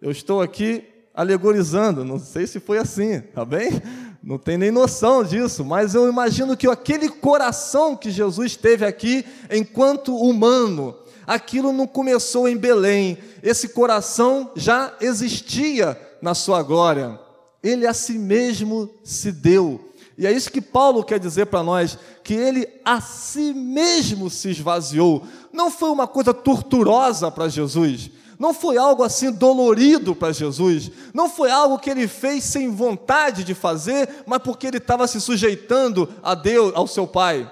Eu 0.00 0.10
estou 0.10 0.40
aqui 0.40 0.88
alegorizando, 1.12 2.06
não 2.06 2.18
sei 2.18 2.46
se 2.46 2.58
foi 2.58 2.78
assim, 2.78 3.20
tá 3.20 3.44
bem? 3.44 3.82
Não 4.24 4.38
tem 4.38 4.56
nem 4.56 4.70
noção 4.70 5.22
disso, 5.22 5.62
mas 5.62 5.94
eu 5.94 6.08
imagino 6.08 6.56
que 6.56 6.66
aquele 6.66 7.10
coração 7.10 7.94
que 7.94 8.10
Jesus 8.10 8.56
teve 8.56 8.86
aqui 8.86 9.22
enquanto 9.50 10.16
humano, 10.16 10.96
aquilo 11.26 11.72
não 11.72 11.86
começou 11.86 12.48
em 12.48 12.56
Belém, 12.56 13.18
esse 13.42 13.68
coração 13.68 14.50
já 14.56 14.94
existia 14.98 15.98
na 16.22 16.34
sua 16.34 16.62
glória. 16.62 17.20
Ele 17.62 17.86
a 17.86 17.92
si 17.92 18.18
mesmo 18.18 18.88
se 19.02 19.30
deu. 19.30 19.92
E 20.16 20.26
é 20.26 20.32
isso 20.32 20.50
que 20.50 20.60
Paulo 20.60 21.04
quer 21.04 21.18
dizer 21.18 21.46
para 21.46 21.62
nós, 21.62 21.98
que 22.22 22.32
ele 22.32 22.66
a 22.82 23.02
si 23.02 23.52
mesmo 23.52 24.30
se 24.30 24.48
esvaziou. 24.50 25.22
Não 25.52 25.70
foi 25.70 25.90
uma 25.90 26.06
coisa 26.06 26.32
torturosa 26.32 27.30
para 27.30 27.48
Jesus, 27.48 28.10
não 28.44 28.52
foi 28.52 28.76
algo 28.76 29.02
assim 29.02 29.32
dolorido 29.32 30.14
para 30.14 30.30
Jesus, 30.30 30.90
não 31.14 31.30
foi 31.30 31.50
algo 31.50 31.78
que 31.78 31.88
ele 31.88 32.06
fez 32.06 32.44
sem 32.44 32.68
vontade 32.68 33.42
de 33.42 33.54
fazer, 33.54 34.22
mas 34.26 34.42
porque 34.42 34.66
ele 34.66 34.76
estava 34.76 35.06
se 35.06 35.18
sujeitando 35.18 36.06
a 36.22 36.34
Deus, 36.34 36.74
ao 36.74 36.86
seu 36.86 37.06
Pai. 37.06 37.50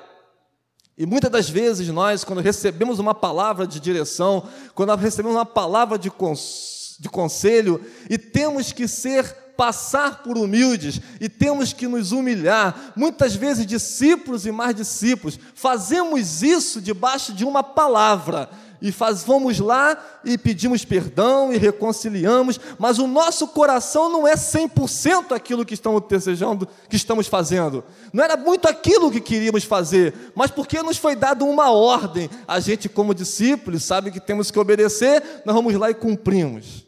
E 0.98 1.06
muitas 1.06 1.30
das 1.30 1.48
vezes 1.48 1.88
nós, 1.88 2.24
quando 2.24 2.42
recebemos 2.42 2.98
uma 2.98 3.14
palavra 3.14 3.66
de 3.66 3.80
direção, 3.80 4.46
quando 4.74 4.94
recebemos 4.96 5.34
uma 5.34 5.46
palavra 5.46 5.98
de, 5.98 6.10
cons 6.10 6.98
de 7.00 7.08
conselho, 7.08 7.80
e 8.10 8.18
temos 8.18 8.70
que 8.70 8.86
ser 8.86 9.24
passar 9.56 10.22
por 10.22 10.36
humildes 10.36 11.00
e 11.18 11.28
temos 11.28 11.72
que 11.72 11.86
nos 11.86 12.12
humilhar. 12.12 12.92
Muitas 12.94 13.34
vezes, 13.34 13.64
discípulos 13.64 14.44
e 14.44 14.52
mais 14.52 14.74
discípulos, 14.74 15.38
fazemos 15.54 16.42
isso 16.42 16.82
debaixo 16.82 17.32
de 17.32 17.46
uma 17.46 17.62
palavra, 17.62 18.50
e 18.82 18.90
faz, 18.90 19.22
vamos 19.22 19.60
lá 19.60 19.96
e 20.24 20.36
pedimos 20.36 20.84
perdão 20.84 21.52
e 21.52 21.56
reconciliamos, 21.56 22.58
mas 22.80 22.98
o 22.98 23.06
nosso 23.06 23.46
coração 23.46 24.10
não 24.10 24.26
é 24.26 24.34
100% 24.34 25.30
aquilo 25.30 25.64
que 25.64 25.74
estamos 25.74 26.02
desejando, 26.08 26.68
que 26.88 26.96
estamos 26.96 27.28
fazendo. 27.28 27.84
Não 28.12 28.24
era 28.24 28.36
muito 28.36 28.66
aquilo 28.66 29.10
que 29.10 29.20
queríamos 29.20 29.62
fazer, 29.62 30.32
mas 30.34 30.50
porque 30.50 30.82
nos 30.82 30.96
foi 30.96 31.14
dado 31.14 31.46
uma 31.46 31.70
ordem, 31.70 32.28
a 32.46 32.58
gente, 32.58 32.88
como 32.88 33.14
discípulos, 33.14 33.84
sabe 33.84 34.10
que 34.10 34.18
temos 34.18 34.50
que 34.50 34.58
obedecer, 34.58 35.42
nós 35.46 35.54
vamos 35.54 35.72
lá 35.74 35.88
e 35.88 35.94
cumprimos. 35.94 36.84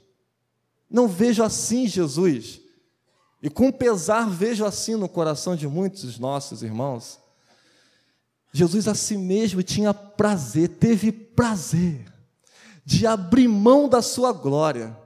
Não 0.90 1.06
vejo 1.06 1.44
assim 1.44 1.86
Jesus. 1.86 2.60
E 3.40 3.48
com 3.48 3.70
pesar 3.70 4.28
vejo 4.28 4.64
assim 4.64 4.96
no 4.96 5.08
coração 5.08 5.54
de 5.54 5.68
muitos 5.68 6.18
nossos 6.18 6.62
irmãos. 6.62 7.23
Jesus 8.54 8.88
a 8.88 8.94
si 8.94 9.18
mesmo 9.18 9.62
tinha 9.62 9.92
prazer, 9.92 10.68
teve 10.68 11.12
prazer 11.12 12.06
de 12.84 13.06
abrir 13.06 13.48
mão 13.48 13.88
da 13.88 14.00
sua 14.00 14.32
glória, 14.32 14.96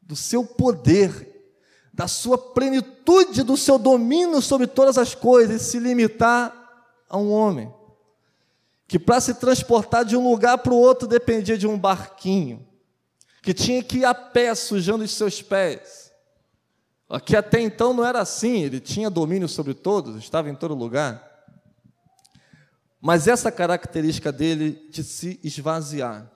do 0.00 0.14
seu 0.14 0.44
poder, 0.44 1.52
da 1.92 2.06
sua 2.06 2.38
plenitude, 2.38 3.42
do 3.42 3.56
seu 3.56 3.78
domínio 3.78 4.40
sobre 4.40 4.66
todas 4.66 4.96
as 4.96 5.14
coisas 5.14 5.60
e 5.60 5.64
se 5.64 5.78
limitar 5.78 6.54
a 7.10 7.18
um 7.18 7.30
homem 7.32 7.74
que 8.88 8.98
para 8.98 9.20
se 9.20 9.34
transportar 9.34 10.04
de 10.04 10.16
um 10.16 10.28
lugar 10.28 10.58
para 10.58 10.72
o 10.72 10.78
outro 10.78 11.08
dependia 11.08 11.58
de 11.58 11.66
um 11.66 11.78
barquinho, 11.78 12.64
que 13.42 13.52
tinha 13.52 13.82
que 13.82 13.98
ir 13.98 14.04
a 14.04 14.14
pé 14.14 14.54
sujando 14.54 15.04
os 15.04 15.10
seus 15.10 15.42
pés. 15.42 16.12
Que 17.24 17.36
até 17.36 17.60
então 17.60 17.92
não 17.92 18.04
era 18.04 18.20
assim, 18.20 18.62
ele 18.62 18.80
tinha 18.80 19.10
domínio 19.10 19.48
sobre 19.48 19.74
todos, 19.74 20.16
estava 20.16 20.48
em 20.48 20.54
todo 20.54 20.74
lugar. 20.74 21.35
Mas 23.06 23.28
essa 23.28 23.52
característica 23.52 24.32
dele 24.32 24.84
de 24.90 25.04
se 25.04 25.38
esvaziar. 25.44 26.28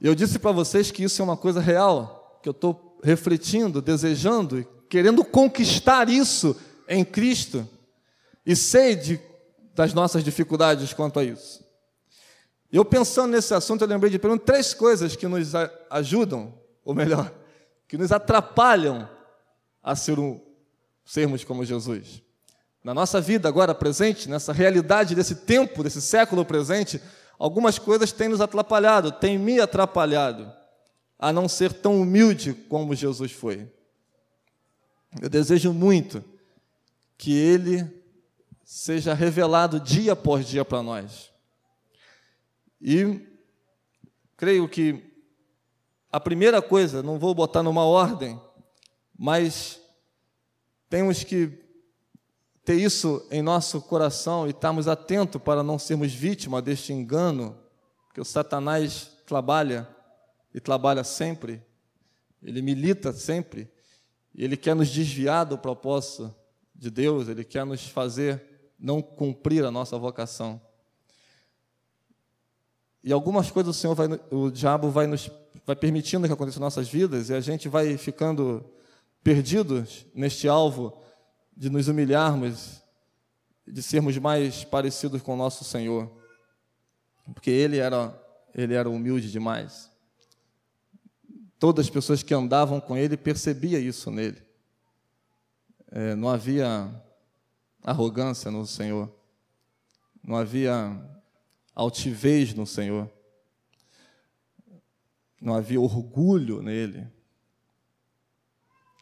Eu 0.00 0.12
disse 0.12 0.40
para 0.40 0.50
vocês 0.50 0.90
que 0.90 1.04
isso 1.04 1.22
é 1.22 1.24
uma 1.24 1.36
coisa 1.36 1.60
real, 1.60 2.40
que 2.42 2.48
eu 2.48 2.50
estou 2.50 2.98
refletindo, 3.00 3.80
desejando, 3.80 4.66
querendo 4.88 5.24
conquistar 5.24 6.08
isso 6.08 6.60
em 6.88 7.04
Cristo. 7.04 7.64
E 8.44 8.56
sei 8.56 8.96
de, 8.96 9.20
das 9.72 9.94
nossas 9.94 10.24
dificuldades 10.24 10.92
quanto 10.92 11.20
a 11.20 11.22
isso. 11.24 11.64
Eu 12.72 12.84
pensando 12.84 13.30
nesse 13.30 13.54
assunto, 13.54 13.82
eu 13.82 13.88
lembrei 13.88 14.10
de 14.10 14.18
pelo 14.18 14.32
menos 14.32 14.44
três 14.44 14.74
coisas 14.74 15.14
que 15.14 15.28
nos 15.28 15.52
ajudam, 15.88 16.52
ou 16.84 16.92
melhor, 16.92 17.32
que 17.86 17.96
nos 17.96 18.10
atrapalham 18.10 19.08
a 19.80 19.94
ser 19.94 20.18
um, 20.18 20.40
sermos 21.04 21.44
como 21.44 21.64
Jesus 21.64 22.20
na 22.82 22.94
nossa 22.94 23.20
vida 23.20 23.48
agora 23.48 23.74
presente, 23.74 24.28
nessa 24.28 24.52
realidade 24.52 25.14
desse 25.14 25.34
tempo, 25.34 25.82
desse 25.82 26.00
século 26.00 26.44
presente, 26.44 27.00
algumas 27.38 27.78
coisas 27.78 28.10
têm 28.10 28.28
nos 28.28 28.40
atrapalhado, 28.40 29.12
têm 29.12 29.38
me 29.38 29.60
atrapalhado 29.60 30.50
a 31.18 31.32
não 31.32 31.46
ser 31.48 31.72
tão 31.72 32.00
humilde 32.00 32.54
como 32.54 32.94
Jesus 32.94 33.32
foi. 33.32 33.70
Eu 35.20 35.28
desejo 35.28 35.72
muito 35.72 36.24
que 37.18 37.36
Ele 37.36 38.02
seja 38.64 39.12
revelado 39.12 39.78
dia 39.78 40.12
após 40.12 40.46
dia 40.46 40.64
para 40.64 40.82
nós. 40.82 41.30
E 42.80 43.20
creio 44.36 44.66
que 44.66 45.10
a 46.10 46.18
primeira 46.18 46.62
coisa, 46.62 47.02
não 47.02 47.18
vou 47.18 47.34
botar 47.34 47.62
numa 47.62 47.84
ordem, 47.84 48.40
mas 49.18 49.80
temos 50.88 51.22
que 51.22 51.59
ter 52.64 52.74
isso 52.74 53.26
em 53.30 53.42
nosso 53.42 53.80
coração 53.80 54.46
e 54.46 54.50
estarmos 54.50 54.86
atentos 54.86 55.40
para 55.40 55.62
não 55.62 55.78
sermos 55.78 56.12
vítima 56.12 56.60
deste 56.60 56.92
engano, 56.92 57.56
que 58.12 58.20
o 58.20 58.24
Satanás 58.24 59.10
trabalha 59.26 59.88
e 60.52 60.60
trabalha 60.60 61.04
sempre, 61.04 61.62
ele 62.42 62.60
milita 62.60 63.12
sempre, 63.12 63.70
ele 64.34 64.56
quer 64.56 64.74
nos 64.74 64.88
desviar 64.88 65.44
do 65.44 65.58
propósito 65.58 66.34
de 66.74 66.90
Deus, 66.90 67.28
ele 67.28 67.44
quer 67.44 67.64
nos 67.64 67.86
fazer 67.86 68.42
não 68.78 69.02
cumprir 69.02 69.64
a 69.64 69.70
nossa 69.70 69.98
vocação. 69.98 70.60
E 73.02 73.12
algumas 73.12 73.50
coisas 73.50 73.76
o 73.76 73.78
Senhor 73.78 73.94
vai, 73.94 74.08
o 74.30 74.50
diabo 74.50 74.90
vai 74.90 75.06
nos 75.06 75.30
vai 75.66 75.76
permitindo 75.76 76.26
que 76.26 76.32
aconteça 76.32 76.58
em 76.58 76.62
nossas 76.62 76.88
vidas 76.88 77.28
e 77.28 77.34
a 77.34 77.40
gente 77.40 77.68
vai 77.68 77.96
ficando 77.96 78.64
perdidos 79.22 80.06
neste 80.14 80.48
alvo 80.48 80.98
de 81.60 81.68
nos 81.68 81.88
humilharmos, 81.88 82.80
de 83.66 83.82
sermos 83.82 84.16
mais 84.16 84.64
parecidos 84.64 85.20
com 85.20 85.34
o 85.34 85.36
nosso 85.36 85.62
Senhor. 85.62 86.10
Porque 87.34 87.50
ele 87.50 87.76
era 87.76 88.18
ele 88.54 88.72
era 88.72 88.88
humilde 88.88 89.30
demais. 89.30 89.92
Todas 91.58 91.84
as 91.84 91.90
pessoas 91.90 92.22
que 92.22 92.32
andavam 92.32 92.80
com 92.80 92.96
ele 92.96 93.14
percebia 93.14 93.78
isso 93.78 94.10
nele. 94.10 94.42
É, 95.90 96.14
não 96.14 96.30
havia 96.30 96.90
arrogância 97.82 98.50
no 98.50 98.66
Senhor, 98.66 99.14
não 100.24 100.36
havia 100.36 100.98
altivez 101.74 102.54
no 102.54 102.66
Senhor, 102.66 103.10
não 105.38 105.54
havia 105.54 105.78
orgulho 105.78 106.62
nele. 106.62 107.06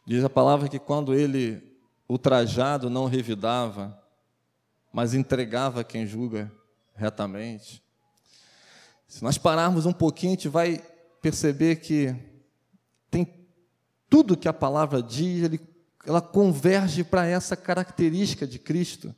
Diz 0.05 0.25
a 0.25 0.29
palavra 0.29 0.67
que 0.67 0.77
quando 0.77 1.13
ele, 1.13 1.68
ultrajado, 2.09 2.89
não 2.89 3.05
revidava, 3.05 3.97
mas 4.91 5.13
entregava 5.13 5.83
quem 5.83 6.07
julga 6.07 6.51
retamente. 6.95 7.83
Se 9.07 9.23
nós 9.23 9.37
pararmos 9.37 9.85
um 9.85 9.93
pouquinho, 9.93 10.33
a 10.33 10.35
gente 10.35 10.49
vai 10.49 10.83
perceber 11.21 11.77
que 11.77 12.15
tem 13.11 13.47
tudo 14.09 14.35
que 14.35 14.47
a 14.47 14.53
palavra 14.53 15.01
diz, 15.03 15.43
ele 15.43 15.69
ela 16.05 16.21
converge 16.21 17.03
para 17.03 17.27
essa 17.27 17.55
característica 17.55 18.47
de 18.47 18.57
Cristo. 18.57 19.13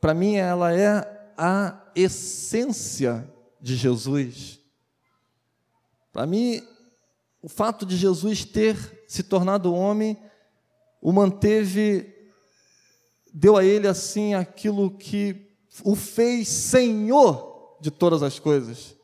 Para 0.00 0.14
mim, 0.14 0.36
ela 0.36 0.72
é 0.72 1.32
a 1.36 1.90
essência 1.96 3.28
de 3.60 3.74
Jesus. 3.74 4.60
Para 6.12 6.26
mim, 6.26 6.62
o 7.42 7.48
fato 7.48 7.86
de 7.86 7.96
Jesus 7.96 8.44
ter 8.44 9.04
se 9.08 9.22
tornado 9.22 9.74
homem 9.74 10.16
o 11.00 11.12
manteve, 11.12 12.32
deu 13.32 13.56
a 13.56 13.64
ele 13.64 13.88
assim 13.88 14.34
aquilo 14.34 14.96
que 14.96 15.56
o 15.84 15.94
fez 15.94 16.48
Senhor 16.48 17.78
de 17.80 17.90
todas 17.90 18.22
as 18.22 18.38
coisas. 18.38 18.96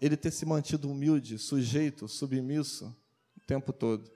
Ele 0.00 0.16
ter 0.16 0.30
se 0.30 0.46
mantido 0.46 0.90
humilde, 0.90 1.38
sujeito, 1.38 2.08
submisso 2.08 2.96
o 3.36 3.40
tempo 3.40 3.72
todo. 3.72 4.10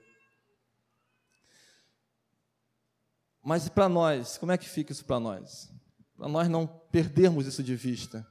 Mas 3.43 3.69
para 3.69 3.87
nós, 3.87 4.39
como 4.39 4.51
é 4.51 4.57
que 4.57 4.67
fica 4.67 4.91
isso 4.91 5.05
para 5.05 5.19
nós? 5.19 5.71
Para 6.17 6.27
nós 6.27 6.49
não 6.49 6.65
perdermos 6.65 7.45
isso 7.45 7.61
de 7.61 7.75
vista. 7.75 8.27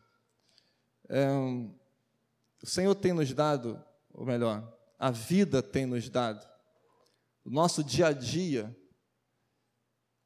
É, 1.09 1.28
o 2.61 2.66
Senhor 2.66 2.95
tem 2.97 3.12
nos 3.12 3.32
dado, 3.32 3.80
ou 4.12 4.26
melhor, 4.26 4.76
a 4.99 5.12
vida 5.12 5.62
tem 5.62 5.86
nos 5.86 6.09
dado, 6.09 6.45
nosso 7.51 7.84
dia 7.84 8.09
a 8.09 8.12
dia. 8.12 8.74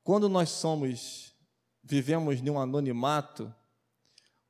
Quando 0.03 0.29
nós 0.29 0.51
somos, 0.51 1.35
vivemos 1.83 2.41
num 2.41 2.59
anonimato, 2.59 3.55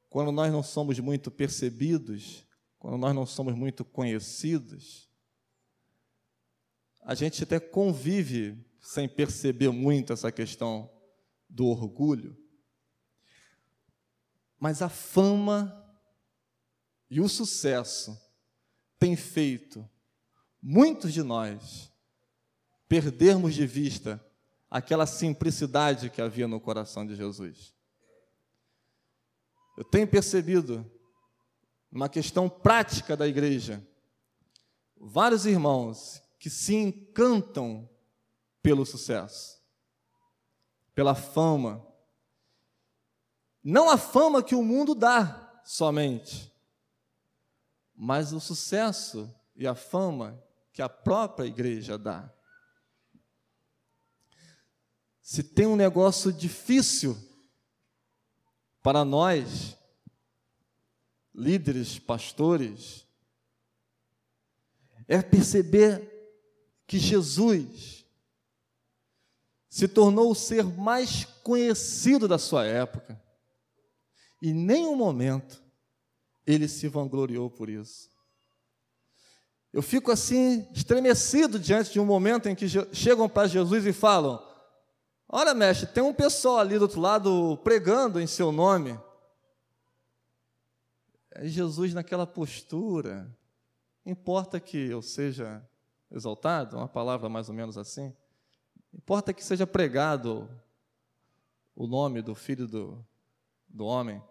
quando 0.08 0.30
nós 0.30 0.52
não 0.52 0.62
somos 0.62 0.98
muito 1.00 1.30
percebidos, 1.30 2.46
quando 2.78 2.98
nós 2.98 3.14
não 3.14 3.26
somos 3.26 3.54
muito 3.54 3.84
conhecidos, 3.84 5.08
a 7.02 7.14
gente 7.14 7.42
até 7.42 7.58
convive 7.58 8.64
sem 8.80 9.08
perceber 9.08 9.70
muito 9.70 10.12
essa 10.12 10.30
questão 10.30 10.90
do 11.48 11.66
orgulho. 11.66 12.36
Mas 14.58 14.82
a 14.82 14.88
fama 14.88 15.84
e 17.10 17.20
o 17.20 17.28
sucesso 17.28 18.18
têm 18.98 19.16
feito 19.16 19.88
muitos 20.60 21.12
de 21.12 21.22
nós 21.22 21.90
perdermos 22.88 23.54
de 23.54 23.66
vista 23.66 24.24
aquela 24.70 25.06
simplicidade 25.06 26.10
que 26.10 26.22
havia 26.22 26.48
no 26.48 26.60
coração 26.60 27.06
de 27.06 27.14
Jesus. 27.14 27.74
Eu 29.76 29.84
tenho 29.84 30.08
percebido, 30.08 30.90
uma 31.90 32.08
questão 32.08 32.48
prática 32.48 33.16
da 33.16 33.26
igreja, 33.26 33.86
vários 34.96 35.46
irmãos 35.46 36.22
que 36.38 36.50
se 36.50 36.74
encantam 36.74 37.88
pelo 38.62 38.84
sucesso, 38.84 39.62
pela 40.94 41.14
fama. 41.14 41.86
Não 43.62 43.88
a 43.88 43.96
fama 43.96 44.42
que 44.42 44.54
o 44.54 44.62
mundo 44.62 44.94
dá 44.94 45.62
somente, 45.64 46.52
mas 47.94 48.32
o 48.32 48.40
sucesso 48.40 49.32
e 49.56 49.66
a 49.66 49.74
fama 49.74 50.42
que 50.72 50.82
a 50.82 50.88
própria 50.88 51.46
igreja 51.46 51.96
dá. 51.96 52.32
Se 55.28 55.42
tem 55.42 55.66
um 55.66 55.76
negócio 55.76 56.32
difícil 56.32 57.14
para 58.82 59.04
nós, 59.04 59.76
líderes, 61.34 61.98
pastores, 61.98 63.06
é 65.06 65.20
perceber 65.20 66.10
que 66.86 66.98
Jesus 66.98 68.06
se 69.68 69.86
tornou 69.86 70.30
o 70.30 70.34
ser 70.34 70.64
mais 70.64 71.26
conhecido 71.44 72.26
da 72.26 72.38
sua 72.38 72.64
época. 72.64 73.22
E 74.40 74.54
nenhum 74.54 74.96
momento 74.96 75.62
ele 76.46 76.66
se 76.66 76.88
vangloriou 76.88 77.50
por 77.50 77.68
isso. 77.68 78.10
Eu 79.74 79.82
fico 79.82 80.10
assim, 80.10 80.66
estremecido 80.72 81.58
diante 81.58 81.92
de 81.92 82.00
um 82.00 82.06
momento 82.06 82.48
em 82.48 82.54
que 82.54 82.64
chegam 82.94 83.28
para 83.28 83.46
Jesus 83.46 83.84
e 83.84 83.92
falam: 83.92 84.47
Olha, 85.30 85.52
mestre, 85.52 85.86
tem 85.86 86.02
um 86.02 86.14
pessoal 86.14 86.58
ali 86.58 86.78
do 86.78 86.82
outro 86.82 87.00
lado 87.00 87.58
pregando 87.62 88.18
em 88.18 88.26
seu 88.26 88.50
nome. 88.50 88.98
Aí 91.36 91.50
Jesus, 91.50 91.92
naquela 91.92 92.26
postura, 92.26 93.30
importa 94.06 94.58
que 94.58 94.78
eu 94.88 95.02
seja 95.02 95.62
exaltado, 96.10 96.78
uma 96.78 96.88
palavra 96.88 97.28
mais 97.28 97.50
ou 97.50 97.54
menos 97.54 97.76
assim. 97.76 98.16
Importa 98.94 99.34
que 99.34 99.44
seja 99.44 99.66
pregado 99.66 100.48
o 101.76 101.86
nome 101.86 102.22
do 102.22 102.34
filho 102.34 102.66
do, 102.66 103.04
do 103.68 103.84
homem. 103.84 104.22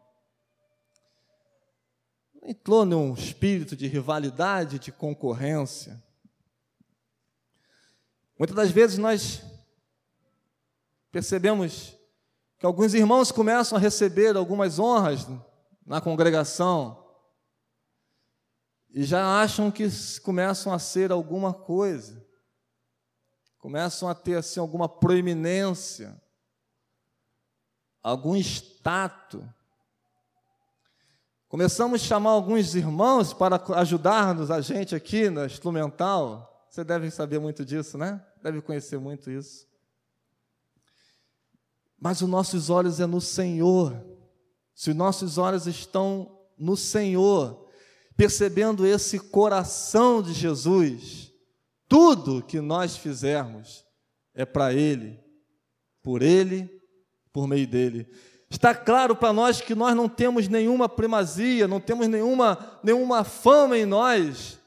Entrou 2.42 2.86
num 2.86 3.14
espírito 3.14 3.76
de 3.76 3.86
rivalidade, 3.86 4.80
de 4.80 4.92
concorrência. 4.92 6.04
Muitas 8.38 8.56
das 8.56 8.72
vezes 8.72 8.98
nós 8.98 9.44
percebemos 11.12 11.96
que 12.60 12.66
alguns 12.66 12.94
irmãos 12.94 13.32
começam 13.32 13.78
a 13.78 13.82
receber 13.82 14.36
algumas 14.36 14.80
honras 14.80 15.28
na 15.86 16.02
congregação 16.02 17.06
e 18.90 19.04
já 19.04 19.42
acham 19.42 19.70
que 19.70 19.88
começam 20.24 20.74
a 20.74 20.80
ser 20.80 21.12
alguma 21.12 21.54
coisa 21.54 22.28
começam 23.68 24.08
a 24.08 24.16
ter 24.16 24.36
assim 24.38 24.62
alguma 24.62 24.88
proeminência, 24.88 26.22
algum 28.02 28.34
status. 28.38 29.44
Começamos 31.50 32.02
a 32.02 32.06
chamar 32.06 32.30
alguns 32.32 32.76
irmãos 32.76 33.34
para 33.34 33.62
ajudar-nos 33.80 34.52
a 34.52 34.62
gente 34.62 34.96
aqui 34.96 35.30
na 35.30 35.46
instrumental. 35.46 36.66
Você 36.70 36.82
deve 36.82 37.12
saber 37.12 37.40
muito 37.40 37.66
disso, 37.66 37.98
né? 37.98 38.26
Deve 38.42 38.62
conhecer 38.62 39.00
muito 39.00 39.30
isso. 39.30 39.68
Mas 42.00 42.22
os 42.22 42.30
nossos 42.30 42.70
olhos 42.70 43.00
é 43.00 43.06
no 43.06 43.20
Senhor. 43.20 44.06
Se 44.74 44.92
os 44.92 44.96
nossos 44.96 45.38
olhos 45.38 45.66
estão 45.66 46.40
no 46.58 46.78
Senhor, 46.78 47.68
percebendo 48.16 48.86
esse 48.86 49.20
coração 49.20 50.22
de 50.22 50.34
Jesus, 50.34 51.32
tudo 51.88 52.44
que 52.44 52.60
nós 52.60 52.96
fizermos 52.98 53.86
é 54.34 54.46
para 54.46 54.74
Ele, 54.74 55.20
por 56.04 56.22
Ele, 56.22 56.70
por 57.34 57.48
meio 57.48 57.68
dele. 57.68 58.08
Está 58.50 58.74
claro 58.74 59.16
para 59.16 59.34
nós 59.34 59.60
que 59.60 59.76
nós 59.76 59.96
não 59.96 60.08
temos 60.08 60.48
nenhuma 60.48 60.88
primazia, 60.88 61.68
não 61.68 61.80
temos 61.80 62.08
nenhuma, 62.08 62.80
nenhuma 62.84 63.24
fama 63.24 63.78
em 63.78 63.86
nós. 63.86 64.60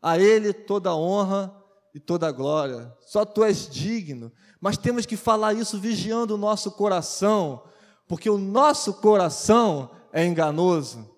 A 0.00 0.18
Ele 0.18 0.52
toda 0.52 0.94
honra 0.94 1.54
e 1.94 2.00
toda 2.00 2.30
glória. 2.30 2.92
Só 3.00 3.24
Tu 3.24 3.44
és 3.44 3.68
digno. 3.68 4.32
Mas 4.62 4.78
temos 4.78 5.04
que 5.04 5.16
falar 5.16 5.54
isso 5.54 5.76
vigiando 5.76 6.36
o 6.36 6.38
nosso 6.38 6.70
coração, 6.70 7.64
porque 8.06 8.30
o 8.30 8.38
nosso 8.38 8.94
coração 8.94 9.90
é 10.12 10.24
enganoso. 10.24 11.10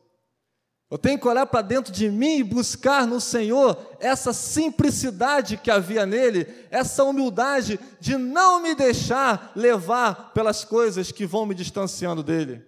Eu 0.91 0.97
tenho 0.97 1.19
que 1.19 1.29
olhar 1.29 1.45
para 1.45 1.61
dentro 1.61 1.93
de 1.93 2.09
mim 2.09 2.39
e 2.39 2.43
buscar 2.43 3.07
no 3.07 3.21
Senhor 3.21 3.77
essa 4.01 4.33
simplicidade 4.33 5.59
que 5.59 5.71
havia 5.71 6.07
nele, 6.07 6.47
essa 6.71 7.05
humildade 7.05 7.79
de 8.01 8.17
não 8.17 8.63
me 8.63 8.75
deixar 8.75 9.53
levar 9.55 10.33
pelas 10.33 10.65
coisas 10.65 11.13
que 11.13 11.27
vão 11.27 11.45
me 11.45 11.55
distanciando 11.55 12.23
dele. 12.23 12.65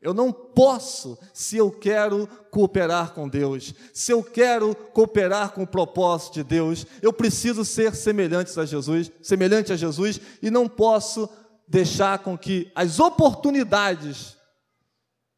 Eu 0.00 0.14
não 0.14 0.32
posso, 0.32 1.18
se 1.34 1.58
eu 1.58 1.70
quero 1.70 2.26
cooperar 2.50 3.12
com 3.12 3.28
Deus, 3.28 3.74
se 3.92 4.10
eu 4.10 4.24
quero 4.24 4.74
cooperar 4.74 5.52
com 5.52 5.62
o 5.62 5.66
propósito 5.66 6.34
de 6.34 6.44
Deus, 6.44 6.86
eu 7.02 7.12
preciso 7.12 7.66
ser 7.66 7.94
semelhante 7.94 8.58
a 8.58 8.64
Jesus, 8.64 9.12
semelhante 9.20 9.72
a 9.72 9.76
Jesus, 9.76 10.18
e 10.40 10.50
não 10.50 10.66
posso 10.66 11.28
deixar 11.68 12.20
com 12.20 12.36
que 12.36 12.72
as 12.74 12.98
oportunidades, 12.98 14.38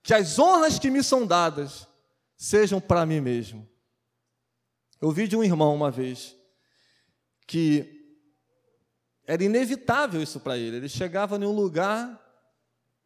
que 0.00 0.14
as 0.14 0.38
honras 0.38 0.78
que 0.78 0.90
me 0.90 1.02
são 1.02 1.26
dadas, 1.26 1.88
sejam 2.36 2.80
para 2.80 3.04
mim 3.04 3.20
mesmo. 3.20 3.68
Eu 5.00 5.08
ouvi 5.08 5.26
de 5.26 5.36
um 5.36 5.42
irmão 5.42 5.74
uma 5.74 5.90
vez 5.90 6.36
que 7.48 8.00
era 9.26 9.42
inevitável 9.42 10.22
isso 10.22 10.38
para 10.38 10.56
ele. 10.56 10.76
Ele 10.76 10.88
chegava 10.88 11.36
em 11.36 11.44
um 11.44 11.52
lugar 11.52 12.21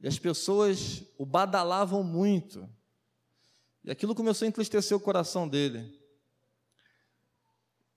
e 0.01 0.07
as 0.07 0.19
pessoas 0.19 1.03
o 1.19 1.25
badalavam 1.25 2.03
muito. 2.03 2.69
E 3.85 3.91
aquilo 3.91 4.15
começou 4.15 4.45
a 4.45 4.49
entristecer 4.49 4.97
o 4.97 5.01
coração 5.01 5.49
dele. 5.49 5.93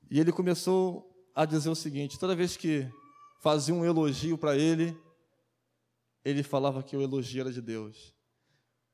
E 0.10 0.20
ele 0.20 0.32
começou 0.32 1.10
a 1.36 1.46
dizer 1.46 1.70
o 1.70 1.76
seguinte: 1.76 2.20
toda 2.20 2.36
vez 2.36 2.56
que 2.56 2.88
fazia 3.42 3.74
um 3.74 3.86
elogio 3.86 4.38
para 4.38 4.58
ele, 4.58 4.98
ele 6.24 6.44
falava 6.44 6.84
que 6.84 6.96
o 6.96 7.02
elogio 7.02 7.42
era 7.42 7.52
de 7.52 7.62
Deus. 7.62 8.14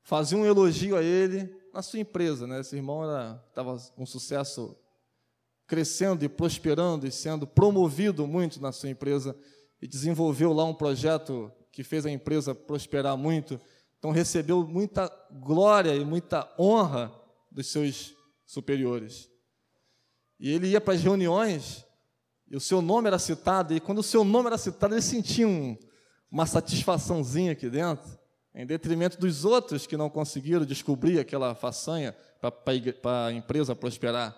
Fazia 0.02 0.38
um 0.38 0.46
elogio 0.46 0.96
a 0.96 1.02
ele, 1.02 1.52
na 1.72 1.82
sua 1.82 1.98
empresa, 1.98 2.46
né? 2.46 2.60
Esse 2.60 2.76
irmão 2.76 3.02
estava 3.48 3.76
com 3.94 4.06
sucesso 4.06 4.76
crescendo 5.66 6.24
e 6.24 6.28
prosperando 6.28 7.06
e 7.06 7.12
sendo 7.12 7.46
promovido 7.46 8.26
muito 8.26 8.60
na 8.60 8.70
sua 8.70 8.88
empresa 8.88 9.36
e 9.82 9.86
desenvolveu 9.86 10.52
lá 10.52 10.64
um 10.64 10.74
projeto 10.74 11.52
que 11.76 11.84
fez 11.84 12.06
a 12.06 12.10
empresa 12.10 12.54
prosperar 12.54 13.18
muito. 13.18 13.60
Então 13.98 14.10
recebeu 14.10 14.66
muita 14.66 15.12
glória 15.30 15.94
e 15.94 16.06
muita 16.06 16.50
honra 16.58 17.12
dos 17.52 17.66
seus 17.66 18.16
superiores. 18.46 19.28
E 20.40 20.50
ele 20.50 20.68
ia 20.68 20.80
para 20.80 20.94
as 20.94 21.02
reuniões 21.02 21.84
e 22.48 22.56
o 22.56 22.60
seu 22.60 22.80
nome 22.80 23.08
era 23.08 23.18
citado, 23.18 23.74
e 23.74 23.80
quando 23.80 23.98
o 23.98 24.02
seu 24.02 24.24
nome 24.24 24.46
era 24.46 24.56
citado, 24.56 24.94
ele 24.94 25.02
sentia 25.02 25.46
um, 25.46 25.76
uma 26.30 26.46
satisfaçãozinha 26.46 27.52
aqui 27.52 27.68
dentro 27.68 28.18
em 28.54 28.64
detrimento 28.64 29.20
dos 29.20 29.44
outros 29.44 29.86
que 29.86 29.98
não 29.98 30.08
conseguiram 30.08 30.64
descobrir 30.64 31.18
aquela 31.18 31.54
façanha 31.54 32.16
para 32.40 33.26
a 33.26 33.32
empresa 33.32 33.76
prosperar. 33.76 34.34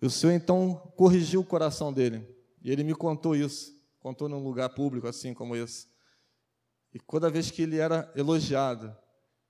E 0.00 0.06
o 0.06 0.10
Senhor 0.10 0.34
então 0.34 0.76
corrigiu 0.96 1.40
o 1.40 1.44
coração 1.44 1.92
dele. 1.92 2.24
E 2.62 2.70
ele 2.70 2.84
me 2.84 2.94
contou 2.94 3.34
isso, 3.34 3.72
contou 3.98 4.28
num 4.28 4.44
lugar 4.44 4.68
público 4.68 5.08
assim 5.08 5.34
como 5.34 5.56
esse. 5.56 5.90
E 6.94 6.98
toda 6.98 7.30
vez 7.30 7.50
que 7.50 7.62
ele 7.62 7.78
era 7.78 8.10
elogiado, 8.14 8.94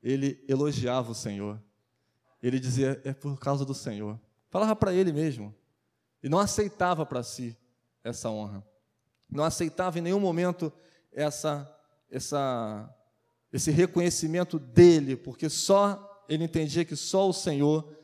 ele 0.02 0.44
elogiava 0.48 1.12
o 1.12 1.14
Senhor. 1.14 1.60
Ele 2.42 2.58
dizia: 2.58 3.00
É 3.04 3.12
por 3.12 3.38
causa 3.38 3.64
do 3.64 3.74
Senhor. 3.74 4.18
Falava 4.50 4.76
para 4.76 4.92
ele 4.92 5.12
mesmo. 5.12 5.54
E 6.22 6.28
não 6.28 6.38
aceitava 6.38 7.04
para 7.04 7.22
si 7.22 7.56
essa 8.04 8.30
honra. 8.30 8.64
Não 9.30 9.44
aceitava 9.44 9.98
em 9.98 10.02
nenhum 10.02 10.20
momento 10.20 10.72
essa, 11.12 11.68
essa 12.10 12.94
esse 13.52 13.70
reconhecimento 13.70 14.58
dele, 14.58 15.16
porque 15.16 15.48
só 15.48 16.24
ele 16.28 16.44
entendia 16.44 16.84
que 16.84 16.96
só 16.96 17.28
o 17.28 17.32
Senhor 17.32 17.96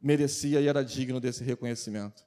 merecia 0.00 0.60
e 0.60 0.66
era 0.66 0.84
digno 0.84 1.20
desse 1.20 1.44
reconhecimento. 1.44 2.24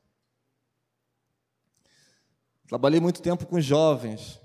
Trabalhei 2.67 2.99
muito 2.99 3.21
tempo 3.21 3.45
com 3.45 3.59
jovens, 3.59 4.39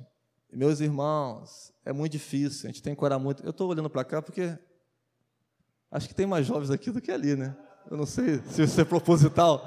meus 0.52 0.80
irmãos, 0.80 1.72
é 1.84 1.92
muito 1.92 2.12
difícil, 2.12 2.68
a 2.68 2.72
gente 2.72 2.82
tem 2.82 2.94
que 2.94 3.04
orar 3.04 3.18
muito. 3.18 3.42
Eu 3.42 3.50
estou 3.50 3.70
olhando 3.70 3.88
para 3.88 4.04
cá 4.04 4.20
porque 4.20 4.56
acho 5.90 6.06
que 6.08 6.14
tem 6.14 6.26
mais 6.26 6.46
jovens 6.46 6.70
aqui 6.70 6.90
do 6.90 7.00
que 7.00 7.10
ali, 7.10 7.34
né? 7.34 7.56
Eu 7.90 7.96
não 7.96 8.06
sei 8.06 8.40
se 8.42 8.62
isso 8.62 8.80
é 8.80 8.84
proposital, 8.84 9.66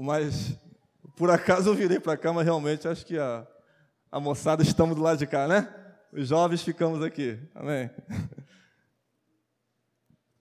mas 0.00 0.56
por 1.16 1.30
acaso 1.30 1.68
eu 1.68 1.74
virei 1.74 1.98
para 1.98 2.16
cá, 2.16 2.32
mas 2.32 2.44
realmente 2.44 2.86
acho 2.86 3.04
que 3.04 3.18
a, 3.18 3.46
a 4.10 4.20
moçada 4.20 4.62
estamos 4.62 4.96
do 4.96 5.02
lado 5.02 5.18
de 5.18 5.26
cá, 5.26 5.48
né? 5.48 5.74
Os 6.12 6.28
jovens 6.28 6.62
ficamos 6.62 7.02
aqui. 7.02 7.38
Amém. 7.54 7.90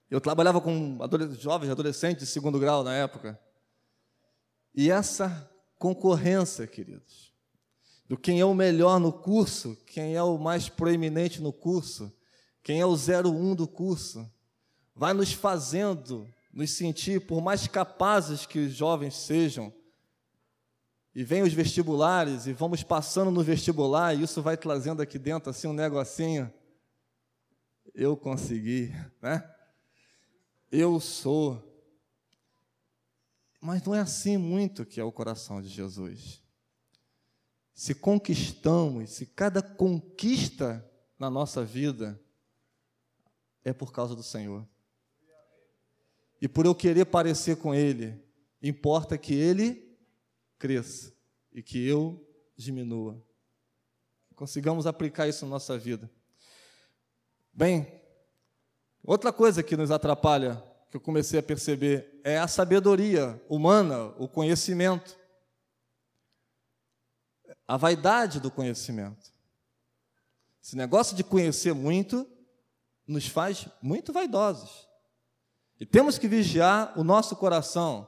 Eu 0.10 0.22
trabalhava 0.22 0.62
com 0.62 0.98
jovens, 1.38 1.70
adolescentes 1.70 2.26
de 2.26 2.32
segundo 2.32 2.58
grau 2.58 2.82
na 2.82 2.96
época. 2.96 3.38
E 4.74 4.90
essa 4.90 5.52
concorrência, 5.78 6.66
queridos, 6.66 7.27
do 8.08 8.18
quem 8.18 8.40
é 8.40 8.46
o 8.46 8.54
melhor 8.54 9.00
no 9.00 9.12
curso, 9.12 9.78
quem 9.86 10.16
é 10.16 10.24
o 10.24 10.38
mais 10.38 10.70
proeminente 10.70 11.42
no 11.42 11.52
curso, 11.52 12.12
quem 12.64 12.80
é 12.80 12.86
o 12.86 12.94
01 12.94 13.56
do 13.56 13.68
curso, 13.68 14.30
vai 14.96 15.14
nos 15.14 15.34
fazendo 15.34 16.28
nos 16.54 16.72
sentir, 16.72 17.22
por 17.22 17.40
mais 17.40 17.68
capazes 17.68 18.46
que 18.46 18.58
os 18.58 18.74
jovens 18.74 19.16
sejam, 19.16 19.72
e 21.14 21.24
vem 21.24 21.42
os 21.42 21.54
vestibulares 21.54 22.46
e 22.46 22.54
vamos 22.54 22.84
passando 22.84 23.32
no 23.32 23.44
vestibular 23.44 24.14
e 24.14 24.22
isso 24.22 24.42
vai 24.42 24.56
trazendo 24.56 25.02
aqui 25.02 25.18
dentro 25.18 25.50
assim 25.50 25.68
um 25.68 25.74
negocinho. 25.74 26.54
Eu 27.94 28.16
consegui, 28.16 28.94
né? 29.20 29.44
Eu 30.72 31.00
sou. 31.00 31.64
Mas 33.60 33.82
não 33.82 33.96
é 33.96 34.00
assim 34.00 34.38
muito 34.38 34.86
que 34.86 35.00
é 35.00 35.04
o 35.04 35.12
coração 35.12 35.60
de 35.60 35.68
Jesus. 35.70 36.40
Se 37.78 37.94
conquistamos, 37.94 39.12
se 39.12 39.28
cada 39.28 39.62
conquista 39.62 40.84
na 41.20 41.30
nossa 41.30 41.64
vida 41.64 42.20
é 43.64 43.72
por 43.72 43.92
causa 43.92 44.16
do 44.16 44.24
Senhor. 44.24 44.68
E 46.42 46.48
por 46.48 46.66
eu 46.66 46.74
querer 46.74 47.06
parecer 47.06 47.58
com 47.58 47.76
Ele, 47.76 48.20
importa 48.64 49.16
que 49.16 49.36
Ele 49.36 49.96
cresça 50.58 51.14
e 51.54 51.62
que 51.62 51.88
eu 51.88 52.28
diminua. 52.56 53.24
Consigamos 54.36 54.88
aplicar 54.88 55.28
isso 55.28 55.46
na 55.46 55.52
nossa 55.52 55.78
vida. 55.78 56.10
Bem, 57.54 58.02
outra 59.04 59.32
coisa 59.32 59.62
que 59.62 59.78
nos 59.78 59.92
atrapalha, 59.92 60.64
que 60.90 60.98
eu 60.98 61.02
comecei 61.02 61.40
a 61.40 61.44
perceber, 61.44 62.20
é 62.24 62.40
a 62.40 62.48
sabedoria 62.48 63.40
humana, 63.48 64.16
o 64.18 64.28
conhecimento. 64.28 65.16
A 67.68 67.78
vaidade 67.78 68.40
do 68.40 68.50
conhecimento. 68.50 69.32
Esse 70.64 70.76
negócio 70.76 71.16
de 71.16 71.24
conhecer 71.24 71.74
muito 71.74 72.28
nos 73.06 73.28
faz 73.28 73.68
muito 73.82 74.14
vaidosos. 74.14 74.88
E 75.80 75.86
temos 75.86 76.18
que 76.18 76.28
vigiar 76.28 76.98
o 76.98 77.04
nosso 77.04 77.36
coração 77.36 78.08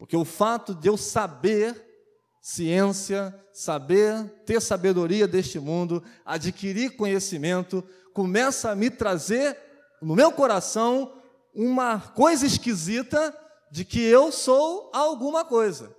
porque 0.00 0.16
o 0.16 0.24
fato 0.24 0.74
de 0.74 0.88
eu 0.88 0.96
saber 0.96 1.86
ciência, 2.40 3.38
saber, 3.52 4.30
ter 4.46 4.58
sabedoria 4.58 5.28
deste 5.28 5.60
mundo, 5.60 6.02
adquirir 6.24 6.96
conhecimento, 6.96 7.84
começa 8.14 8.70
a 8.70 8.74
me 8.74 8.88
trazer 8.88 9.58
no 10.00 10.16
meu 10.16 10.32
coração 10.32 11.20
uma 11.54 12.00
coisa 12.00 12.46
esquisita 12.46 13.36
de 13.70 13.84
que 13.84 14.00
eu 14.00 14.32
sou 14.32 14.90
alguma 14.94 15.44
coisa. 15.44 15.94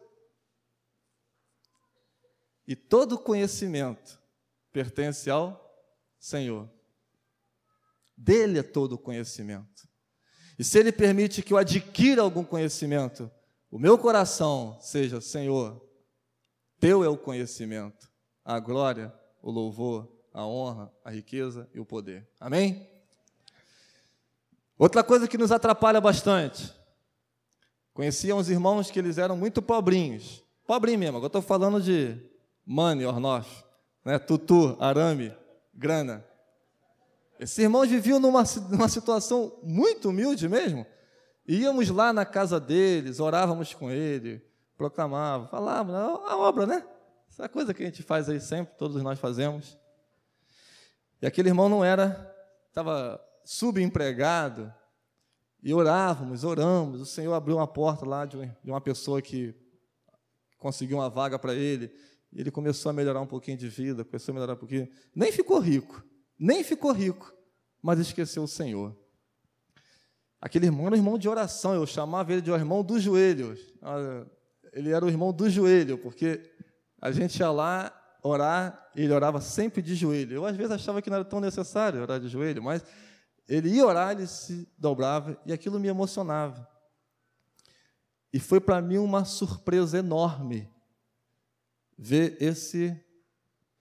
E 2.68 2.76
todo 2.76 3.18
conhecimento 3.18 4.20
pertence 4.72 5.30
ao 5.30 5.60
Senhor. 6.20 6.70
Dele 8.16 8.60
é 8.60 8.64
todo 8.64 8.94
o 8.94 8.98
conhecimento. 8.98 9.88
E 10.58 10.64
se 10.64 10.78
Ele 10.78 10.92
permite 10.92 11.42
que 11.42 11.54
eu 11.54 11.58
adquira 11.58 12.22
algum 12.22 12.44
conhecimento, 12.44 13.32
o 13.70 13.80
meu 13.80 13.98
coração 13.98 14.78
seja, 14.80 15.20
Senhor, 15.20 15.84
teu 16.80 17.04
é 17.04 17.10
o 17.10 17.18
conhecimento, 17.18 18.12
a 18.46 18.60
glória, 18.60 19.14
o 19.42 19.50
louvor, 19.50 20.12
a 20.34 20.46
honra, 20.46 20.94
a 21.04 21.10
riqueza 21.10 21.70
e 21.74 21.80
o 21.80 21.86
poder. 21.86 22.28
Amém? 22.40 22.88
Outra 24.78 25.04
coisa 25.04 25.28
que 25.28 25.38
nos 25.38 25.52
atrapalha 25.52 26.00
bastante. 26.00 26.74
Conhecia 27.94 28.36
uns 28.36 28.50
irmãos 28.50 28.90
que 28.90 29.00
eles 29.00 29.18
eram 29.18 29.36
muito 29.36 29.62
pobrinhos. 29.62 30.44
Pobrinho 30.66 31.00
mesmo, 31.00 31.18
agora 31.18 31.28
estou 31.28 31.42
falando 31.42 31.82
de 31.82 32.31
money 32.72 33.06
or 33.06 33.20
not, 33.20 33.48
né? 34.06 34.18
tutu, 34.18 34.78
arame, 34.80 35.36
grana. 35.74 36.26
Esses 37.38 37.58
irmãos 37.58 37.90
viviam 37.90 38.20
numa, 38.20 38.44
numa 38.70 38.88
situação 38.88 39.60
muito 39.62 40.10
humilde 40.10 40.48
mesmo. 40.48 40.86
Íamos 41.46 41.90
lá 41.90 42.14
na 42.14 42.26
casa 42.26 42.60
deles, 42.60 43.20
orávamos 43.20 43.74
com 43.74 43.92
ele, 43.92 44.42
proclamava, 44.78 45.48
falava, 45.48 45.92
a 45.98 46.38
obra, 46.38 46.66
né? 46.66 46.88
Essa 47.30 47.50
coisa 47.50 47.74
que 47.74 47.84
a 47.84 47.86
gente 47.86 48.04
faz 48.04 48.30
aí 48.30 48.40
sempre, 48.40 48.74
todos 48.78 49.02
nós 49.04 49.20
fazemos. 49.20 49.78
E 51.22 51.28
aquele 51.28 51.50
irmão 51.50 51.68
não 51.68 51.84
era, 51.84 52.34
estava 52.70 53.22
subempregado, 53.44 54.74
E 55.64 55.74
orávamos, 55.74 56.44
oramos. 56.44 57.02
O 57.02 57.06
Senhor 57.06 57.34
abriu 57.34 57.58
uma 57.58 57.68
porta 57.68 58.06
lá 58.06 58.26
de 58.26 58.38
uma 58.64 58.82
pessoa 58.82 59.22
que 59.22 59.54
conseguiu 60.58 60.98
uma 60.98 61.10
vaga 61.10 61.38
para 61.38 61.54
ele. 61.54 61.92
E 62.34 62.40
ele 62.40 62.52
começou 62.52 62.90
a 62.90 62.94
melhorar 62.94 63.22
um 63.22 63.28
pouquinho 63.28 63.58
de 63.58 63.68
vida, 63.68 64.06
começou 64.06 64.32
a 64.32 64.36
melhorar 64.36 64.54
um 64.54 64.58
pouquinho. 64.58 64.88
Nem 65.14 65.32
ficou 65.32 65.60
rico, 65.60 66.04
nem 66.40 66.64
ficou 66.64 66.92
rico, 66.92 67.34
mas 67.82 68.00
esqueceu 68.00 68.44
o 68.44 68.48
Senhor. 68.48 68.98
Aquele 70.40 70.66
irmão 70.66 70.88
era 70.88 70.96
um 70.96 70.98
irmão 70.98 71.18
de 71.18 71.28
oração, 71.30 71.74
eu 71.74 71.86
chamava 71.86 72.32
ele 72.32 72.42
de 72.42 72.50
irmão 72.50 72.84
do 72.84 73.00
joelho. 73.00 73.56
Ele 74.74 74.92
era 74.92 75.06
o 75.06 75.10
irmão 75.10 75.34
do 75.34 75.50
joelho, 75.50 75.98
porque 75.98 76.42
a 77.02 77.12
gente 77.12 77.40
ia 77.40 77.52
lá 77.52 77.94
orar, 78.24 78.90
e 78.96 79.02
ele 79.02 79.14
orava 79.14 79.42
sempre 79.42 79.82
de 79.82 79.94
joelho. 79.94 80.36
Eu, 80.36 80.46
às 80.46 80.56
vezes, 80.56 80.72
achava 80.72 81.02
que 81.02 81.10
não 81.10 81.18
era 81.18 81.26
tão 81.26 81.40
necessário 81.40 82.02
orar 82.02 82.20
de 82.20 82.28
joelho, 82.28 82.64
mas 82.64 82.84
ele 83.48 83.70
ia 83.70 83.86
orar, 83.86 84.12
ele 84.12 84.26
se 84.26 84.68
dobrava, 84.78 85.40
e 85.46 85.52
aquilo 85.52 85.80
me 85.80 85.90
emocionava. 85.90 86.68
E 88.32 88.40
foi 88.40 88.62
para 88.62 88.82
mim 88.82 88.98
uma 88.98 89.26
surpresa 89.26 89.98
enorme 89.98 90.72
ver 91.98 92.42
esse 92.42 93.00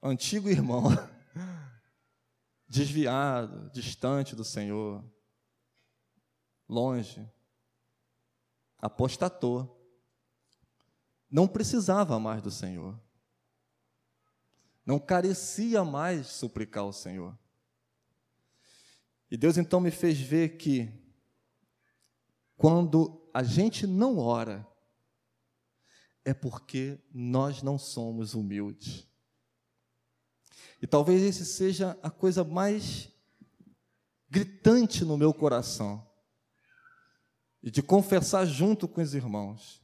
antigo 0.02 0.48
irmão 0.48 0.84
desviado, 2.68 3.70
distante 3.70 4.36
do 4.36 4.44
Senhor, 4.44 5.04
longe, 6.68 7.28
apostatou, 8.78 9.76
não 11.30 11.46
precisava 11.46 12.18
mais 12.18 12.42
do 12.42 12.50
Senhor, 12.50 12.98
não 14.84 14.98
carecia 14.98 15.84
mais 15.84 16.26
suplicar 16.26 16.82
ao 16.82 16.92
Senhor. 16.92 17.38
E 19.30 19.36
Deus 19.36 19.56
então 19.56 19.80
me 19.80 19.90
fez 19.90 20.18
ver 20.18 20.56
que, 20.56 20.92
quando 22.56 23.30
a 23.32 23.44
gente 23.44 23.86
não 23.86 24.18
ora, 24.18 24.66
é 26.24 26.34
porque 26.34 26.98
nós 27.12 27.62
não 27.62 27.78
somos 27.78 28.34
humildes. 28.34 29.06
E 30.82 30.86
talvez 30.86 31.22
esse 31.22 31.44
seja 31.44 31.98
a 32.02 32.10
coisa 32.10 32.42
mais 32.42 33.08
gritante 34.28 35.04
no 35.04 35.16
meu 35.16 35.34
coração, 35.34 36.06
e 37.62 37.70
de 37.70 37.82
confessar 37.82 38.46
junto 38.46 38.88
com 38.88 39.02
os 39.02 39.14
irmãos, 39.14 39.82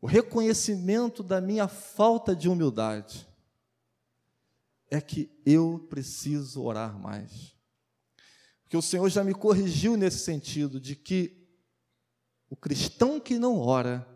o 0.00 0.06
reconhecimento 0.06 1.22
da 1.22 1.40
minha 1.40 1.66
falta 1.66 2.34
de 2.34 2.48
humildade, 2.48 3.28
é 4.90 5.00
que 5.00 5.30
eu 5.44 5.86
preciso 5.90 6.62
orar 6.62 6.98
mais. 6.98 7.54
Porque 8.62 8.76
o 8.76 8.82
Senhor 8.82 9.08
já 9.08 9.24
me 9.24 9.34
corrigiu 9.34 9.96
nesse 9.96 10.20
sentido, 10.20 10.80
de 10.80 10.94
que 10.94 11.48
o 12.48 12.56
cristão 12.56 13.18
que 13.18 13.38
não 13.38 13.58
ora 13.58 14.13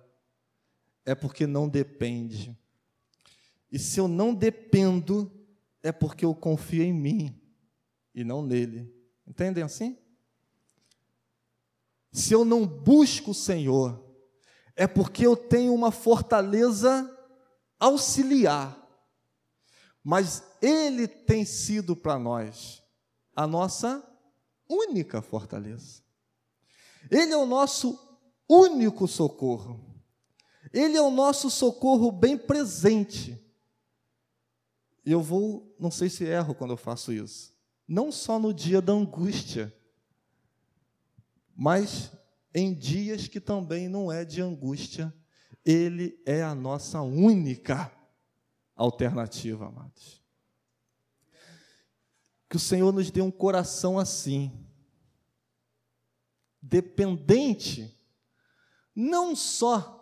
é 1.09 1.15
porque 1.15 1.47
não 1.47 1.67
depende. 1.67 2.55
E 3.73 3.79
se 3.79 3.99
eu 3.99 4.07
não 4.07 4.35
dependo, 4.35 5.33
é 5.83 5.91
porque 5.91 6.23
eu 6.23 6.35
confio 6.35 6.83
em 6.83 6.93
mim 6.93 7.41
e 8.15 8.23
não 8.23 8.43
nele. 8.43 8.95
Entendem 9.27 9.65
assim? 9.65 9.97
Se 12.13 12.35
eu 12.35 12.45
não 12.45 12.67
busco 12.67 13.31
o 13.31 13.35
Senhor, 13.35 14.05
é 14.77 14.87
porque 14.87 15.27
eu 15.27 15.35
tenho 15.35 15.73
uma 15.73 15.91
fortaleza 15.91 17.11
auxiliar, 17.81 18.77
mas 20.05 20.43
Ele 20.61 21.09
tem 21.09 21.43
sido 21.43 21.97
para 21.97 22.19
nós 22.19 22.83
a 23.35 23.47
nossa 23.47 24.07
única 24.69 25.23
fortaleza. 25.23 26.03
Ele 27.11 27.33
é 27.33 27.37
o 27.37 27.47
nosso 27.47 27.99
único 28.47 29.09
socorro. 29.09 29.88
Ele 30.73 30.97
é 30.97 31.03
o 31.03 31.11
nosso 31.11 31.51
socorro 31.51 32.11
bem 32.11 32.37
presente. 32.37 33.43
Eu 35.05 35.23
vou, 35.23 35.75
não 35.79 35.91
sei 35.91 36.11
se 36.11 36.25
erro 36.25 36.55
quando 36.55 36.73
eu 36.73 36.77
faço 36.77 37.13
isso, 37.13 37.55
não 37.87 38.13
só 38.13 38.39
no 38.39 38.53
dia 38.53 38.83
da 38.83 38.93
angústia, 38.93 39.75
mas 41.57 42.13
em 42.55 42.75
dias 42.75 43.27
que 43.27 43.41
também 43.41 43.89
não 43.89 44.13
é 44.13 44.25
de 44.25 44.43
angústia, 44.43 45.15
Ele 45.65 46.21
é 46.27 46.43
a 46.43 46.55
nossa 46.55 47.01
única 47.01 47.91
alternativa, 48.77 49.67
amados. 49.67 50.23
Que 52.49 52.57
o 52.57 52.61
Senhor 52.61 52.93
nos 52.93 53.11
dê 53.11 53.21
um 53.21 53.31
coração 53.31 53.99
assim, 53.99 54.67
dependente, 56.61 57.95
não 58.95 59.35
só 59.35 59.98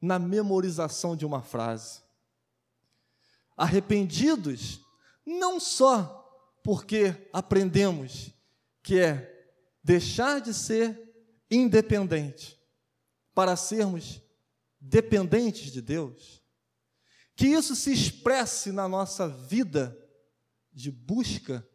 na 0.00 0.18
memorização 0.18 1.16
de 1.16 1.26
uma 1.26 1.42
frase, 1.42 2.00
arrependidos, 3.56 4.80
não 5.26 5.58
só 5.58 6.14
porque 6.62 7.28
aprendemos 7.32 8.32
que 8.82 8.98
é 8.98 9.52
deixar 9.82 10.40
de 10.40 10.54
ser 10.54 11.12
independente 11.50 12.58
para 13.34 13.56
sermos 13.56 14.20
dependentes 14.80 15.72
de 15.72 15.82
Deus, 15.82 16.42
que 17.34 17.46
isso 17.46 17.74
se 17.74 17.92
expresse 17.92 18.70
na 18.72 18.88
nossa 18.88 19.28
vida 19.28 19.96
de 20.72 20.90
busca 20.90 21.66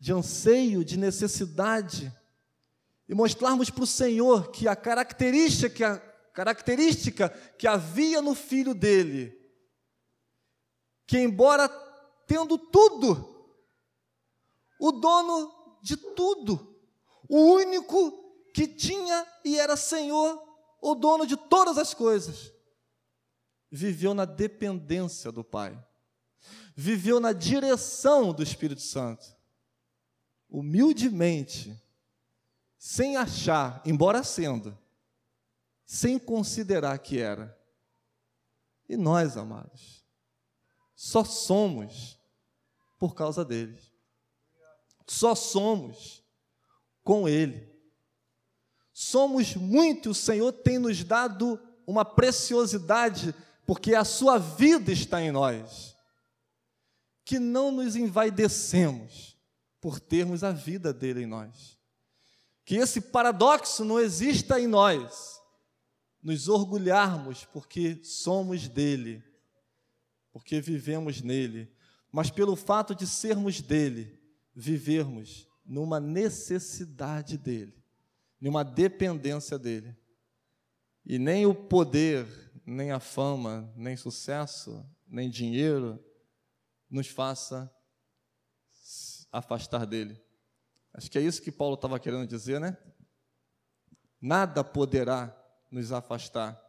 de 0.00 0.12
anseio, 0.14 0.82
de 0.82 0.96
necessidade, 0.96 2.12
e 3.06 3.14
mostrarmos 3.14 3.68
para 3.68 3.84
o 3.84 3.86
Senhor 3.86 4.50
que 4.50 4.66
a 4.66 4.74
característica, 4.74 5.68
que 5.68 5.84
a 5.84 5.98
característica 6.40 7.28
que 7.58 7.66
havia 7.66 8.22
no 8.22 8.34
filho 8.34 8.72
dele, 8.72 9.38
que 11.06 11.18
embora 11.18 11.68
tendo 12.26 12.56
tudo, 12.56 13.54
o 14.80 14.90
dono 14.90 15.78
de 15.82 15.98
tudo, 15.98 16.80
o 17.28 17.36
único 17.56 18.32
que 18.54 18.66
tinha 18.66 19.26
e 19.44 19.58
era 19.58 19.76
Senhor, 19.76 20.42
o 20.80 20.94
dono 20.94 21.26
de 21.26 21.36
todas 21.36 21.76
as 21.76 21.92
coisas, 21.92 22.50
viveu 23.70 24.14
na 24.14 24.24
dependência 24.24 25.30
do 25.30 25.44
Pai, 25.44 25.78
viveu 26.74 27.20
na 27.20 27.34
direção 27.34 28.32
do 28.32 28.42
Espírito 28.42 28.80
Santo 28.80 29.26
humildemente, 30.48 31.78
sem 32.78 33.18
achar, 33.18 33.82
embora 33.84 34.24
sendo, 34.24 34.76
sem 35.90 36.20
considerar 36.20 36.96
que 37.00 37.18
era. 37.18 37.58
E 38.88 38.96
nós, 38.96 39.36
amados, 39.36 40.04
só 40.94 41.24
somos 41.24 42.16
por 42.96 43.12
causa 43.12 43.44
dele. 43.44 43.76
Só 45.04 45.34
somos 45.34 46.22
com 47.02 47.28
ele. 47.28 47.68
Somos 48.92 49.56
muito, 49.56 50.10
o 50.10 50.14
Senhor 50.14 50.52
tem 50.52 50.78
nos 50.78 51.02
dado 51.02 51.60
uma 51.84 52.04
preciosidade, 52.04 53.34
porque 53.66 53.92
a 53.92 54.04
sua 54.04 54.38
vida 54.38 54.92
está 54.92 55.20
em 55.20 55.32
nós, 55.32 55.96
que 57.24 57.40
não 57.40 57.72
nos 57.72 57.96
envaidecemos 57.96 59.36
por 59.80 59.98
termos 59.98 60.44
a 60.44 60.52
vida 60.52 60.92
dele 60.92 61.24
em 61.24 61.26
nós. 61.26 61.76
Que 62.64 62.76
esse 62.76 63.00
paradoxo 63.00 63.84
não 63.84 63.98
exista 63.98 64.60
em 64.60 64.68
nós, 64.68 65.39
nos 66.22 66.48
orgulharmos 66.48 67.44
porque 67.46 68.02
somos 68.04 68.68
dele, 68.68 69.22
porque 70.32 70.60
vivemos 70.60 71.22
nele, 71.22 71.72
mas 72.12 72.30
pelo 72.30 72.56
fato 72.56 72.94
de 72.94 73.06
sermos 73.06 73.60
dele, 73.60 74.18
vivermos 74.54 75.48
numa 75.64 76.00
necessidade 76.00 77.38
dele, 77.38 77.74
numa 78.40 78.62
dependência 78.62 79.58
dele. 79.58 79.96
E 81.06 81.18
nem 81.18 81.46
o 81.46 81.54
poder, 81.54 82.26
nem 82.66 82.90
a 82.90 83.00
fama, 83.00 83.72
nem 83.76 83.96
sucesso, 83.96 84.84
nem 85.06 85.30
dinheiro 85.30 86.02
nos 86.90 87.06
faça 87.06 87.72
afastar 89.32 89.86
dele. 89.86 90.20
Acho 90.92 91.10
que 91.10 91.18
é 91.18 91.22
isso 91.22 91.40
que 91.40 91.52
Paulo 91.52 91.74
estava 91.74 91.98
querendo 92.00 92.26
dizer, 92.26 92.60
né? 92.60 92.76
Nada 94.20 94.62
poderá 94.64 95.39
nos 95.70 95.92
afastar 95.92 96.60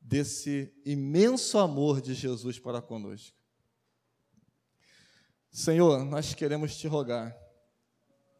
desse 0.00 0.72
imenso 0.84 1.58
amor 1.58 2.00
de 2.00 2.14
Jesus 2.14 2.58
para 2.58 2.80
conosco. 2.80 3.36
Senhor, 5.50 6.04
nós 6.04 6.34
queremos 6.34 6.76
te 6.76 6.86
rogar, 6.86 7.36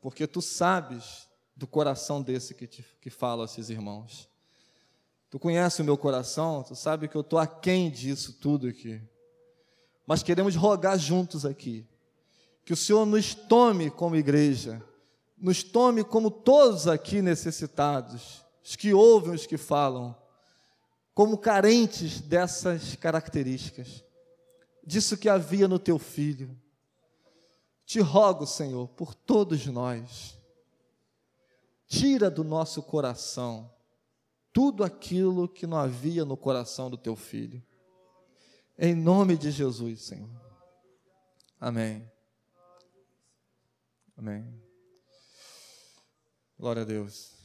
porque 0.00 0.26
tu 0.26 0.42
sabes 0.42 1.28
do 1.56 1.66
coração 1.66 2.22
desse 2.22 2.54
que, 2.54 2.66
te, 2.66 2.84
que 3.00 3.10
fala 3.10 3.44
a 3.44 3.46
esses 3.46 3.70
irmãos. 3.70 4.28
Tu 5.30 5.38
conhece 5.38 5.82
o 5.82 5.84
meu 5.84 5.96
coração, 5.96 6.62
tu 6.62 6.76
sabe 6.76 7.08
que 7.08 7.16
eu 7.16 7.22
estou 7.22 7.38
aquém 7.38 7.90
disso 7.90 8.34
tudo 8.34 8.68
aqui. 8.68 9.02
Mas 10.06 10.22
queremos 10.22 10.54
rogar 10.54 10.98
juntos 10.98 11.44
aqui 11.44 11.86
que 12.64 12.72
o 12.72 12.76
Senhor 12.76 13.06
nos 13.06 13.34
tome 13.34 13.90
como 13.90 14.16
igreja, 14.16 14.82
nos 15.38 15.62
tome 15.62 16.04
como 16.04 16.30
todos 16.30 16.88
aqui 16.88 17.22
necessitados, 17.22 18.44
os 18.66 18.74
que 18.74 18.92
ouvem, 18.92 19.32
os 19.32 19.46
que 19.46 19.56
falam, 19.56 20.16
como 21.14 21.38
carentes 21.38 22.20
dessas 22.20 22.96
características, 22.96 24.04
disso 24.84 25.16
que 25.16 25.28
havia 25.28 25.68
no 25.68 25.78
teu 25.78 26.00
filho. 26.00 26.60
Te 27.84 28.00
rogo, 28.00 28.44
Senhor, 28.44 28.88
por 28.88 29.14
todos 29.14 29.64
nós, 29.66 30.36
tira 31.86 32.28
do 32.28 32.42
nosso 32.42 32.82
coração 32.82 33.72
tudo 34.52 34.82
aquilo 34.82 35.48
que 35.48 35.64
não 35.64 35.76
havia 35.76 36.24
no 36.24 36.36
coração 36.36 36.90
do 36.90 36.98
teu 36.98 37.14
filho. 37.14 37.62
Em 38.76 38.96
nome 38.96 39.36
de 39.36 39.52
Jesus, 39.52 40.02
Senhor. 40.02 40.28
Amém. 41.60 42.10
Amém. 44.16 44.60
Glória 46.58 46.82
a 46.82 46.84
Deus. 46.84 47.35